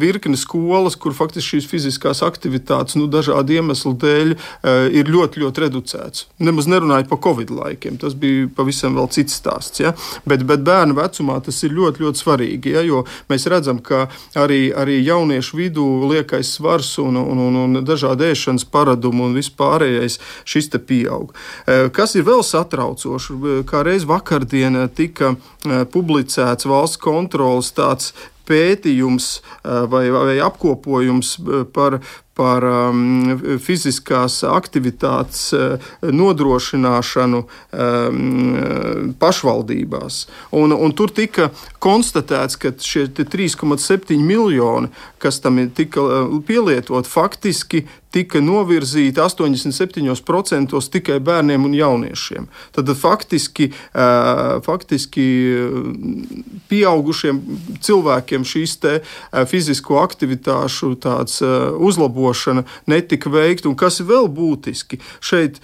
virkne 0.01 0.37
skolas, 0.39 0.97
kur 0.99 1.15
faktiski 1.17 1.57
šīs 1.57 1.69
fiziskās 1.69 2.21
aktivitātes 2.25 2.97
nu, 2.99 3.07
dažādu 3.11 3.57
iemeslu 3.57 3.95
dēļ 4.01 4.35
ir 4.97 5.11
ļoti, 5.11 5.41
ļoti 5.43 5.65
reducētas. 5.65 6.27
Nemaz 6.41 6.69
nerunājot 6.71 7.09
par 7.11 7.21
Covid 7.23 7.53
laikiem, 7.55 7.97
tas 8.01 8.15
bija 8.17 8.49
pavisam 8.55 8.99
cits 9.11 9.39
stāsts. 9.39 9.81
Ja? 9.81 9.93
Bet, 10.27 10.45
bet 10.47 10.63
bērnu 10.67 10.95
vecumā 10.97 11.39
tas 11.43 11.57
ir 11.65 11.73
ļoti, 11.75 12.05
ļoti 12.05 12.10
ļoti 12.11 12.21
svarīgi. 12.21 12.75
Ja, 12.75 12.81
jo 12.85 13.05
mēs 13.29 13.47
redzam, 13.49 13.79
ka 13.79 14.09
arī, 14.35 14.71
arī 14.75 15.01
jauniešu 15.01 15.57
vidū 15.57 15.85
liekais 16.11 16.55
svars 16.57 16.97
un, 16.99 17.17
un, 17.17 17.39
un, 17.39 17.55
un 17.65 17.83
dažādi 17.83 18.31
ēšanas 18.31 18.67
paradumi 18.71 19.25
un 19.25 19.35
vispārējais 19.35 20.19
šis 20.45 20.69
te 20.71 20.79
pieaug. 20.79 21.33
E, 21.65 21.89
kas 21.93 22.15
ir 22.15 22.27
vēl 22.27 22.43
satraucoši? 22.43 23.63
Kā 23.67 23.83
reiz 23.83 24.05
vakardienā 24.05 24.87
tika 24.93 25.35
e, 25.35 25.83
publicēts 25.85 26.67
valsts 26.67 27.01
kontrolas 27.01 27.71
tāds 27.71 28.13
pētījums 28.47 29.39
e, 29.39 29.41
vai, 29.87 30.09
vai 30.11 30.39
apkopojums 30.43 31.37
par, 31.73 32.01
par 32.37 32.63
um, 32.63 33.57
fiziskās 33.59 34.39
aktivitātes 34.47 35.49
uh, 35.55 35.91
nodrošināšanu 36.01 37.41
um, 37.43 39.15
pašvaldībās. 39.19 40.25
Un, 40.55 40.71
un 40.71 40.95
tur 40.95 41.11
tika 41.11 41.49
konstatēts, 41.83 42.55
ka 42.61 42.71
šie 42.79 43.09
3,7 43.11 44.15
miljoni, 44.23 44.91
kas 45.21 45.41
tam 45.43 45.59
tika 45.75 46.05
uh, 46.05 46.37
pielietot, 46.47 47.09
faktiski 47.09 47.83
tika 48.11 48.41
novirzīti 48.43 49.21
87% 49.23 50.81
tikai 50.91 51.19
bērniem 51.23 51.67
un 51.67 51.75
jauniešiem. 51.75 52.47
Tad 52.75 52.91
faktiski, 52.99 53.69
uh, 53.71 54.57
faktiski 54.63 55.27
pieaugušiem 56.71 57.39
cilvēkiem 57.83 58.47
šīs 58.47 58.77
fizisko 59.51 59.99
aktivitāšu 59.99 60.95
uzlabošanas 61.79 62.20
uzlabošana 62.21 62.63
netika 62.85 63.29
veikta. 63.29 63.69
Un 63.69 63.75
kas 63.75 64.01
vēl 64.01 64.29
būtiski, 64.31 64.99
šeit 65.21 65.59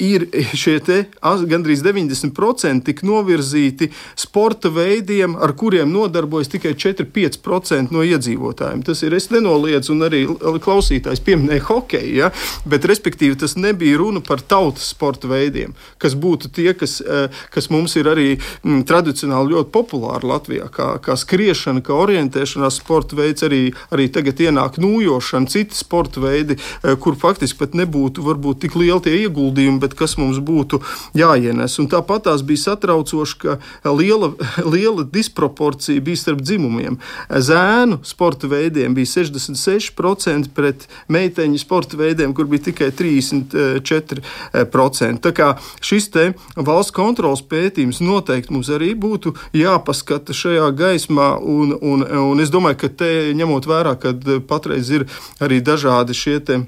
ir 0.00 0.26
šie 0.56 0.78
te, 0.84 1.04
gandrīz 1.22 1.82
90% 1.84 2.84
tik 2.86 3.02
novirzīti 3.06 3.90
sporta 4.18 4.70
veidiem, 4.72 5.36
ar 5.36 5.52
kuriem 5.58 5.90
nodarbojas 5.92 6.50
tikai 6.52 6.74
4-5% 6.74 7.92
no 7.94 8.04
iedzīvotājiem. 8.06 8.84
Tas 8.86 9.02
ir, 9.04 9.14
es 9.14 9.30
nenoliedzu, 9.30 9.94
un 9.94 10.06
arī 10.08 10.24
klausītājs 10.64 11.22
pieminēja 11.26 11.66
hokeju, 11.68 12.14
ja? 12.16 12.30
bet 12.64 12.88
respektīvi 12.88 13.38
tas 13.40 13.56
nebija 13.60 13.98
runa 14.00 14.22
par 14.24 14.40
tautas 14.40 14.90
sporta 14.94 15.28
veidiem, 15.30 15.74
kas 16.00 16.16
būtu 16.16 16.50
tie, 16.54 16.72
kas, 16.78 17.00
eh, 17.00 17.28
kas 17.52 17.68
mums 17.70 17.96
ir 18.00 18.08
arī 18.10 18.28
m, 18.64 18.82
tradicionāli 18.88 19.54
ļoti 19.54 19.72
populāri 19.74 20.30
Latvijā, 20.30 20.70
kā, 20.72 20.90
kā 21.04 21.16
skriešana, 21.20 21.84
kā 21.84 21.96
orientēšanās 21.96 22.80
sporta 22.80 23.18
veids, 23.18 23.44
arī, 23.46 23.62
arī 23.92 24.08
tagad 24.12 24.40
ienāk 24.40 24.80
nūjošana, 24.80 25.50
citas 25.50 25.84
sporta 25.84 25.99
sporta 26.00 26.20
veidi, 26.20 26.56
kur 27.00 27.14
faktiski 27.18 27.58
pat 27.60 27.74
nebūtu 27.76 28.22
varbūt 28.24 28.60
tik 28.64 28.74
lieli 28.78 29.00
tie 29.04 29.12
ieguldījumi, 29.26 29.80
bet 29.82 29.94
kas 29.98 30.16
mums 30.16 30.38
būtu 30.40 30.80
jāienes. 31.14 31.78
Un 31.80 31.88
tāpat 31.92 32.22
tās 32.24 32.42
bija 32.46 32.58
satraucoši, 32.64 33.36
ka 33.42 33.58
liela, 33.84 34.32
liela 34.72 35.04
disproporcija 35.04 36.00
bija 36.00 36.16
starp 36.16 36.40
dzimumiem. 36.40 36.98
Zēnu 37.28 37.98
sporta 38.08 38.48
veidiem 38.48 38.94
bija 38.96 39.06
66% 39.12 40.48
pret 40.56 40.88
meiteņu 41.12 41.58
sporta 41.60 41.96
veidiem, 42.00 42.32
kur 42.34 42.46
bija 42.48 42.62
tikai 42.70 42.90
34%. 42.96 45.20
Tā 45.20 45.32
kā 45.36 45.52
šis 45.84 46.08
te 46.14 46.32
valsts 46.56 46.96
kontrols 46.96 47.42
pētījums 47.44 48.00
noteikti 48.00 48.52
mums 48.56 48.72
arī 48.72 48.94
būtu 48.96 49.34
jāpaskata 49.56 50.32
šajā 50.36 50.70
gaismā, 50.80 51.34
un, 51.44 51.76
un, 51.76 52.04
un 52.32 52.40
es 52.40 52.50
domāju, 52.52 52.76
ka 52.84 52.88
te 53.04 53.10
ņemot 53.36 53.64
vērā, 53.68 53.96
ka 54.00 54.14
patreiz 54.48 54.88
ir 54.94 55.04
arī 55.44 55.60
dažādi 55.64 55.89
šie 56.14 56.38
te 56.40 56.60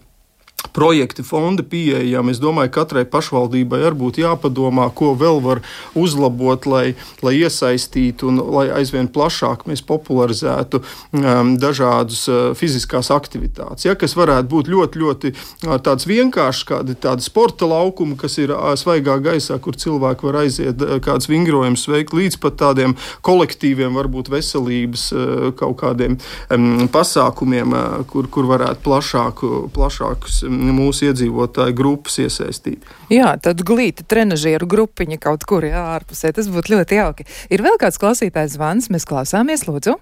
projekti, 0.72 1.22
fondi 1.26 1.64
pieejami. 1.66 2.32
Es 2.32 2.40
domāju, 2.42 2.70
ka 2.72 2.82
katrai 2.82 3.04
pašvaldībai 3.08 3.82
arī 3.86 3.98
būtu 3.98 4.22
jāpadomā, 4.22 4.88
ko 4.94 5.12
vēl 5.18 5.40
var 5.44 5.62
uzlabot, 5.98 6.66
lai, 6.70 6.94
lai 7.24 7.34
iesaistītu 7.42 8.30
un 8.30 8.40
lai 8.54 8.66
aizvien 8.74 9.08
plašāk 9.12 9.66
mēs 9.70 9.84
popularizētu 9.86 10.82
um, 10.82 11.54
dažādas 11.60 12.24
uh, 12.30 12.40
fiziskās 12.58 13.12
aktivitātes. 13.14 13.86
Ja, 13.86 13.96
kas 13.98 14.16
varētu 14.18 14.50
būt 14.52 14.70
ļoti, 14.72 15.02
ļoti 15.02 15.32
uh, 15.34 15.76
tāds 15.82 16.08
vienkāršs, 16.08 16.64
kādi 16.68 16.96
tādi 17.02 17.26
sporta 17.26 17.68
laukumi, 17.68 18.16
kas 18.20 18.38
ir 18.42 18.54
uh, 18.54 18.72
svaigā 18.78 19.18
gaisā, 19.22 19.58
kur 19.62 19.78
cilvēki 19.78 20.28
var 20.28 20.42
aiziet 20.44 20.82
uh, 20.82 20.96
kāds 21.04 21.30
vingrojums 21.30 21.86
veikt, 21.90 22.16
līdz 22.16 22.38
pat 22.42 22.58
tādiem 22.62 22.96
kolektīviem, 23.26 23.94
varbūt 23.98 24.32
veselības 24.32 25.08
uh, 25.14 25.50
kaut 25.58 25.78
kādiem 25.82 26.18
um, 26.52 26.86
pasākumiem, 26.92 27.76
uh, 27.76 28.00
kur, 28.10 28.30
kur 28.32 28.48
varētu 28.50 28.84
plašāku, 28.86 29.52
plašākus 29.74 30.42
mūsu 30.52 31.08
iedzīvotāju 31.10 31.76
grupas 31.76 32.18
iesaistīt. 32.22 32.86
Jā, 33.12 33.34
tad 33.42 33.62
glīta 33.66 34.06
trenažieru 34.08 34.68
grupiņa 34.70 35.18
kaut 35.22 35.46
kur 35.48 35.66
jā, 35.66 35.82
ārpusē. 35.96 36.32
Tas 36.36 36.50
būtu 36.52 36.76
ļoti 36.76 36.98
jauki. 37.00 37.28
Ir 37.52 37.64
vēl 37.64 37.78
kāds 37.80 38.00
klausītājs 38.02 38.56
zvans, 38.56 38.90
mēs 38.92 39.08
klausāmies, 39.08 39.66
lūdzu. 39.68 39.96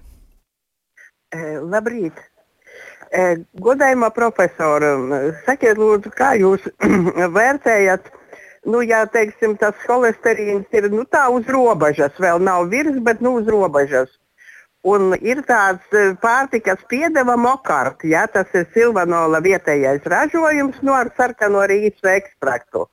E, 1.31 1.41
labrīt! 1.63 2.19
E, 3.11 3.41
godājumā 3.59 4.11
profesora, 4.15 4.93
sakiet, 5.45 5.79
lūdzu, 5.79 6.13
kā 6.15 6.33
jūs 6.39 6.63
vērtējat, 7.37 8.07
nu, 8.71 8.83
ja 8.87 9.03
teiksim, 9.11 9.57
tas 9.59 9.75
holesterīns 9.89 10.71
ir 10.75 10.87
nu, 10.93 11.03
tā 11.03 11.25
uz 11.33 11.47
robežas, 11.51 12.15
vēl 12.21 12.39
nav 12.43 12.69
virs, 12.71 12.99
bet 13.03 13.23
nu, 13.23 13.35
uz 13.41 13.51
robežas. 13.51 14.13
Un 14.81 15.11
ir 15.21 15.43
tāds 15.45 15.93
e, 15.93 16.15
pārtikas 16.17 16.79
piedeva 16.89 17.35
mokārts, 17.37 18.01
ja 18.09 18.23
tas 18.25 18.49
ir 18.57 18.65
silvanola 18.73 19.37
vietējais 19.45 20.07
ražojums 20.09 20.79
no 20.81 20.95
ar 20.97 21.11
sarkano 21.17 21.61
rīsu 21.69 22.09
ekstraktu. 22.09 22.87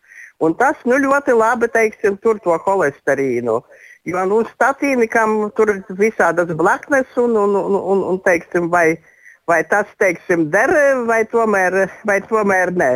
Un 0.44 0.52
tas 0.54 0.76
nu, 0.84 0.98
ļoti 1.00 1.32
labi 1.32 1.70
teiksim, 1.72 2.18
tur 2.20 2.38
to 2.44 2.58
holesterīnu. 2.66 3.56
Jo 4.04 4.24
nu, 4.28 4.42
statīnikam 4.52 5.48
tur 5.56 5.72
ir 5.72 5.80
visādas 5.96 6.52
blaknes 6.60 7.08
un, 7.16 7.34
un, 7.36 7.56
un, 7.56 7.78
un, 7.80 8.04
un 8.12 8.20
teiksim, 8.20 8.68
vai, 8.68 8.98
vai 9.48 9.62
tas 9.64 9.88
teiksim, 9.98 10.50
der 10.52 10.70
vai 11.08 11.22
tomēr, 11.32 11.86
vai 12.04 12.20
tomēr 12.28 12.74
nē. 12.76 12.92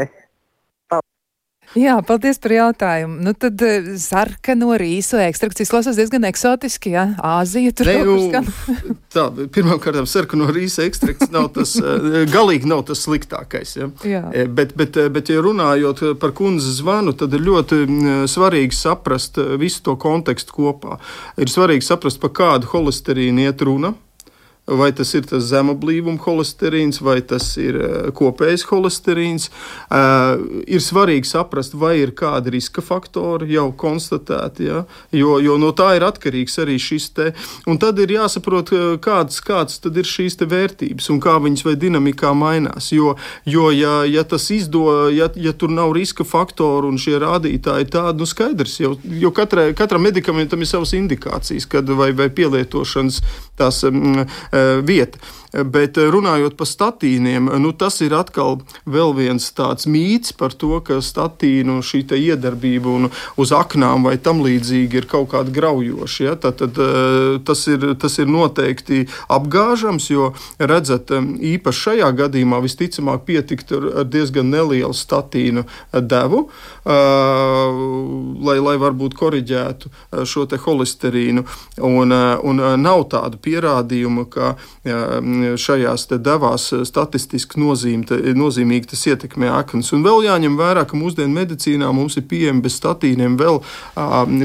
Jā, 1.79 1.95
paldies 2.05 2.37
par 2.43 2.53
jautājumu. 2.53 3.17
Nu, 3.25 3.33
tad 3.39 3.63
uh, 3.65 3.93
sarkano 4.01 4.75
rīsu 4.81 5.17
ekstrakts 5.25 5.65
izklausās 5.65 5.97
diezgan 5.97 6.27
eksotiski, 6.29 6.93
jā, 6.93 7.07
Āzija 7.25 7.73
tur 7.77 7.89
ir. 7.89 8.05
Nu, 8.09 8.43
tā, 9.15 9.27
pirmkārt, 9.55 10.03
sarkano 10.11 10.51
rīsu 10.53 10.85
ekstrakts 10.85 11.33
nav 11.33 11.49
tas, 11.57 11.75
uh, 11.81 12.23
galīgi 12.29 12.69
nav 12.69 12.85
tas 12.91 13.05
sliktākais. 13.07 13.75
Ja? 13.81 13.89
Jā. 14.05 14.23
E, 14.37 14.45
bet, 14.47 14.77
bet, 14.79 15.01
bet, 15.15 15.33
ja 15.33 15.41
runājot 15.45 16.05
par 16.21 16.37
kundzes 16.37 16.83
zvanu, 16.83 17.17
tad 17.17 17.33
ir 17.37 17.45
ļoti 17.47 17.83
svarīgi 18.31 18.77
saprast 18.77 19.41
visu 19.61 19.85
to 19.87 19.97
kontekstu 20.01 20.57
kopā. 20.59 21.01
Ir 21.41 21.53
svarīgi 21.53 21.87
saprast, 21.87 22.21
pa 22.23 22.33
kādu 22.33 22.69
holesterīnu 22.75 23.49
iet 23.49 23.65
runa 23.65 23.95
vai 24.67 24.93
tas 24.93 25.11
ir 25.15 25.25
tas 25.27 25.43
zema 25.51 25.75
blīvuma 25.75 26.23
holesterīns, 26.23 27.01
vai 27.03 27.19
tas 27.27 27.49
ir 27.59 27.79
eh, 27.83 28.11
kopējs 28.15 28.65
holesterīns. 28.71 29.49
Uh, 29.93 30.63
ir 30.71 30.81
svarīgi 30.81 31.27
saprast, 31.27 31.75
vai 31.79 31.97
ir 32.01 32.13
kādi 32.17 32.55
riska 32.55 32.83
faktori 32.85 33.53
jau 33.57 33.67
konstatēti, 33.77 34.69
ja? 34.69 34.85
jo, 35.13 35.35
jo 35.43 35.57
no 35.61 35.73
tā 35.77 35.93
ir 35.99 36.07
atkarīgs 36.07 36.61
arī 36.63 36.79
šis 36.81 37.09
te. 37.17 37.29
Un 37.67 37.81
tad 37.83 37.99
ir 38.03 38.15
jāsaprot, 38.15 38.71
kādas, 39.03 39.41
kādas 39.45 39.83
tad 39.83 39.99
ir 39.99 40.09
šīs 40.09 40.39
vērtības 40.39 41.11
un 41.13 41.21
kā 41.23 41.37
viņas 41.43 41.67
vai 41.67 41.75
dinamikā 41.83 42.33
mainās. 42.37 42.93
Jo, 42.95 43.17
jo 43.45 43.69
ja, 43.75 44.03
ja 44.09 44.25
tas 44.29 44.49
izdo, 44.55 45.11
ja, 45.13 45.29
ja 45.37 45.53
tur 45.53 45.75
nav 45.75 45.93
riska 45.97 46.25
faktoru 46.29 46.93
un 46.93 47.01
šie 47.03 47.19
rādītāji 47.23 47.91
tādi, 47.93 48.23
nu 48.23 48.29
skaidrs, 48.31 48.79
jo, 48.81 48.95
jo 49.05 49.33
katrai, 49.35 49.73
katram 49.77 50.07
medikamentam 50.07 50.63
ir 50.63 50.71
savas 50.71 50.95
indikācijas, 50.97 51.69
kad 51.71 51.91
vai, 51.99 52.13
vai 52.17 52.31
pielietošanas 52.33 53.21
tās 53.61 53.83
um, 53.89 54.25
vieta. 54.87 55.19
Bet 55.53 55.99
eh, 56.01 56.09
runājot 56.09 56.57
par 56.57 56.69
statīniem, 56.69 57.51
nu, 57.61 57.73
tas 57.77 58.01
ir 58.05 58.15
atkal 58.17 58.63
viens 58.89 59.51
tāds 59.53 59.85
mīts 59.85 60.33
par 60.37 60.55
to, 60.57 60.79
ka 60.81 61.03
statīnu 61.05 61.83
šī 61.85 62.03
iedarbība 62.13 63.11
uz 63.41 63.53
aknām 63.53 64.09
vai 64.09 64.17
tam 64.17 64.41
līdzīgi 64.45 65.03
ir 65.03 65.07
kaut 65.11 65.31
kāda 65.35 65.53
graujoša. 65.53 66.25
Ja? 66.25 66.37
Tad, 66.41 66.57
tad, 66.63 66.81
eh, 66.81 67.37
tas, 67.45 67.67
ir, 67.69 67.85
tas 68.01 68.17
ir 68.19 68.33
noteikti 68.33 69.05
apgāžams, 69.29 70.09
jo 70.13 70.33
redzat, 70.59 71.13
īpaši 71.13 71.85
šajā 71.87 72.09
gadījumā 72.23 72.63
visticamāk 72.65 73.27
pietikt 73.29 73.77
ar 73.77 74.09
diezgan 74.09 74.49
nelielu 74.49 74.95
statīnu 74.97 75.67
devu, 75.93 76.47
lai, 76.87 78.57
lai 78.63 78.75
varbūt 78.81 79.17
koriģētu 79.19 79.93
šo 80.29 80.47
holesterīnu. 80.65 81.45
Un, 81.83 82.13
un 82.49 82.63
nav 82.81 83.05
tādu 83.13 83.41
pierādījumu, 83.43 84.27
ka 84.33 84.55
šajās 85.59 86.07
devās 86.23 86.69
eh, 86.73 86.85
statistiski 86.89 87.61
nozīmta, 87.61 88.19
nozīmīgi 88.37 88.93
tas 88.93 89.05
ietekmē 89.11 89.51
aknas. 89.53 89.93
Un 89.97 90.05
vēl 90.07 90.27
jāņem 90.27 90.57
vērā, 90.59 90.85
ka 90.89 90.99
mūsdienu 90.99 91.33
medicīnā 91.37 91.91
mums 91.95 92.17
ir 92.19 92.27
pieejami 92.31 92.63
bez 92.65 92.77
statīniem 92.81 93.37
vēl, 93.41 93.61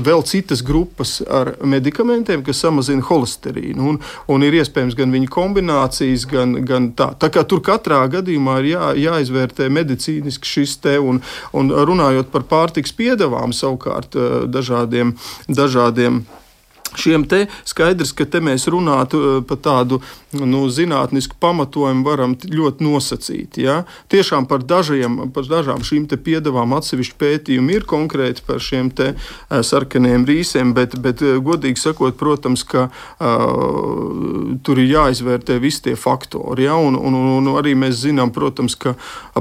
vēl 0.05 0.23
citas 0.27 0.63
grupas 0.65 1.17
ar 1.23 1.55
medikamentiem, 1.65 2.43
kas 2.45 2.61
samazina 2.63 3.05
holesterīnu. 3.07 3.91
Un, 3.91 3.99
un 4.33 4.45
ir 4.45 4.59
iespējams 4.61 4.97
gan 4.97 5.13
viņu 5.13 5.31
kombinācijas, 5.33 6.27
gan, 6.29 6.57
gan 6.67 6.91
tā. 6.97 7.11
Tā 7.19 7.31
kā 7.33 7.43
tur 7.47 7.63
katrā 7.65 8.03
gadījumā 8.17 8.59
ir 8.61 8.71
jā, 8.73 8.89
jāizvērtē 9.07 9.69
medicīniski 9.73 10.53
šis 10.57 10.77
te, 10.83 10.97
un, 11.01 11.21
un 11.57 11.71
runājot 11.71 12.31
par 12.33 12.47
pārtiks 12.49 12.95
piedevām 12.97 13.55
savukārt 13.55 14.17
eh, 14.17 14.43
dažādiem, 14.51 15.15
dažādiem 15.47 16.25
Šiem 16.97 17.25
te 17.29 17.45
skaidrs, 17.67 18.13
ka 18.17 18.25
te 18.25 18.41
mēs 18.43 18.67
runātu 18.71 19.19
eh, 19.21 19.37
par 19.47 19.61
tādu 19.63 20.01
nu, 20.37 20.65
zinātnisku 20.71 21.37
pamatojumu, 21.39 22.03
varam 22.07 22.35
ļoti 22.37 22.83
nosacīt. 22.83 23.59
Ja? 23.61 23.81
Tiešām 24.11 24.47
par, 24.49 24.65
dažiem, 24.67 25.29
par 25.33 25.47
dažām 25.49 25.83
šīm 25.85 26.07
piedevām 26.07 26.73
atsevišķi 26.77 27.17
pētījumi 27.19 27.77
ir 27.77 27.85
konkrēti 27.87 28.43
par 28.47 28.61
šiem 28.63 28.89
te 28.91 29.13
eh, 29.13 29.61
sarkaniem 29.63 30.25
rīsiem, 30.27 30.73
bet, 30.77 30.97
bet 31.03 31.23
eh, 31.25 31.37
godīgi 31.43 31.81
sakot, 31.81 32.17
protams, 32.17 32.63
ka 32.67 32.87
uh, 32.87 34.57
tur 34.65 34.79
ir 34.81 34.89
jāizvērtē 34.89 35.57
visi 35.61 35.83
tie 35.87 35.95
faktori. 35.99 36.65
Ja? 36.65 36.77
Un, 36.81 36.97
un, 36.97 37.15
un 37.37 37.49
arī 37.57 37.75
mēs 37.77 38.01
zinām, 38.05 38.31
protams, 38.35 38.75
ka 38.79 38.95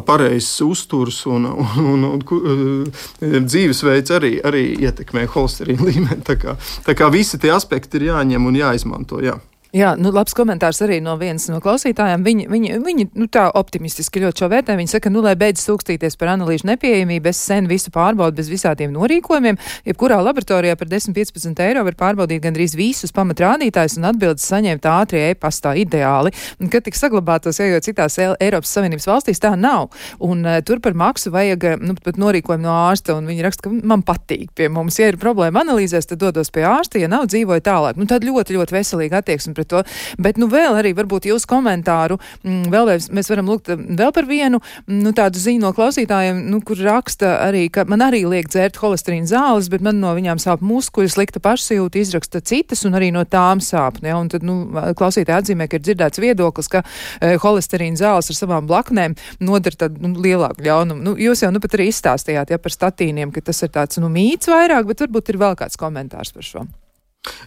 pareizs 0.07 0.61
uzturs 0.65 1.23
un, 1.31 1.49
un, 1.49 2.05
un, 2.05 2.05
un 2.21 3.47
dzīvesveids 3.47 4.15
arī, 4.17 4.33
arī 4.47 4.65
ietekmē 4.87 5.27
holesterīna 5.33 5.89
līmeni. 5.89 6.23
Tā 6.27 6.37
kā, 6.41 6.57
tā 6.87 6.97
kā 6.99 7.09
visi 7.13 7.41
tie 7.47 7.55
aspekti 7.55 8.01
ir 8.01 8.11
jāņem 8.11 8.51
un 8.51 8.59
jāizmanto. 8.59 9.23
Jā. 9.23 9.39
Jā, 9.77 9.91
nu, 10.01 10.09
labs 10.15 10.33
komentārs 10.33 10.79
arī 10.87 11.03
no 11.05 11.19
vienas 11.21 11.51
no 11.53 11.59
klausītājām. 11.61 12.23
Viņi, 12.25 12.47
viņi, 12.49 12.69
viņi 12.81 13.05
nu, 13.21 13.27
tā 13.29 13.43
optimistiski 13.61 14.23
ļoti 14.23 14.41
šo 14.41 14.47
vērtē. 14.49 14.73
Viņi 14.79 14.89
saka, 14.95 15.11
nu, 15.13 15.21
lai 15.21 15.35
beidz 15.37 15.61
sūkstīties 15.67 16.15
par 16.17 16.31
analīžu 16.33 16.71
nepieejamību, 16.71 17.29
es 17.29 17.43
sen 17.45 17.69
visu 17.69 17.93
pārbaudu 17.93 18.39
bez 18.39 18.49
visādiem 18.49 18.95
norīkojumiem. 18.95 19.59
Jebkurā 19.85 20.17
laboratorijā 20.25 20.79
par 20.81 20.89
10-15 20.89 21.61
eiro 21.67 21.83
var 21.85 21.99
pārbaudīt 22.01 22.41
gandrīz 22.47 22.73
visus 22.79 23.13
pamatrādītājus 23.17 23.99
un 24.01 24.09
atbildes 24.15 24.47
saņemt 24.49 24.89
ātri 24.89 25.21
e-pastā 25.27 25.75
ideāli. 25.77 26.33
Un, 26.57 26.73
kad 26.73 26.87
tik 26.87 26.97
saglabātos, 26.97 27.61
ejot 27.61 27.85
citās 27.85 28.17
Eiropas 28.23 28.73
Savienības 28.79 29.11
valstīs, 29.11 29.43
tā 29.45 29.53
nav. 29.61 29.91
Un 30.25 30.41
uh, 30.47 30.63
tur 30.65 30.81
par 30.81 30.97
maksu 30.97 31.35
vajag 31.37 31.69
nu, 31.85 31.99
pat 32.01 32.17
norīkojumu 32.23 32.65
no 32.65 32.79
ārsta, 32.87 33.19
un 33.21 33.29
viņi 33.29 33.45
raksta, 33.45 33.69
ka 33.69 33.93
man 33.93 34.07
patīk 34.09 34.57
pie 34.57 34.73
mums. 34.73 34.97
Ja 35.03 35.13
ir 35.13 35.21
problēma 35.21 35.67
analīzēs, 35.67 36.09
tad 36.09 36.25
dodos 36.25 36.49
pie 36.55 36.65
ārsta, 36.65 37.03
ja 37.03 37.13
nav 37.13 37.29
dzīvoju 37.29 37.67
tālāk. 37.69 38.01
Nu, 38.01 38.09
tad 38.09 38.25
ļoti, 38.25 38.57
ļoti 38.57 38.79
veselīga 38.81 39.21
attieksme 39.21 39.53
pret 39.53 39.66
pret 39.67 39.85
to. 39.85 40.23
Bet, 40.23 40.39
nu, 40.39 40.49
vēl 40.51 40.79
arī 40.79 40.95
varbūt 40.97 41.27
jūsu 41.31 41.49
komentāru, 41.51 42.19
mm, 42.45 42.71
vēl 42.71 42.93
mēs 43.15 43.31
varam 43.31 43.51
lūgt 43.51 43.71
vēl 43.75 44.13
par 44.13 44.27
vienu, 44.27 44.61
mm, 44.87 45.03
nu, 45.03 45.13
tādu 45.13 45.39
ziņu 45.39 45.61
no 45.61 45.73
klausītājiem, 45.73 46.47
nu, 46.51 46.61
kur 46.61 46.77
raksta 46.77 47.41
arī, 47.47 47.69
ka 47.71 47.85
man 47.85 48.01
arī 48.01 48.25
liek 48.27 48.49
dzērt 48.49 48.77
holesterīna 48.81 49.27
zāles, 49.27 49.71
bet 49.71 49.83
man 49.83 50.01
no 50.01 50.15
viņām 50.15 50.39
sāp 50.39 50.63
muskuļi, 50.63 51.11
slikta 51.11 51.41
pašsajūta, 51.41 51.99
izraksta 51.99 52.41
citas 52.41 52.85
un 52.87 52.95
arī 52.95 53.13
no 53.13 53.25
tām 53.25 53.61
sāp. 53.61 54.01
Ne? 54.03 54.15
Un 54.15 54.29
tad, 54.29 54.47
nu, 54.47 54.69
klausītāji 54.97 55.43
atzīmē, 55.43 55.69
ka 55.69 55.79
ir 55.79 55.85
dzirdēts 55.85 56.23
viedoklis, 56.23 56.71
ka 56.71 56.83
e, 57.21 57.37
holesterīna 57.43 57.99
zāles 58.01 58.31
ar 58.31 58.39
savām 58.39 58.67
blaknēm 58.71 59.17
nodara 59.41 59.87
tad, 59.87 60.01
nu, 60.03 60.15
lielāku 60.23 60.65
ļaunumu. 60.67 61.03
Nu, 61.03 61.17
jūs 61.21 61.45
jau, 61.45 61.53
nu, 61.55 61.63
pat 61.63 61.77
arī 61.79 61.91
izstāstījāt, 61.91 62.55
ja 62.55 62.63
par 62.63 62.75
statīniem, 62.75 63.35
ka 63.35 63.45
tas 63.45 63.63
ir 63.67 63.73
tāds, 63.75 64.01
nu, 64.03 64.11
mīts 64.13 64.51
vairāk, 64.51 64.89
bet 64.89 65.07
varbūt 65.07 65.33
ir 65.33 65.43
vēl 65.43 65.59
kāds 65.59 65.81
komentārs 65.81 66.35
par 66.37 66.47
šo. 66.47 66.67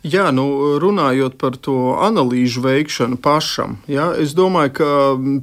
Jā, 0.03 0.29
nu, 0.35 0.45
runājot 0.79 1.35
par 1.39 1.57
to 1.59 1.95
analīžu 1.99 2.63
veikšanu 2.63 3.19
pašam, 3.23 3.77
jā, 3.89 4.09
es 4.21 4.33
domāju, 4.37 4.73
ka 4.79 4.89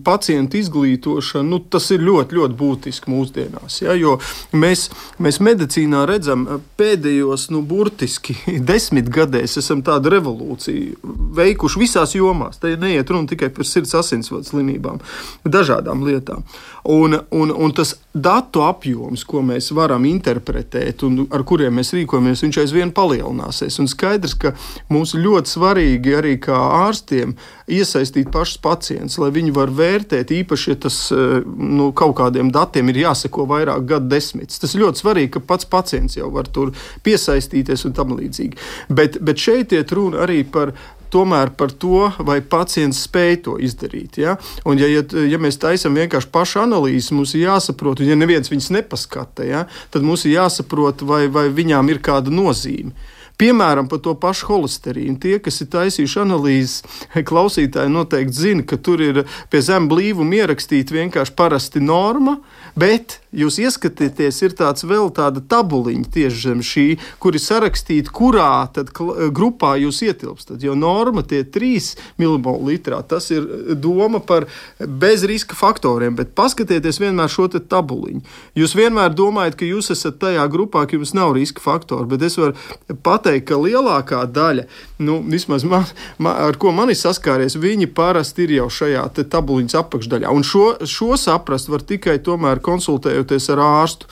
pacientu 0.06 0.60
izglītošana 0.60 1.46
nu, 1.46 1.60
ir 1.66 2.04
ļoti, 2.06 2.38
ļoti 2.38 2.56
būtiski 2.56 3.12
mūsdienās. 3.12 3.80
Jā, 3.84 3.96
jo 4.00 4.16
mēs, 4.56 4.88
mēs 5.22 5.40
medicīnā 5.44 6.06
redzam, 6.08 6.46
pēdējos 6.80 7.50
nu, 7.54 7.62
burtiski 7.66 8.36
desmit 8.70 9.10
gadēs 9.12 9.58
esam 9.60 9.84
tādu 9.86 10.12
revolūciju 10.16 11.14
veikuši 11.36 11.82
visās 11.82 12.16
jomās. 12.16 12.60
Te 12.62 12.74
neiet 12.80 13.10
runa 13.12 13.28
tikai 13.30 13.50
par 13.54 13.68
sirds 13.68 13.94
asinsvadu 13.98 14.48
slimībām, 14.48 15.02
dažādām 15.44 16.04
lietām. 16.06 16.44
Un, 16.86 17.20
un, 17.30 17.50
un 17.50 17.72
tas 17.74 17.96
datu 18.14 18.62
apjoms, 18.64 19.24
ko 19.26 19.42
mēs 19.44 19.72
varam 19.76 20.04
interpretēt 20.08 21.02
un 21.06 21.24
ar 21.34 21.42
kuriem 21.46 21.74
mēs 21.76 21.92
rīkojamies, 21.96 22.44
viņš 22.44 22.58
aizvien 22.62 22.92
palielināsies. 22.94 23.78
Un 23.82 23.90
skaidrs, 23.90 24.25
ka 24.34 24.54
mums 24.90 25.14
ļoti 25.14 25.52
svarīgi 25.52 26.16
arī 26.18 26.34
kā 26.42 26.56
ārstiem 26.86 27.36
iesaistīt 27.70 28.30
pašus 28.34 28.58
pacientus, 28.62 29.18
lai 29.22 29.30
viņi 29.34 29.54
var 29.54 29.70
vērtēt, 29.74 30.32
īpaši, 30.40 30.72
ja 30.72 30.80
tas 30.86 30.98
eh, 31.14 31.38
nu, 31.46 31.90
kaut 31.96 32.16
kādiem 32.20 32.50
datiem 32.54 32.90
ir 32.92 33.02
jāseko 33.04 33.46
vairāk 33.50 33.86
gadu 33.92 34.10
desmitus. 34.10 34.60
Tas 34.62 34.74
ir 34.74 34.84
ļoti 34.86 35.02
svarīgi, 35.02 35.32
ka 35.36 35.44
pats 35.52 35.68
pacients 35.70 36.18
jau 36.18 36.30
var 36.34 36.50
tur 36.50 36.74
piesaistīties 37.06 37.86
un 37.88 37.96
tam 37.96 38.16
līdzīgi. 38.18 38.58
Bet, 38.88 39.20
bet 39.22 39.42
šeit 39.42 39.74
iet 39.76 39.94
runa 39.94 40.24
arī 40.26 40.42
par 40.44 40.74
tomēr 41.12 41.52
par 41.56 41.72
to, 41.72 42.10
vai 42.26 42.40
pacients 42.42 43.04
spēj 43.06 43.36
to 43.46 43.56
izdarīt. 43.62 44.18
Ja, 44.20 44.36
un, 44.66 44.80
ja, 44.80 44.88
ja, 44.90 45.04
ja 45.26 45.40
mēs 45.42 45.60
taisām 45.62 45.96
vienkārši 45.98 46.32
pašu 46.34 46.62
analīzi, 46.64 47.14
mums 47.16 47.34
ir 47.36 47.46
jāsaprot, 47.46 48.02
un 48.02 48.10
ja 48.10 48.18
neviens 48.18 48.50
viņus 48.52 48.72
nepaskata, 48.78 49.46
ja, 49.46 49.66
tad 49.94 50.06
mums 50.06 50.26
ir 50.26 50.36
jāsaprot, 50.36 51.06
vai, 51.06 51.26
vai 51.32 51.48
viņām 51.54 51.92
ir 51.92 52.02
kāda 52.04 52.32
nozīme. 52.34 52.94
Piemēram, 53.36 53.88
par 53.90 54.00
to 54.04 54.14
pašu 54.16 54.48
holesterīnu. 54.48 55.18
Tie, 55.20 55.36
kas 55.44 55.60
ir 55.60 55.68
taisījuši 55.74 56.20
analīzes, 56.22 56.76
klausītāji 57.30 57.92
noteikti 57.92 58.40
zina, 58.40 58.64
ka 58.68 58.80
tur 58.80 59.02
ir 59.04 59.24
pie 59.52 59.62
zem 59.64 59.90
blīvuma 59.92 60.40
ierakstīta 60.40 60.96
vienkārši 60.96 61.36
parasti 61.36 61.82
norma, 61.84 62.38
bet 62.78 63.20
jūs 63.36 63.58
ieskatieties, 63.62 64.40
ir 64.46 64.56
tāds 64.56 64.86
vēl 64.88 65.10
tāda 65.14 65.42
tabuliņa 65.44 66.10
tieši 66.14 66.42
zem 66.48 66.62
šī, 66.64 66.86
kur 67.22 67.36
ir 67.36 67.42
sarakstīta, 67.42 68.12
kurā 68.14 68.66
tad 68.74 68.92
grupā 69.36 69.76
jūs 69.82 70.02
ietilpstat. 70.06 70.62
Jo 70.64 70.76
norma 70.78 71.24
tie 71.26 71.42
3 71.44 71.92
ml, 72.20 72.78
tas 73.08 73.30
ir 73.34 73.46
doma 73.76 74.20
par 74.24 74.48
bezriska 74.80 75.56
faktoriem, 75.58 76.16
bet 76.16 76.34
paskatieties 76.38 77.00
vienmēr 77.02 77.32
šo 77.32 77.48
tabuliņu. 77.56 78.22
Jūs 78.58 78.74
vienmēr 78.76 79.14
domājat, 79.16 79.58
ka 79.60 79.68
jūs 79.68 79.92
esat 79.94 80.18
tajā 80.22 80.46
grupā, 80.52 80.86
ka 80.86 80.96
jums 80.96 81.14
nav 81.16 81.34
riska 81.36 81.62
faktori, 81.62 82.08
bet 82.10 82.24
es 82.26 82.38
varu 82.40 82.56
pateikt, 83.04 83.46
ka 83.50 83.60
lielākā 83.60 84.24
daļa, 84.32 84.66
nu, 85.06 85.20
vismaz 85.30 85.64
man, 85.68 85.86
man, 86.18 86.40
ar 86.48 86.58
ko 86.60 86.72
man 86.74 86.90
ir 86.92 86.98
saskāries, 86.98 87.58
viņi 87.60 87.90
parasti 87.96 88.46
ir 88.46 88.56
jau 88.58 88.68
šajā 88.72 89.04
tabuliņas 89.16 89.78
apakšdaļā. 89.82 90.32
Un 90.32 90.44
šo, 90.46 90.66
šo 90.88 91.16
saprast 91.20 91.70
var 91.72 91.84
tikai 91.86 92.18
tomēr 92.24 92.62
konsultējot 92.64 93.25
konsultējoties 93.26 93.50
ar 93.50 93.62
ārstu. 93.62 94.06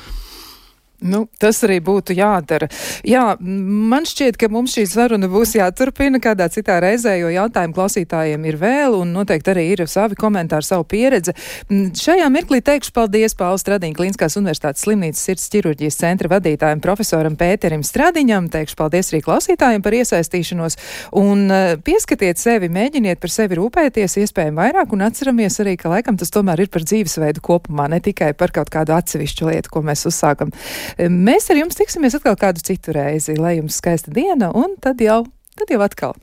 Nu, 1.05 1.27
tas 1.37 1.59
arī 1.67 1.81
būtu 1.85 2.15
jādara. 2.17 2.71
Jā, 3.05 3.35
man 3.41 4.07
šķiet, 4.09 4.39
ka 4.41 4.49
mums 4.53 4.73
šī 4.73 4.87
saruna 4.89 5.29
būs 5.29 5.53
jāturpina 5.59 6.17
kādā 6.23 6.47
citā 6.53 6.79
reizē, 6.81 7.19
jo 7.21 7.29
jautājumu 7.29 7.77
klausītājiem 7.77 8.47
ir 8.49 8.57
vēl, 8.61 8.97
un 9.03 9.13
noteikti 9.13 9.53
arī 9.53 9.67
ir 9.75 9.85
savi 9.91 10.17
komentāri, 10.17 10.65
savu 10.65 10.87
pieredzi. 10.89 11.35
Šajā 11.69 12.29
mirklī 12.33 12.63
teikšu 12.65 12.95
paldies 12.97 13.37
Pāvils 13.37 13.67
Stradīņa 13.67 13.99
Kliniskās 13.99 14.39
universitātes 14.41 14.87
slimnīcas 14.87 15.27
sirds 15.29 15.45
ķirurģijas 15.53 16.01
centra 16.01 16.31
vadītājiem 16.33 16.81
profesoram 16.85 17.37
Pēterim 17.37 17.85
Stradiņam. 17.85 18.49
Teikšu 18.55 18.81
paldies 18.81 19.13
arī 19.13 19.21
klausītājiem 19.29 19.85
par 19.85 19.99
iesaistīšanos, 20.01 20.79
un 21.21 21.45
uh, 21.51 21.75
pieskatiet 21.85 22.41
sevi, 22.41 22.73
mēģiniet 22.73 23.21
par 23.21 23.33
sevi 23.35 23.61
rūpēties 23.61 24.17
iespējami 24.25 24.57
vairāk, 24.63 24.97
un 24.97 25.05
atceramies 25.05 25.61
arī, 25.61 25.77
ka 25.81 25.93
laikam 25.93 26.17
tas 26.17 26.33
tomēr 26.33 26.65
ir 26.65 26.73
par 26.73 26.89
dzīvesveidu 26.89 27.45
kopumā, 27.45 27.91
ne 27.93 28.01
tikai 28.05 28.33
par 28.39 28.57
kaut 28.57 28.73
kādu 28.73 28.97
atsevišķu 28.97 29.53
lietu, 29.53 29.73
ko 29.77 29.85
mēs 29.85 30.09
uzsākam. 30.09 30.55
Mēs 30.99 31.49
ar 31.51 31.59
jums 31.59 31.78
tiksimies 31.78 32.14
atkal 32.14 32.36
kādu 32.38 32.62
citu 32.62 32.95
reizi, 32.95 33.34
lai 33.38 33.57
jums 33.59 33.80
skaista 33.80 34.12
diena, 34.14 34.53
un 34.55 34.76
tad 34.80 35.03
jau, 35.03 35.24
tad 35.59 35.72
jau 35.74 35.80
atkal. 35.82 36.14